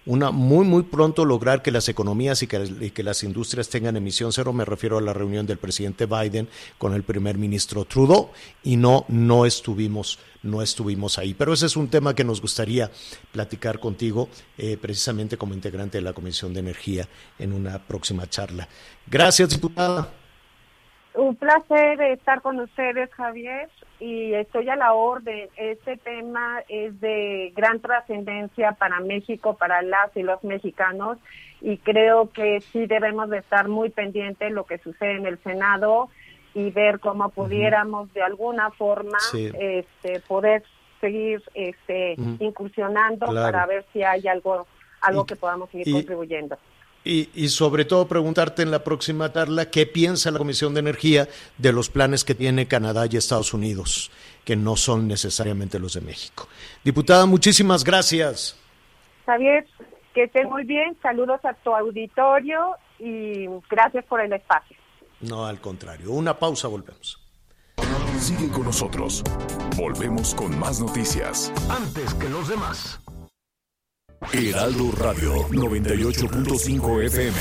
Una 0.06 0.32
muy, 0.32 0.66
muy 0.66 0.82
pronto 0.82 1.26
lograr 1.26 1.62
que 1.62 1.70
las 1.70 1.88
economías 1.88 2.42
y 2.42 2.48
que, 2.48 3.04
las 3.04 3.24
industrias 3.24 3.70
tengan 3.70 3.96
emisión 3.96 4.34
cero. 4.34 4.52
Me 4.52 4.66
refiero 4.66 4.98
a 4.98 5.02
la 5.02 5.14
reunión 5.14 5.46
del 5.46 5.60
presidente 5.60 6.08
Biden 6.08 6.48
con 6.80 6.94
el 6.94 7.04
primer 7.04 7.38
ministro 7.38 7.86
Trudeau 7.86 8.32
y 8.64 8.78
no, 8.78 9.06
no 9.10 9.46
estuvimos, 9.46 10.18
no 10.42 10.64
estuvimos 10.64 11.20
ahí. 11.20 11.36
Pero 11.36 11.54
ese 11.54 11.68
es 11.68 11.76
un 11.76 11.88
tema 11.88 12.16
que 12.16 12.24
nos 12.24 12.42
gustaría 12.42 12.90
platicar 13.32 13.80
contigo, 13.80 14.28
eh, 14.58 14.76
precisamente 14.82 15.38
como 15.38 15.54
integrante 15.54 16.00
de 16.00 16.04
la 16.04 16.14
Comisión 16.14 16.52
de 16.54 16.62
Energía, 16.62 17.08
en 17.38 17.54
una 17.54 17.78
próxima 17.78 18.28
charla. 18.28 18.68
Gracias, 19.06 19.50
diputada. 19.50 20.10
Un 21.14 21.36
placer 21.36 22.02
estar 22.02 22.42
con 22.42 22.60
ustedes, 22.60 23.12
Javier 23.14 23.70
y 24.02 24.34
estoy 24.34 24.68
a 24.68 24.76
la 24.76 24.94
orden. 24.94 25.48
Este 25.56 25.96
tema 25.96 26.64
es 26.68 27.00
de 27.00 27.54
gran 27.56 27.80
trascendencia 27.80 28.72
para 28.72 29.00
México, 29.00 29.56
para 29.56 29.84
las 29.84 30.16
y 30.18 30.24
los 30.24 30.44
mexicanos, 30.44 31.20
y 31.62 31.78
creo 31.78 32.32
que 32.32 32.62
sí 32.62 32.88
debemos 32.88 33.30
de 33.30 33.38
estar 33.38 33.68
muy 33.68 33.92
pendientes 33.92 34.50
de 34.50 34.56
lo 34.56 34.66
que 34.66 34.80
sucede 34.80 35.18
en 35.18 35.28
el 35.28 35.38
Senado 35.44 36.10
y 36.56 36.72
ver 36.72 37.00
cómo 37.00 37.30
pudiéramos 37.30 38.12
de 38.14 38.24
alguna 38.24 38.72
forma 38.72 39.20
este, 39.34 40.20
poder 40.28 40.64
seguir 41.00 41.44
este, 41.54 42.16
incursionando 42.40 43.28
para 43.28 43.68
ver 43.68 43.86
si 43.94 44.04
hay 44.04 44.28
algo 44.28 44.66
algo 45.02 45.26
que 45.26 45.36
podamos 45.36 45.70
seguir 45.70 45.94
contribuyendo. 45.94 46.58
Y, 47.04 47.50
sobre 47.50 47.84
todo 47.84 48.08
preguntarte 48.08 48.62
en 48.62 48.70
la 48.70 48.84
próxima 48.84 49.34
charla 49.34 49.72
qué 49.72 49.88
piensa 49.88 50.30
la 50.30 50.38
Comisión 50.38 50.76
de 50.76 50.82
Energía 50.82 51.28
de 51.58 51.74
los 51.74 51.90
planes 51.90 52.24
que 52.24 52.36
tiene 52.36 52.68
Canadá 52.68 53.08
y 53.10 53.18
Estados 53.18 53.56
Unidos, 53.56 54.12
que 54.46 54.56
no 54.56 54.76
son 54.76 55.08
necesariamente 55.08 55.80
los 55.80 55.94
de 55.94 56.02
México. 56.02 56.48
Diputada, 56.84 57.26
muchísimas 57.26 57.84
gracias. 57.84 58.56
Javier, 59.26 59.66
que 60.14 60.26
esté 60.26 60.46
muy 60.46 60.64
bien, 60.64 60.96
saludos 61.02 61.44
a 61.44 61.54
tu 61.56 61.74
auditorio 61.74 62.76
y 63.00 63.48
gracias 63.70 64.06
por 64.06 64.22
el 64.22 64.34
espacio. 64.34 64.78
No, 65.22 65.46
al 65.46 65.60
contrario, 65.60 66.12
una 66.12 66.38
pausa, 66.38 66.68
volvemos. 66.68 67.20
Sigue 68.20 68.50
con 68.50 68.66
nosotros, 68.66 69.24
volvemos 69.76 70.36
con 70.36 70.58
más 70.60 70.80
noticias. 70.80 71.52
Antes 71.70 72.14
que 72.14 72.30
los 72.30 72.48
demás. 72.48 73.00
Heraldo 74.30 74.92
Radio 74.98 75.34
98.5 75.50 77.04
FM. 77.06 77.38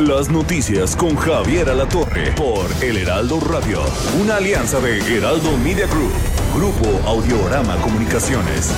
Las 0.00 0.28
noticias 0.28 0.96
con 0.96 1.14
Javier 1.14 1.68
Alatorre 1.68 2.32
por 2.32 2.66
El 2.82 2.96
Heraldo 2.96 3.38
Radio, 3.38 3.80
una 4.20 4.36
alianza 4.36 4.80
de 4.80 4.98
Heraldo 5.14 5.56
Media 5.58 5.86
Group, 5.86 6.10
Grupo 6.56 6.88
Audiorama 7.06 7.76
Comunicaciones. 7.76 8.72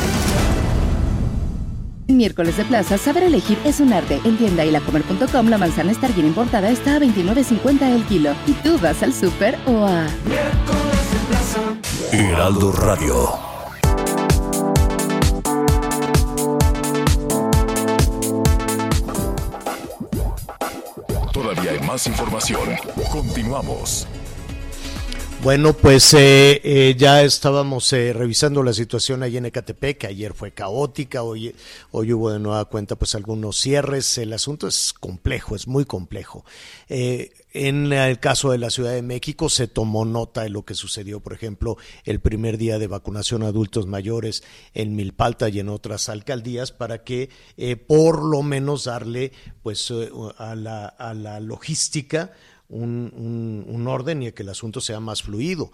Miércoles 2.09 2.57
de 2.59 2.65
plaza, 2.67 2.99
saber 2.99 3.23
elegir 3.23 3.57
es 3.65 3.81
un 3.81 3.95
arte. 3.95 4.21
En 4.25 4.37
tienda 4.37 4.65
y 4.67 4.71
lacomer.com 4.71 5.49
la 5.49 5.59
manzana 5.59 5.93
Star 5.93 6.13
bien 6.13 6.27
importada 6.27 6.69
está 6.69 6.97
a 6.97 6.99
29.50 6.99 7.83
el 7.83 8.05
kilo. 8.05 8.35
¿Y 8.47 8.53
tú 8.53 8.79
vas 8.79 9.03
al 9.03 9.15
súper 9.15 9.57
o 9.67 9.87
a...? 9.87 10.07
Heraldo 12.13 12.73
Radio. 12.73 13.29
Todavía 21.33 21.73
hay 21.73 21.81
más 21.81 22.07
información. 22.07 22.77
Continuamos. 23.11 24.07
Bueno, 25.47 25.75
pues 25.75 26.13
eh, 26.13 26.61
eh, 26.65 26.97
ya 26.99 27.23
estábamos 27.23 27.93
eh, 27.93 28.13
revisando 28.13 28.65
la 28.65 28.73
situación 28.73 29.23
ahí 29.23 29.37
en 29.37 29.47
Ecatepec, 29.47 29.99
que 29.99 30.09
ayer 30.09 30.35
fue 30.35 30.51
caótica, 30.51 31.23
hoy, 31.23 31.55
hoy 31.93 32.13
hubo 32.13 32.33
de 32.33 32.41
nueva 32.41 32.65
cuenta 32.65 32.97
pues 32.97 33.15
algunos 33.15 33.57
cierres, 33.57 34.19
el 34.19 34.33
asunto 34.33 34.67
es 34.67 34.93
complejo, 34.93 35.55
es 35.55 35.69
muy 35.69 35.85
complejo. 35.85 36.45
en 36.89 37.93
el 37.93 38.19
caso 38.19 38.51
de 38.51 38.59
la 38.59 38.71
Ciudad 38.71 38.91
de 38.91 39.03
México 39.03 39.49
se 39.49 39.69
tomó 39.69 40.05
nota 40.05 40.43
de 40.43 40.51
lo 40.51 40.65
que 40.65 40.75
sucedió, 40.75 41.21
por 41.21 41.33
ejemplo, 41.33 41.77
el 42.03 42.19
primer 42.19 42.59
día 42.59 42.81
de 42.81 42.89
vacunación 42.89 43.45
a 43.45 43.47
adultos 43.47 43.87
mayores 43.87 44.43
en 44.75 44.97
Milpalta 44.97 45.49
y 45.49 45.61
en 45.61 45.69
otras 45.69 46.09
alcaldías 46.09 46.73
para 46.73 47.05
que 47.05 47.31
por 47.87 48.25
lo 48.25 48.43
menos 48.43 48.87
darle 48.87 49.31
pues 49.63 49.95
a 50.39 50.57
la, 50.57 50.87
a 50.87 51.15
la 51.15 51.39
logística 51.39 52.33
un, 52.69 53.65
un, 53.69 53.87
orden 53.87 54.23
y 54.23 54.33
que 54.33 54.43
el 54.43 54.49
asunto 54.49 54.81
sea 54.81 54.99
más 54.99 55.23
fluido, 55.23 55.71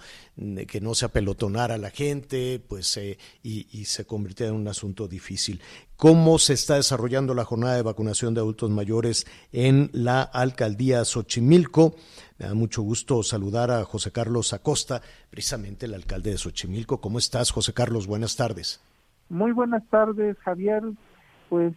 que 0.68 0.80
no 0.80 0.95
se 0.95 1.07
apelotonara 1.07 1.78
la 1.78 1.90
gente, 1.90 2.62
pues 2.68 2.97
eh, 2.97 3.18
y, 3.43 3.84
se 3.84 4.05
convirtiera 4.05 4.51
en 4.51 4.61
un 4.61 4.68
asunto 4.68 5.09
difícil. 5.09 5.61
¿Cómo 5.97 6.38
se 6.38 6.53
está 6.55 6.74
desarrollando 6.76 7.34
la 7.34 7.45
jornada 7.45 7.76
de 7.76 7.82
vacunación 7.82 8.34
de 8.34 8.40
adultos 8.40 8.70
mayores 8.70 9.26
en 9.53 9.88
la 9.93 10.22
alcaldía 10.22 11.05
Xochimilco? 11.05 11.95
Me 12.38 12.47
da 12.47 12.55
mucho 12.55 12.82
gusto 12.82 13.22
saludar 13.22 13.70
a 13.70 13.84
José 13.84 14.11
Carlos 14.12 14.53
Acosta, 14.53 15.01
precisamente 15.30 15.86
el 15.86 15.95
alcalde 15.95 16.32
de 16.32 16.38
Xochimilco. 16.38 17.01
¿Cómo 17.01 17.18
estás, 17.18 17.51
José 17.51 17.72
Carlos? 17.72 18.07
Buenas 18.07 18.36
tardes. 18.36 18.80
Muy 19.28 19.53
buenas 19.53 19.82
tardes, 19.88 20.36
Javier. 20.40 20.82
Pues 21.49 21.72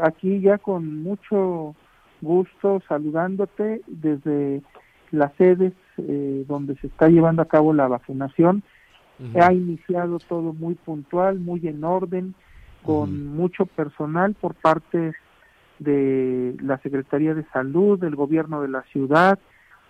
aquí 0.00 0.40
ya 0.40 0.58
con 0.58 1.02
mucho 1.02 1.74
gusto 2.20 2.82
saludándote 2.88 3.82
desde 3.86 4.62
las 5.10 5.32
sedes 5.36 5.72
eh, 5.98 6.44
donde 6.48 6.76
se 6.76 6.86
está 6.86 7.08
llevando 7.08 7.42
a 7.42 7.48
cabo 7.48 7.72
la 7.72 7.88
vacunación. 7.88 8.62
Ha 9.38 9.52
iniciado 9.52 10.18
todo 10.18 10.54
muy 10.54 10.76
puntual, 10.76 11.40
muy 11.40 11.68
en 11.68 11.84
orden, 11.84 12.34
con 12.82 13.26
mucho 13.26 13.66
personal 13.66 14.32
por 14.32 14.54
parte 14.54 15.12
de 15.78 16.56
la 16.62 16.78
Secretaría 16.78 17.34
de 17.34 17.44
Salud, 17.52 17.98
del 17.98 18.16
Gobierno 18.16 18.62
de 18.62 18.68
la 18.68 18.82
ciudad, 18.84 19.38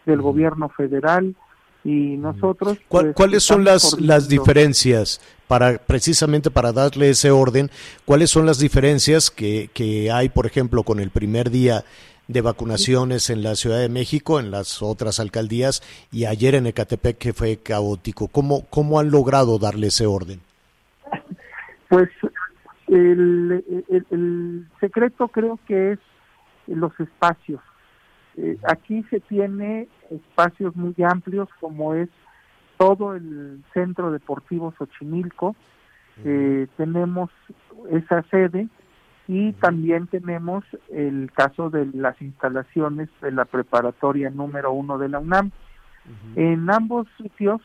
del 0.04 0.20
Gobierno 0.20 0.68
federal 0.70 1.36
y 1.84 2.16
nosotros. 2.16 2.78
Pues, 2.88 3.14
¿Cuáles 3.14 3.44
son 3.44 3.64
las, 3.64 4.00
las 4.00 4.28
diferencias 4.28 5.20
para 5.46 5.78
precisamente 5.78 6.50
para 6.50 6.72
darle 6.72 7.10
ese 7.10 7.30
orden? 7.30 7.70
¿Cuáles 8.04 8.30
son 8.30 8.46
las 8.46 8.58
diferencias 8.58 9.30
que, 9.30 9.70
que 9.72 10.10
hay, 10.10 10.28
por 10.28 10.46
ejemplo, 10.46 10.82
con 10.82 10.98
el 10.98 11.10
primer 11.10 11.50
día 11.50 11.84
de 12.32 12.42
vacunaciones 12.42 13.28
en 13.28 13.42
la 13.42 13.56
Ciudad 13.56 13.80
de 13.80 13.88
México, 13.88 14.38
en 14.38 14.52
las 14.52 14.82
otras 14.82 15.18
alcaldías 15.18 15.82
y 16.12 16.26
ayer 16.26 16.54
en 16.54 16.66
Ecatepec 16.66 17.18
que 17.18 17.32
fue 17.32 17.56
caótico. 17.56 18.28
¿Cómo, 18.28 18.66
cómo 18.70 19.00
han 19.00 19.10
logrado 19.10 19.58
darle 19.58 19.88
ese 19.88 20.06
orden? 20.06 20.40
Pues 21.88 22.08
el, 22.86 24.64
secreto 24.78 25.26
creo 25.28 25.58
que 25.66 25.92
es 25.92 25.98
los 26.68 26.92
espacios. 27.00 27.60
Eh, 28.36 28.56
aquí 28.62 29.04
se 29.10 29.18
tiene 29.18 29.88
espacios 30.10 30.76
muy 30.76 30.94
amplios 31.02 31.48
como 31.60 31.94
es 31.94 32.08
todo 32.78 33.16
el 33.16 33.64
Centro 33.74 34.12
Deportivo 34.12 34.72
Xochimilco. 34.78 35.56
Eh, 36.24 36.68
tenemos 36.76 37.30
esa 37.90 38.22
sede 38.30 38.68
y 39.32 39.52
también 39.52 40.08
tenemos 40.08 40.64
el 40.88 41.30
caso 41.32 41.70
de 41.70 41.86
las 41.94 42.20
instalaciones 42.20 43.08
de 43.22 43.30
la 43.30 43.44
preparatoria 43.44 44.28
número 44.28 44.72
uno 44.72 44.98
de 44.98 45.08
la 45.08 45.20
UNAM. 45.20 45.52
En 46.34 46.68
ambos 46.68 47.06
sitios 47.16 47.60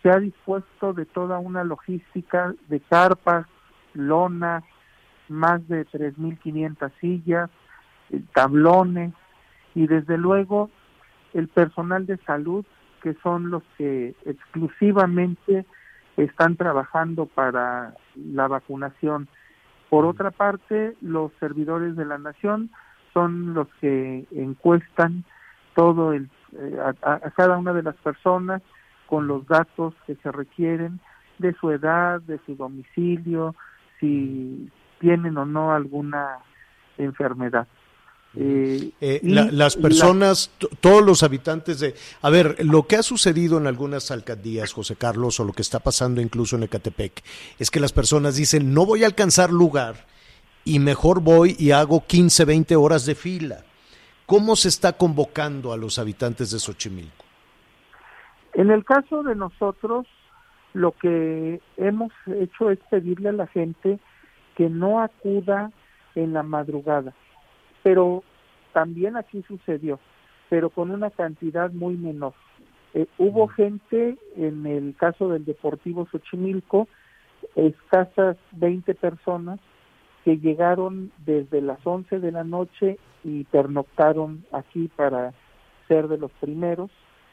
se 0.00 0.10
ha 0.10 0.20
dispuesto 0.20 0.92
de 0.92 1.04
toda 1.04 1.40
una 1.40 1.64
logística 1.64 2.54
de 2.68 2.78
carpas, 2.78 3.48
lonas, 3.94 4.62
más 5.28 5.66
de 5.66 5.84
3.500 5.88 6.92
sillas, 7.00 7.50
eh, 8.10 8.22
tablones 8.32 9.12
y 9.74 9.88
desde 9.88 10.16
luego 10.16 10.70
el 11.34 11.48
personal 11.48 12.06
de 12.06 12.18
salud 12.18 12.64
que 13.02 13.14
son 13.24 13.50
los 13.50 13.64
que 13.76 14.14
exclusivamente 14.24 15.66
están 16.16 16.54
trabajando 16.54 17.26
para 17.26 17.94
la 18.14 18.46
vacunación 18.46 19.26
por 19.92 20.06
otra 20.06 20.30
parte, 20.30 20.96
los 21.02 21.32
servidores 21.38 21.96
de 21.96 22.06
la 22.06 22.16
nación 22.16 22.70
son 23.12 23.52
los 23.52 23.68
que 23.78 24.26
encuestan 24.30 25.22
todo 25.74 26.14
el, 26.14 26.30
eh, 26.58 26.78
a, 27.02 27.30
cada 27.36 27.58
una 27.58 27.74
de 27.74 27.82
las 27.82 27.96
personas 27.96 28.62
con 29.04 29.26
los 29.26 29.46
datos 29.46 29.92
que 30.06 30.14
se 30.14 30.32
requieren 30.32 30.98
de 31.36 31.52
su 31.60 31.70
edad, 31.70 32.22
de 32.22 32.40
su 32.46 32.56
domicilio, 32.56 33.54
si 34.00 34.70
tienen 34.98 35.36
o 35.36 35.44
no 35.44 35.72
alguna 35.72 36.38
enfermedad. 36.96 37.68
Eh, 38.34 38.92
eh, 39.00 39.20
las 39.22 39.76
personas, 39.76 40.50
todos 40.80 41.04
los 41.04 41.22
habitantes 41.22 41.80
de... 41.80 41.94
A 42.22 42.30
ver, 42.30 42.64
lo 42.64 42.86
que 42.86 42.96
ha 42.96 43.02
sucedido 43.02 43.58
en 43.58 43.66
algunas 43.66 44.10
alcaldías, 44.10 44.72
José 44.72 44.96
Carlos, 44.96 45.38
o 45.40 45.44
lo 45.44 45.52
que 45.52 45.62
está 45.62 45.80
pasando 45.80 46.20
incluso 46.20 46.56
en 46.56 46.62
Ecatepec, 46.62 47.22
es 47.58 47.70
que 47.70 47.80
las 47.80 47.92
personas 47.92 48.36
dicen, 48.36 48.72
no 48.72 48.86
voy 48.86 49.04
a 49.04 49.06
alcanzar 49.06 49.50
lugar 49.50 50.06
y 50.64 50.78
mejor 50.78 51.20
voy 51.20 51.56
y 51.58 51.72
hago 51.72 52.04
15, 52.06 52.44
20 52.44 52.76
horas 52.76 53.04
de 53.04 53.14
fila. 53.14 53.64
¿Cómo 54.24 54.56
se 54.56 54.68
está 54.68 54.94
convocando 54.94 55.72
a 55.72 55.76
los 55.76 55.98
habitantes 55.98 56.50
de 56.52 56.58
Xochimilco? 56.58 57.24
En 58.54 58.70
el 58.70 58.84
caso 58.84 59.22
de 59.22 59.34
nosotros, 59.34 60.06
lo 60.72 60.92
que 60.92 61.60
hemos 61.76 62.12
hecho 62.38 62.70
es 62.70 62.78
pedirle 62.90 63.30
a 63.30 63.32
la 63.32 63.46
gente 63.48 63.98
que 64.56 64.70
no 64.70 65.02
acuda 65.02 65.70
en 66.14 66.32
la 66.32 66.42
madrugada 66.42 67.14
pero 67.82 68.22
también 68.72 69.16
aquí 69.16 69.42
sucedió, 69.46 69.98
pero 70.48 70.70
con 70.70 70.90
una 70.90 71.10
cantidad 71.10 71.70
muy 71.72 71.96
menor. 71.96 72.34
Eh, 72.94 73.06
hubo 73.18 73.48
gente, 73.48 74.18
en 74.36 74.66
el 74.66 74.94
caso 74.96 75.28
del 75.28 75.44
Deportivo 75.44 76.06
Xochimilco, 76.10 76.88
escasas 77.56 78.36
20 78.52 78.94
personas 78.94 79.60
que 80.24 80.38
llegaron 80.38 81.10
desde 81.24 81.60
las 81.60 81.84
11 81.84 82.20
de 82.20 82.32
la 82.32 82.44
noche 82.44 82.98
y 83.24 83.44
pernoctaron 83.44 84.44
aquí 84.52 84.88
para 84.94 85.32
ser 85.88 86.08
de 86.08 86.18
los 86.18 86.30
primeros. 86.32 86.90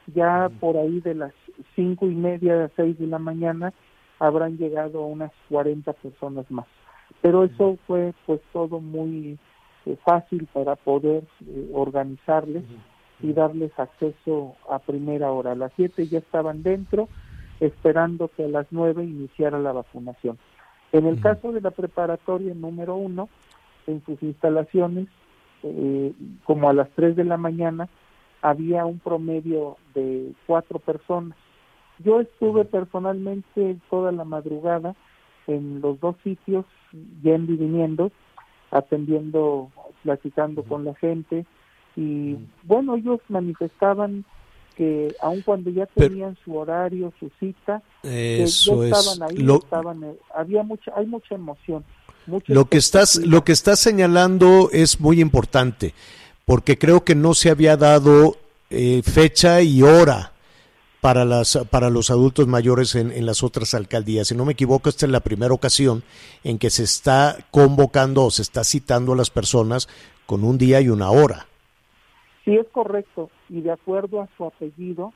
Ya 0.08 0.50
por 0.60 0.78
ahí 0.78 1.02
de 1.02 1.14
las 1.14 1.34
cinco 1.76 2.08
y 2.08 2.16
media 2.16 2.64
a 2.64 2.72
seis 2.76 2.98
de 2.98 3.06
la 3.06 3.20
mañana 3.20 3.74
habrán 4.18 4.58
llegado 4.58 5.02
unas 5.02 5.32
40 5.50 5.94
personas 5.94 6.50
más. 6.50 6.66
Pero 7.22 7.44
eso 7.44 7.78
fue 7.86 8.14
pues 8.26 8.42
todo 8.52 8.80
muy 8.80 9.38
eh, 9.86 9.98
fácil 10.04 10.48
para 10.54 10.76
poder 10.76 11.24
eh, 11.48 11.70
organizarles 11.74 12.64
y 13.22 13.34
darles 13.34 13.72
acceso 13.78 14.56
a 14.70 14.80
primera 14.80 15.32
hora. 15.32 15.52
A 15.52 15.56
las 15.56 15.72
7 15.76 16.08
ya 16.08 16.20
estaban 16.20 16.64
dentro, 16.64 17.10
esperando 17.60 18.30
que 18.30 18.46
a 18.46 18.48
las 18.48 18.68
9 18.72 19.04
iniciara 19.04 19.60
la 19.60 19.74
vacunación. 19.74 20.38
En 20.92 21.06
el 21.06 21.22
caso 21.22 21.52
de 21.52 21.62
la 21.62 21.72
preparatoria 21.72 22.54
número 22.54 22.96
1, 22.96 23.30
en 23.88 24.04
sus 24.06 24.22
instalaciones, 24.24 25.08
eh, 25.64 26.14
como 26.46 26.70
a 26.70 26.74
las 26.74 26.90
3 26.92 27.16
de 27.16 27.26
la 27.26 27.38
mañana, 27.38 27.90
había 28.42 28.86
un 28.86 29.00
promedio 29.00 29.78
de 29.94 30.32
cuatro 30.48 30.80
personas. 30.80 31.38
Yo 32.00 32.22
estuve 32.22 32.64
personalmente 32.66 33.78
toda 33.90 34.12
la 34.12 34.24
madrugada 34.24 34.96
en 35.48 35.82
los 35.82 36.00
dos 36.00 36.16
sitios, 36.24 36.66
yendo 37.22 37.52
y 37.52 37.58
viniendo, 37.58 38.12
atendiendo, 38.72 39.70
platicando 40.04 40.64
con 40.64 40.86
la 40.86 40.96
gente. 40.96 41.46
Y 41.96 42.38
bueno, 42.64 42.96
ellos 42.96 43.20
manifestaban 43.30 44.26
que 44.76 45.14
aun 45.22 45.42
cuando 45.42 45.70
ya 45.72 45.86
tenían 45.88 46.38
su 46.46 46.56
horario, 46.56 47.12
su 47.20 47.30
cita, 47.40 47.82
eso 48.02 48.86
estaban 48.86 49.30
ahí, 49.30 49.38
lo, 49.38 49.58
estaban, 49.58 50.04
eh, 50.06 50.16
había 50.34 50.64
mucha, 50.64 50.94
hay 50.96 51.06
mucha 51.06 51.36
emoción. 51.36 51.84
lo 52.46 52.66
que 52.66 52.78
estás, 52.78 53.18
lo 53.18 53.44
que 53.44 53.52
estás 53.52 53.80
señalando 53.80 54.70
es 54.72 55.02
muy 55.02 55.20
importante, 55.20 55.94
porque 56.46 56.78
creo 56.78 57.04
que 57.04 57.14
no 57.14 57.34
se 57.34 57.50
había 57.50 57.76
dado 57.76 58.38
eh, 58.70 59.02
fecha 59.04 59.62
y 59.62 59.82
hora 59.82 60.32
para, 61.02 61.26
las, 61.26 61.58
para 61.70 61.90
los 61.90 62.12
adultos 62.12 62.48
mayores 62.48 62.96
en, 62.96 63.12
en, 63.12 63.26
las 63.26 63.44
otras 63.44 63.74
alcaldías. 63.74 64.28
Si 64.28 64.36
no 64.36 64.46
me 64.46 64.54
equivoco, 64.54 64.90
esta 64.90 65.06
es 65.06 65.12
la 65.12 65.22
primera 65.22 65.54
ocasión 65.54 66.04
en 66.44 66.58
que 66.58 66.70
se 66.70 66.84
está 66.84 67.38
convocando 67.52 68.26
o 68.26 68.32
se 68.32 68.42
está 68.42 68.64
citando 68.64 69.14
a 69.14 69.16
las 69.16 69.30
personas 69.30 69.88
con 70.26 70.44
un 70.44 70.58
día 70.58 70.82
y 70.82 70.90
una 70.90 71.10
hora. 71.10 71.48
Sí, 72.46 72.56
es 72.56 72.68
correcto. 72.72 73.30
Y 73.50 73.62
de 73.62 73.72
acuerdo 73.72 74.22
a 74.22 74.30
su 74.38 74.46
apellido, 74.46 75.14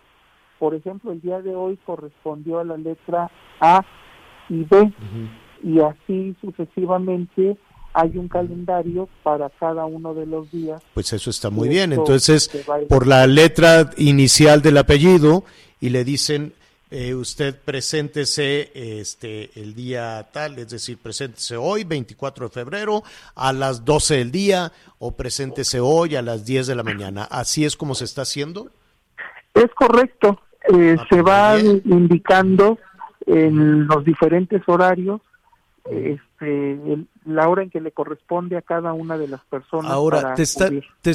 por 0.59 0.75
ejemplo, 0.75 1.11
el 1.11 1.21
día 1.21 1.41
de 1.41 1.55
hoy 1.55 1.77
correspondió 1.85 2.59
a 2.59 2.63
la 2.63 2.77
letra 2.77 3.29
A 3.59 3.83
y 4.49 4.63
B. 4.63 4.93
Y 5.63 5.79
así 5.79 6.35
sucesivamente 6.41 7.57
hay 7.93 8.17
un 8.17 8.27
calendario 8.27 9.07
para 9.23 9.49
cada 9.49 9.85
uno 9.85 10.13
de 10.13 10.25
los 10.25 10.51
días. 10.51 10.81
Pues 10.93 11.13
eso 11.13 11.29
está 11.29 11.49
muy 11.49 11.69
bien. 11.69 11.93
Entonces, 11.93 12.49
por 12.89 13.07
la 13.07 13.27
letra 13.27 13.91
inicial 13.97 14.61
del 14.61 14.77
apellido 14.77 15.43
y 15.83 15.89
le 15.89 16.05
dicen 16.05 16.53
eh, 16.91 17.13
usted 17.13 17.59
preséntese 17.59 18.71
este, 18.73 19.49
el 19.59 19.75
día 19.75 20.29
tal, 20.31 20.57
es 20.57 20.69
decir, 20.69 20.97
preséntese 20.97 21.57
hoy, 21.57 21.83
24 21.83 22.47
de 22.47 22.53
febrero, 22.53 23.03
a 23.35 23.51
las 23.51 23.83
12 23.83 24.15
del 24.19 24.31
día, 24.31 24.71
o 24.99 25.11
preséntese 25.11 25.81
hoy 25.81 26.15
a 26.15 26.21
las 26.21 26.45
10 26.45 26.67
de 26.67 26.75
la 26.75 26.83
mañana. 26.83 27.27
¿Así 27.29 27.65
es 27.65 27.75
como 27.75 27.95
se 27.95 28.05
está 28.05 28.21
haciendo? 28.21 28.69
Es 29.53 29.73
correcto. 29.75 30.39
Eh, 30.73 30.95
ah, 30.97 31.05
se 31.09 31.21
va 31.21 31.59
indicando 31.59 32.79
en 33.25 33.85
los 33.85 34.05
diferentes 34.05 34.61
horarios 34.67 35.19
este, 35.83 36.79
la 37.25 37.49
hora 37.49 37.63
en 37.63 37.69
que 37.69 37.81
le 37.81 37.91
corresponde 37.91 38.55
a 38.55 38.61
cada 38.61 38.93
una 38.93 39.17
de 39.17 39.27
las 39.27 39.41
personas. 39.41 39.91
Ahora, 39.91 40.33
te, 40.33 40.45
te, 41.01 41.11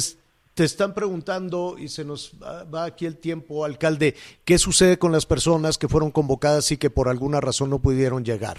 están 0.55 0.93
preguntando, 0.93 1.75
y 1.77 1.87
se 1.87 2.03
nos 2.03 2.37
va 2.73 2.85
aquí 2.85 3.05
el 3.05 3.17
tiempo, 3.17 3.65
alcalde, 3.65 4.15
¿qué 4.45 4.57
sucede 4.57 4.99
con 4.99 5.11
las 5.11 5.25
personas 5.25 5.77
que 5.77 5.87
fueron 5.87 6.11
convocadas 6.11 6.71
y 6.71 6.77
que 6.77 6.89
por 6.89 7.07
alguna 7.07 7.39
razón 7.39 7.69
no 7.69 7.79
pudieron 7.79 8.25
llegar? 8.25 8.57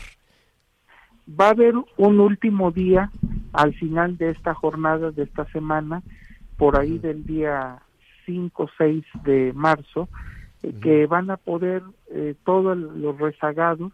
Va 1.29 1.49
a 1.49 1.51
haber 1.51 1.75
un 1.97 2.21
último 2.21 2.71
día 2.71 3.11
al 3.53 3.75
final 3.75 4.17
de 4.17 4.31
esta 4.31 4.55
jornada, 4.55 5.11
de 5.11 5.25
esta 5.25 5.45
semana, 5.53 6.03
por 6.57 6.79
ahí 6.79 6.99
del 6.99 7.25
día 7.25 7.83
5 8.27 8.63
o 8.63 8.69
6 8.79 9.05
de 9.25 9.53
marzo, 9.55 10.09
eh, 10.63 10.75
que 10.83 11.07
van 11.07 11.31
a 11.31 11.37
poder 11.37 11.83
eh, 12.11 12.35
todos 12.45 12.77
los 12.77 13.19
rezagados 13.19 13.93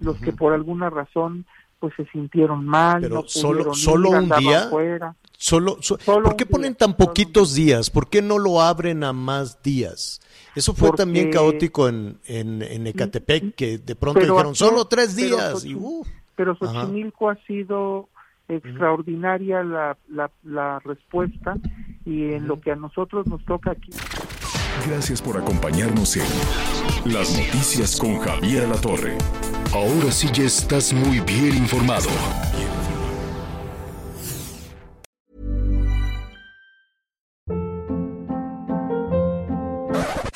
los 0.00 0.18
que 0.18 0.32
por 0.32 0.52
alguna 0.52 0.90
razón 0.90 1.46
pues 1.78 1.94
se 1.96 2.06
sintieron 2.06 2.64
mal, 2.64 3.02
Pero 3.02 3.24
solo, 3.26 3.74
solo 3.74 4.10
un 4.10 4.30
día. 4.38 4.68
Solo, 5.38 5.78
¿Por 6.04 6.36
qué 6.36 6.46
ponen 6.46 6.74
tan 6.74 6.96
poquitos 6.96 7.54
días? 7.54 7.90
¿Por 7.90 8.08
qué 8.08 8.22
no 8.22 8.38
lo 8.38 8.62
abren 8.62 9.04
a 9.04 9.12
más 9.12 9.62
días? 9.62 10.20
Eso 10.54 10.74
fue 10.74 10.90
también 10.92 11.30
caótico 11.30 11.88
en, 11.88 12.18
en, 12.24 12.62
en, 12.62 12.86
Ecatepec, 12.86 13.54
que 13.54 13.78
de 13.78 13.94
pronto 13.94 14.20
dijeron 14.20 14.54
solo 14.54 14.86
tres 14.86 15.14
días. 15.14 15.66
Pero, 16.34 16.52
y, 16.52 16.56
Xochimilco 16.56 17.28
ha 17.28 17.36
sido 17.46 18.08
extraordinaria 18.48 19.62
la, 19.62 19.98
la, 20.08 20.30
la 20.44 20.78
respuesta 20.80 21.56
y 22.04 22.32
en 22.32 22.46
lo 22.46 22.60
que 22.60 22.72
a 22.72 22.76
nosotros 22.76 23.26
nos 23.26 23.44
toca 23.44 23.72
aquí. 23.72 23.90
Gracias 24.88 25.20
por 25.20 25.36
acompañarnos 25.36 26.16
en 26.16 27.12
Las 27.12 27.36
Noticias 27.36 27.98
con 27.98 28.18
Javier 28.18 28.68
La 28.68 28.80
Torre. 28.80 29.18
Ahora 29.74 30.10
sí 30.12 30.28
ya 30.32 30.44
estás 30.44 30.92
muy 30.92 31.20
bien 31.20 31.56
informado. 31.56 32.08